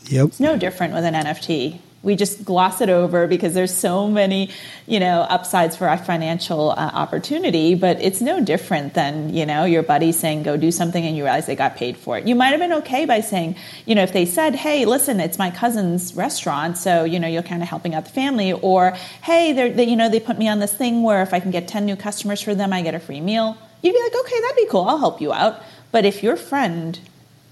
yep 0.05 0.27
It's 0.27 0.39
no 0.39 0.57
different 0.57 0.93
with 0.93 1.05
an 1.05 1.13
NFT. 1.13 1.79
We 2.07 2.15
just 2.15 2.45
gloss 2.45 2.79
it 2.79 2.89
over 2.89 3.27
because 3.27 3.53
there's 3.53 3.73
so 3.73 4.07
many, 4.07 4.49
you 4.85 5.01
know, 5.01 5.21
upsides 5.21 5.75
for 5.75 5.89
our 5.89 5.97
financial 5.97 6.71
uh, 6.71 6.75
opportunity. 6.75 7.75
But 7.75 8.01
it's 8.01 8.21
no 8.21 8.39
different 8.41 8.93
than 8.93 9.33
you 9.33 9.45
know 9.45 9.65
your 9.65 9.83
buddy 9.83 10.13
saying 10.13 10.43
go 10.43 10.55
do 10.55 10.71
something 10.71 11.05
and 11.05 11.17
you 11.17 11.23
realize 11.25 11.47
they 11.47 11.57
got 11.57 11.75
paid 11.75 11.97
for 11.97 12.17
it. 12.17 12.25
You 12.25 12.33
might 12.33 12.51
have 12.55 12.61
been 12.61 12.71
okay 12.81 13.03
by 13.03 13.19
saying, 13.19 13.57
you 13.85 13.93
know, 13.93 14.03
if 14.03 14.13
they 14.13 14.25
said, 14.25 14.55
hey, 14.55 14.85
listen, 14.85 15.19
it's 15.19 15.37
my 15.37 15.51
cousin's 15.51 16.15
restaurant, 16.15 16.77
so 16.77 17.03
you 17.03 17.19
know 17.19 17.27
you're 17.27 17.43
kind 17.43 17.61
of 17.61 17.67
helping 17.67 17.93
out 17.93 18.05
the 18.05 18.11
family, 18.11 18.53
or 18.53 18.91
hey, 19.21 19.51
they, 19.51 19.83
you 19.83 19.97
know, 19.97 20.07
they 20.07 20.21
put 20.21 20.39
me 20.39 20.47
on 20.47 20.59
this 20.59 20.73
thing 20.73 21.03
where 21.03 21.21
if 21.21 21.33
I 21.33 21.41
can 21.41 21.51
get 21.51 21.67
ten 21.67 21.85
new 21.85 21.97
customers 21.97 22.41
for 22.41 22.55
them, 22.55 22.71
I 22.71 22.83
get 22.83 22.95
a 22.95 22.99
free 22.99 23.19
meal. 23.19 23.57
You'd 23.83 23.91
be 23.91 24.01
like, 24.01 24.15
okay, 24.15 24.39
that'd 24.41 24.55
be 24.55 24.67
cool. 24.67 24.85
I'll 24.85 24.97
help 24.97 25.19
you 25.19 25.33
out. 25.33 25.61
But 25.91 26.05
if 26.05 26.23
your 26.23 26.37
friend 26.37 26.97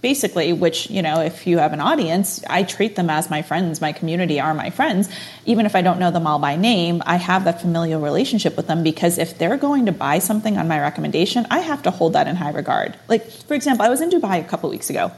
basically, 0.05 0.53
which, 0.53 0.87
you 0.91 1.01
know, 1.01 1.19
if 1.19 1.47
you 1.47 1.57
have 1.57 1.73
an 1.73 1.79
audience, 1.81 2.43
I 2.47 2.61
treat 2.61 2.95
them 2.95 3.09
as 3.09 3.27
my 3.27 3.41
friends. 3.41 3.81
My 3.81 3.91
community 3.91 4.39
are 4.39 4.53
my 4.53 4.69
friends. 4.69 5.09
Even 5.47 5.65
if 5.65 5.75
I 5.75 5.81
don't 5.81 5.97
know 5.97 6.11
them 6.11 6.27
all 6.27 6.37
by 6.37 6.57
name, 6.57 7.01
I 7.07 7.15
have 7.15 7.45
that 7.45 7.59
familial 7.59 7.99
relationship 7.99 8.55
with 8.55 8.67
them 8.67 8.83
because 8.83 9.17
if 9.17 9.39
they're 9.39 9.57
going 9.57 9.87
to 9.87 9.91
buy 9.91 10.19
something 10.19 10.59
on 10.59 10.67
my 10.67 10.79
recommendation, 10.79 11.47
I 11.49 11.57
have 11.57 11.81
to 11.87 11.89
hold 11.89 12.13
that 12.13 12.27
in 12.27 12.35
high 12.35 12.51
regard. 12.51 12.95
Like, 13.07 13.31
for 13.31 13.55
example, 13.55 13.83
I 13.83 13.89
was 13.89 13.99
in 13.99 14.11
Dubai 14.11 14.39
a 14.41 14.43
couple 14.43 14.69
weeks 14.69 14.91
ago 14.91 15.11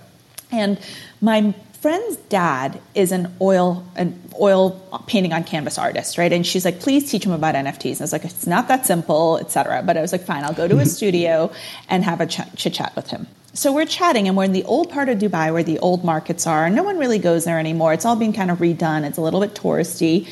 and 0.54 0.80
my 1.20 1.54
friend's 1.82 2.16
dad 2.30 2.80
is 2.96 3.12
an 3.12 3.36
oil 3.42 3.86
an 3.98 4.18
oil 4.40 4.70
painting 5.06 5.34
on 5.34 5.44
canvas 5.44 5.78
artist, 5.78 6.18
right? 6.18 6.32
And 6.32 6.48
she's 6.48 6.64
like, 6.64 6.80
please 6.80 7.12
teach 7.12 7.26
him 7.26 7.34
about 7.34 7.56
NFTs. 7.56 7.92
And 7.92 8.02
I 8.02 8.04
was 8.04 8.14
like, 8.14 8.24
it's 8.24 8.48
not 8.48 8.70
that 8.70 8.86
simple, 8.86 9.38
etc. 9.38 9.84
But 9.84 9.98
I 9.98 10.02
was 10.02 10.14
like, 10.14 10.22
fine, 10.22 10.46
I'll 10.46 10.54
go 10.54 10.68
to 10.70 10.78
his 10.78 10.96
studio 11.00 11.52
and 11.90 12.06
have 12.06 12.22
a 12.22 12.28
ch- 12.28 12.56
chit 12.56 12.74
chat 12.76 12.96
with 12.96 13.10
him. 13.10 13.28
So 13.58 13.74
we're 13.74 13.88
chatting, 13.88 14.28
and 14.28 14.38
we're 14.38 14.44
in 14.44 14.52
the 14.52 14.64
old 14.66 14.92
part 14.92 15.10
of 15.10 15.18
Dubai 15.18 15.52
where 15.52 15.64
the 15.64 15.80
old 15.80 16.04
markets 16.04 16.46
are. 16.46 16.70
No 16.70 16.84
one 16.84 17.00
really 17.00 17.18
goes 17.18 17.44
there 17.44 17.58
anymore. 17.58 17.92
It's 17.92 18.06
all 18.06 18.16
being 18.16 18.32
kind 18.32 18.52
of 18.52 18.60
redone. 18.60 19.04
It's 19.04 19.18
a 19.18 19.22
little 19.22 19.42
bit 19.42 19.56
touristy. 19.56 20.28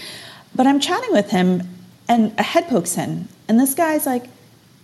But 0.53 0.67
I'm 0.67 0.79
chatting 0.79 1.11
with 1.11 1.31
him, 1.31 1.67
and 2.07 2.33
a 2.37 2.43
head 2.43 2.67
pokes 2.67 2.99
in, 2.99 3.27
and 3.47 3.59
this 3.59 3.73
guy's 3.73 4.05
like, 4.05 4.25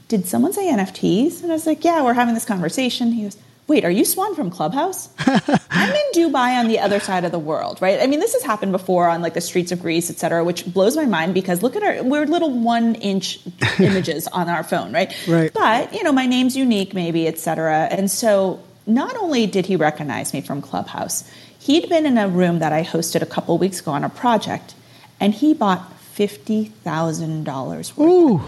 "Did 0.08 0.26
someone 0.26 0.54
say 0.54 0.72
NFTs?" 0.72 1.44
And 1.44 1.52
I 1.52 1.54
was 1.54 1.68
like, 1.68 1.86
"Yeah, 1.86 2.02
we're 2.02 2.16
having 2.16 2.34
this 2.34 2.44
conversation." 2.44 3.12
He 3.12 3.22
goes 3.22 3.38
wait, 3.72 3.86
are 3.86 3.90
you 3.92 4.04
Swan 4.04 4.36
from 4.36 4.50
Clubhouse? 4.50 5.08
I'm 5.20 5.96
in 5.96 6.08
Dubai 6.14 6.60
on 6.60 6.68
the 6.68 6.80
other 6.80 7.00
side 7.00 7.24
of 7.24 7.32
the 7.32 7.40
world, 7.40 7.82
right? 7.82 8.02
I 8.02 8.06
mean, 8.06 8.20
this 8.20 8.34
has 8.34 8.44
happened 8.44 8.74
before 8.74 9.08
on 9.08 9.22
like 9.22 9.34
the 9.34 9.40
streets 9.40 9.72
of 9.72 9.82
Greece, 9.82 10.10
et 10.10 10.18
cetera, 10.18 10.44
which 10.44 10.66
blows 10.66 10.98
my 10.98 11.06
mind 11.06 11.34
because 11.34 11.64
look 11.64 11.78
at 11.78 11.82
our, 11.82 12.04
we're 12.04 12.26
little 12.26 12.52
one 12.52 12.96
inch 12.96 13.40
images 13.80 14.28
on 14.28 14.50
our 14.50 14.64
phone, 14.64 14.92
right? 14.92 15.16
Right. 15.26 15.54
But, 15.54 15.94
you 15.94 16.04
know, 16.04 16.12
my 16.12 16.26
name's 16.26 16.58
unique 16.58 16.94
maybe, 16.94 17.28
et 17.28 17.40
cetera. 17.40 17.88
And 17.90 18.12
so 18.12 18.62
not 18.86 19.16
only 19.16 19.48
did 19.48 19.66
he 19.66 19.78
recognize 19.78 20.34
me 20.34 20.42
from 20.42 20.62
Clubhouse, 20.62 21.24
he'd 21.60 21.88
been 21.88 22.06
in 22.06 22.18
a 22.18 22.28
room 22.28 22.60
that 22.60 22.74
I 22.74 22.84
hosted 22.84 23.22
a 23.22 23.26
couple 23.26 23.58
weeks 23.58 23.80
ago 23.80 23.92
on 23.92 24.04
a 24.04 24.10
project 24.10 24.76
and 25.22 25.34
he 25.34 25.54
bought 25.54 25.94
$50,000 26.18 27.98
worth 27.98 28.00
Ooh. 28.00 28.42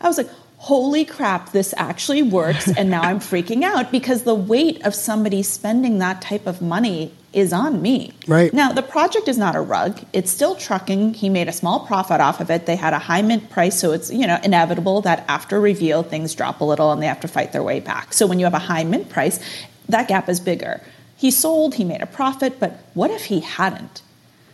I 0.00 0.08
was 0.08 0.18
like, 0.18 0.30
holy 0.60 1.06
crap, 1.06 1.52
this 1.52 1.72
actually 1.78 2.22
works. 2.22 2.70
And 2.76 2.90
now 2.90 3.00
I'm 3.00 3.18
freaking 3.18 3.64
out 3.64 3.90
because 3.90 4.24
the 4.24 4.34
weight 4.34 4.84
of 4.84 4.94
somebody 4.94 5.42
spending 5.42 5.98
that 5.98 6.20
type 6.20 6.46
of 6.46 6.60
money 6.60 7.14
is 7.32 7.50
on 7.52 7.80
me. 7.80 8.12
Right. 8.26 8.52
Now, 8.52 8.70
the 8.72 8.82
project 8.82 9.26
is 9.26 9.38
not 9.38 9.56
a 9.56 9.60
rug. 9.60 10.00
It's 10.12 10.30
still 10.30 10.54
trucking. 10.56 11.14
He 11.14 11.30
made 11.30 11.48
a 11.48 11.52
small 11.52 11.86
profit 11.86 12.20
off 12.20 12.40
of 12.40 12.50
it. 12.50 12.66
They 12.66 12.76
had 12.76 12.92
a 12.92 12.98
high 12.98 13.22
mint 13.22 13.48
price, 13.48 13.80
so 13.80 13.92
it's, 13.92 14.12
you 14.12 14.26
know, 14.26 14.38
inevitable 14.44 15.00
that 15.02 15.24
after 15.28 15.58
reveal 15.58 16.02
things 16.02 16.34
drop 16.34 16.60
a 16.60 16.64
little 16.64 16.92
and 16.92 17.00
they 17.00 17.06
have 17.06 17.20
to 17.20 17.28
fight 17.28 17.52
their 17.52 17.62
way 17.62 17.80
back. 17.80 18.12
So 18.12 18.26
when 18.26 18.38
you 18.38 18.44
have 18.44 18.54
a 18.54 18.58
high 18.58 18.84
mint 18.84 19.08
price, 19.08 19.40
that 19.88 20.08
gap 20.08 20.28
is 20.28 20.40
bigger. 20.40 20.82
He 21.16 21.30
sold, 21.30 21.76
he 21.76 21.84
made 21.84 22.02
a 22.02 22.06
profit, 22.06 22.60
but 22.60 22.84
what 22.92 23.10
if 23.10 23.26
he 23.26 23.40
hadn't? 23.40 24.02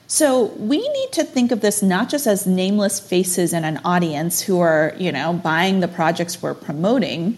So 0.08 0.44
we 0.56 0.78
need 0.78 1.12
to 1.12 1.24
think 1.24 1.50
of 1.50 1.60
this 1.60 1.82
not 1.82 2.08
just 2.08 2.26
as 2.26 2.46
nameless 2.46 3.00
faces 3.00 3.52
in 3.52 3.64
an 3.64 3.80
audience 3.84 4.40
who 4.40 4.60
are, 4.60 4.94
you 4.98 5.10
know, 5.10 5.32
buying 5.32 5.80
the 5.80 5.88
projects 5.88 6.40
we're 6.40 6.54
promoting. 6.54 7.36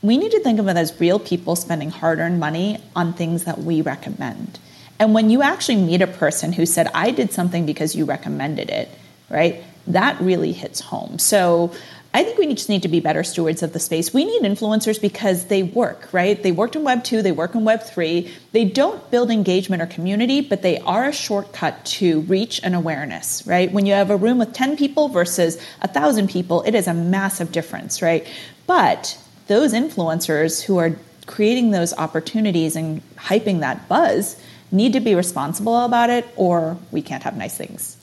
We 0.00 0.16
need 0.16 0.30
to 0.30 0.40
think 0.40 0.60
of 0.60 0.68
it 0.68 0.76
as 0.76 0.98
real 1.00 1.18
people 1.18 1.56
spending 1.56 1.90
hard-earned 1.90 2.38
money 2.38 2.78
on 2.94 3.14
things 3.14 3.44
that 3.44 3.58
we 3.58 3.82
recommend. 3.82 4.58
And 5.00 5.12
when 5.12 5.28
you 5.28 5.42
actually 5.42 5.76
meet 5.76 6.02
a 6.02 6.06
person 6.06 6.52
who 6.52 6.66
said, 6.66 6.88
"I 6.94 7.10
did 7.10 7.32
something 7.32 7.66
because 7.66 7.96
you 7.96 8.04
recommended 8.04 8.70
it," 8.70 8.88
right? 9.28 9.64
That 9.88 10.20
really 10.20 10.52
hits 10.52 10.80
home. 10.80 11.18
So 11.18 11.72
I 12.16 12.22
think 12.22 12.38
we 12.38 12.46
just 12.54 12.68
need 12.68 12.82
to 12.82 12.88
be 12.88 13.00
better 13.00 13.24
stewards 13.24 13.64
of 13.64 13.72
the 13.72 13.80
space. 13.80 14.14
We 14.14 14.24
need 14.24 14.42
influencers 14.42 15.00
because 15.00 15.46
they 15.46 15.64
work, 15.64 16.08
right? 16.12 16.40
They 16.40 16.52
worked 16.52 16.76
in 16.76 16.84
Web 16.84 17.02
2, 17.02 17.22
they 17.22 17.32
work 17.32 17.56
in 17.56 17.64
Web 17.64 17.82
3. 17.82 18.30
They 18.52 18.64
don't 18.64 19.10
build 19.10 19.32
engagement 19.32 19.82
or 19.82 19.86
community, 19.86 20.40
but 20.40 20.62
they 20.62 20.78
are 20.78 21.06
a 21.06 21.12
shortcut 21.12 21.84
to 21.86 22.20
reach 22.20 22.60
and 22.62 22.76
awareness, 22.76 23.44
right? 23.48 23.72
When 23.72 23.84
you 23.84 23.94
have 23.94 24.10
a 24.10 24.16
room 24.16 24.38
with 24.38 24.52
10 24.52 24.76
people 24.76 25.08
versus 25.08 25.56
1,000 25.80 26.30
people, 26.30 26.62
it 26.62 26.76
is 26.76 26.86
a 26.86 26.94
massive 26.94 27.50
difference, 27.50 28.00
right? 28.00 28.24
But 28.68 29.18
those 29.48 29.74
influencers 29.74 30.62
who 30.62 30.78
are 30.78 30.92
creating 31.26 31.72
those 31.72 31.92
opportunities 31.94 32.76
and 32.76 33.02
hyping 33.16 33.58
that 33.60 33.88
buzz 33.88 34.40
need 34.70 34.92
to 34.92 35.00
be 35.00 35.16
responsible 35.16 35.84
about 35.84 36.10
it, 36.10 36.28
or 36.36 36.78
we 36.92 37.02
can't 37.02 37.24
have 37.24 37.36
nice 37.36 37.56
things. 37.56 37.96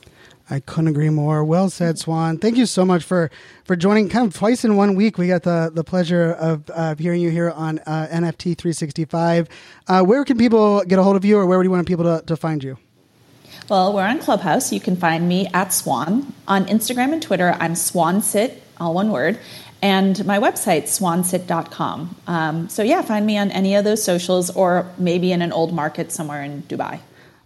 I 0.51 0.59
couldn't 0.59 0.89
agree 0.89 1.09
more. 1.09 1.45
Well 1.45 1.69
said, 1.69 1.97
Swan. 1.97 2.37
Thank 2.37 2.57
you 2.57 2.65
so 2.65 2.83
much 2.83 3.05
for 3.05 3.31
for 3.63 3.77
joining. 3.77 4.09
Kind 4.09 4.27
of 4.27 4.35
twice 4.35 4.65
in 4.65 4.75
one 4.75 4.95
week, 4.95 5.17
we 5.17 5.27
got 5.27 5.43
the 5.43 5.71
the 5.73 5.83
pleasure 5.83 6.33
of 6.33 6.69
uh, 6.69 6.95
hearing 6.95 7.21
you 7.21 7.29
here 7.29 7.49
on 7.49 7.79
uh, 7.79 8.07
NFT 8.11 8.57
365. 8.57 9.47
Uh, 9.87 10.03
where 10.03 10.25
can 10.25 10.37
people 10.37 10.83
get 10.83 10.99
a 10.99 11.03
hold 11.03 11.15
of 11.15 11.23
you, 11.23 11.37
or 11.37 11.45
where 11.45 11.57
do 11.63 11.63
you 11.63 11.71
want 11.71 11.87
people 11.87 12.03
to, 12.03 12.21
to 12.25 12.35
find 12.35 12.61
you? 12.61 12.77
Well, 13.69 13.93
we're 13.93 14.03
on 14.03 14.19
Clubhouse. 14.19 14.73
You 14.73 14.81
can 14.81 14.97
find 14.97 15.29
me 15.29 15.47
at 15.53 15.71
Swan. 15.71 16.33
On 16.49 16.65
Instagram 16.65 17.13
and 17.13 17.21
Twitter, 17.21 17.55
I'm 17.57 17.73
Swansit, 17.73 18.57
all 18.77 18.93
one 18.93 19.11
word. 19.11 19.39
And 19.81 20.25
my 20.25 20.39
website, 20.39 20.83
swansit.com. 20.83 22.15
Um, 22.27 22.69
so, 22.69 22.83
yeah, 22.83 23.01
find 23.01 23.25
me 23.25 23.37
on 23.37 23.49
any 23.51 23.75
of 23.75 23.85
those 23.85 24.03
socials 24.03 24.49
or 24.49 24.91
maybe 24.97 25.31
in 25.31 25.41
an 25.41 25.53
old 25.53 25.73
market 25.73 26.11
somewhere 26.11 26.43
in 26.43 26.63
Dubai. 26.63 26.99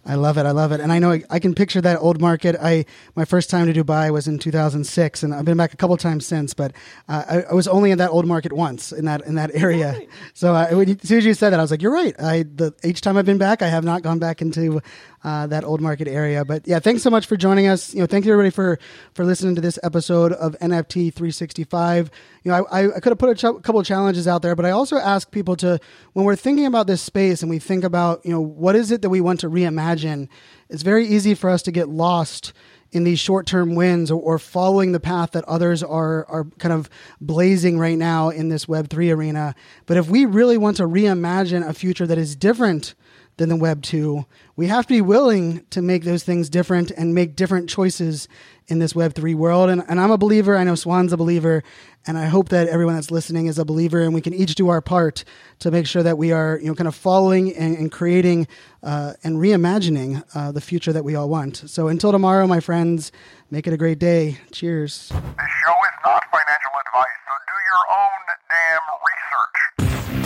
I 0.06 0.14
love 0.14 0.38
it. 0.38 0.46
I 0.46 0.52
love 0.52 0.72
it. 0.72 0.80
And 0.80 0.92
I 0.92 0.98
know 0.98 1.12
I, 1.12 1.22
I, 1.30 1.38
can 1.38 1.54
picture 1.54 1.80
that 1.80 1.98
old 2.00 2.20
market. 2.20 2.54
I 2.60 2.84
my 3.16 3.24
first 3.24 3.50
time 3.50 3.72
to 3.72 3.84
Dubai 3.84 4.12
was 4.12 4.28
in 4.28 4.38
2006, 4.38 5.22
and 5.22 5.34
I've 5.34 5.44
been 5.44 5.56
back 5.56 5.74
a 5.74 5.76
couple 5.76 5.96
times 5.96 6.24
since. 6.24 6.54
But 6.54 6.72
uh, 7.08 7.24
I, 7.28 7.42
I, 7.50 7.54
was 7.54 7.66
only 7.66 7.90
in 7.90 7.98
that 7.98 8.10
old 8.10 8.26
market 8.26 8.52
once 8.52 8.92
in 8.92 9.06
that 9.06 9.26
in 9.26 9.34
that 9.34 9.50
area. 9.54 9.92
Right. 9.92 10.08
So 10.34 10.54
uh, 10.54 10.68
when 10.70 10.88
you, 10.88 10.96
as 11.02 11.08
soon 11.08 11.18
as 11.18 11.26
you 11.26 11.34
said 11.34 11.50
that, 11.50 11.58
I 11.58 11.62
was 11.62 11.70
like, 11.70 11.82
"You're 11.82 11.92
right." 11.92 12.14
I 12.20 12.44
the 12.44 12.72
each 12.84 13.00
time 13.00 13.16
I've 13.16 13.26
been 13.26 13.38
back, 13.38 13.62
I 13.62 13.68
have 13.68 13.84
not 13.84 14.02
gone 14.02 14.18
back 14.18 14.40
into 14.40 14.80
uh, 15.24 15.46
that 15.48 15.64
old 15.64 15.80
market 15.80 16.08
area. 16.08 16.44
But 16.44 16.66
yeah, 16.66 16.78
thanks 16.78 17.02
so 17.02 17.10
much 17.10 17.26
for 17.26 17.36
joining 17.36 17.66
us. 17.66 17.94
You 17.94 18.00
know, 18.00 18.06
thank 18.06 18.24
you 18.24 18.32
everybody 18.32 18.50
for 18.50 18.78
for 19.14 19.24
listening 19.24 19.54
to 19.56 19.60
this 19.60 19.78
episode 19.82 20.32
of 20.32 20.56
NFT 20.60 21.12
365. 21.12 22.10
You 22.44 22.50
know, 22.52 22.66
I, 22.70 22.96
I 22.96 23.00
could 23.00 23.10
have 23.10 23.18
put 23.18 23.30
a 23.30 23.34
ch- 23.34 23.62
couple 23.62 23.80
of 23.80 23.86
challenges 23.86 24.28
out 24.28 24.42
there, 24.42 24.54
but 24.54 24.64
I 24.64 24.70
also 24.70 24.96
ask 24.96 25.30
people 25.30 25.56
to 25.56 25.78
when 26.12 26.24
we're 26.24 26.36
thinking 26.36 26.66
about 26.66 26.86
this 26.86 27.02
space 27.02 27.42
and 27.42 27.50
we 27.50 27.58
think 27.58 27.84
about 27.84 28.24
you 28.24 28.30
know 28.30 28.40
what 28.40 28.76
is 28.76 28.90
it 28.90 29.02
that 29.02 29.10
we 29.10 29.20
want 29.20 29.40
to 29.40 29.50
reimagine. 29.50 30.28
It's 30.68 30.82
very 30.82 31.06
easy 31.06 31.34
for 31.34 31.50
us 31.50 31.62
to 31.62 31.72
get 31.72 31.88
lost 31.88 32.52
in 32.92 33.04
these 33.04 33.18
short-term 33.18 33.74
wins 33.74 34.10
or, 34.10 34.20
or, 34.20 34.38
following 34.38 34.92
the 34.92 35.00
path 35.00 35.32
that 35.32 35.44
others 35.44 35.82
are 35.82 36.24
are 36.26 36.44
kind 36.58 36.72
of 36.72 36.88
blazing 37.20 37.78
right 37.78 37.98
now 37.98 38.28
in 38.30 38.48
this 38.48 38.68
web 38.68 38.88
3 38.88 39.10
arena 39.10 39.54
but 39.86 39.96
if 39.96 40.08
we 40.08 40.24
really 40.24 40.56
want 40.56 40.76
to 40.76 40.84
reimagine 40.84 41.66
a 41.66 41.74
future 41.74 42.06
that 42.06 42.16
is 42.16 42.36
different 42.36 42.94
than 43.36 43.48
the 43.48 43.56
Web 43.56 43.82
2. 43.82 44.24
We 44.56 44.66
have 44.68 44.86
to 44.86 44.94
be 44.94 45.02
willing 45.02 45.64
to 45.70 45.82
make 45.82 46.04
those 46.04 46.24
things 46.24 46.48
different 46.48 46.90
and 46.90 47.14
make 47.14 47.36
different 47.36 47.68
choices 47.68 48.28
in 48.68 48.78
this 48.78 48.94
Web 48.94 49.14
3 49.14 49.34
world. 49.34 49.68
And, 49.68 49.82
and 49.88 50.00
I'm 50.00 50.10
a 50.10 50.18
believer. 50.18 50.56
I 50.56 50.64
know 50.64 50.74
Swan's 50.74 51.12
a 51.12 51.16
believer. 51.16 51.62
And 52.06 52.16
I 52.16 52.26
hope 52.26 52.48
that 52.50 52.68
everyone 52.68 52.94
that's 52.94 53.10
listening 53.10 53.46
is 53.46 53.58
a 53.58 53.64
believer 53.64 54.00
and 54.00 54.14
we 54.14 54.20
can 54.20 54.32
each 54.32 54.54
do 54.54 54.68
our 54.68 54.80
part 54.80 55.24
to 55.58 55.70
make 55.70 55.86
sure 55.86 56.02
that 56.02 56.16
we 56.16 56.32
are, 56.32 56.58
you 56.60 56.68
know, 56.68 56.74
kind 56.74 56.88
of 56.88 56.94
following 56.94 57.54
and, 57.54 57.76
and 57.76 57.92
creating 57.92 58.46
uh, 58.82 59.14
and 59.24 59.36
reimagining 59.36 60.24
uh, 60.34 60.52
the 60.52 60.60
future 60.60 60.92
that 60.92 61.04
we 61.04 61.14
all 61.14 61.28
want. 61.28 61.56
So 61.66 61.88
until 61.88 62.12
tomorrow, 62.12 62.46
my 62.46 62.60
friends, 62.60 63.12
make 63.50 63.66
it 63.66 63.72
a 63.72 63.76
great 63.76 63.98
day. 63.98 64.38
Cheers. 64.52 65.08
This 65.08 65.18
show 65.18 65.74
is 65.74 65.96
not 66.04 66.22
financial 66.30 66.72
advice, 66.86 67.06
so 67.26 67.32
do 67.46 67.56
your 67.68 67.84
own 67.98 68.22
damn 68.50 70.16
research. 70.16 70.25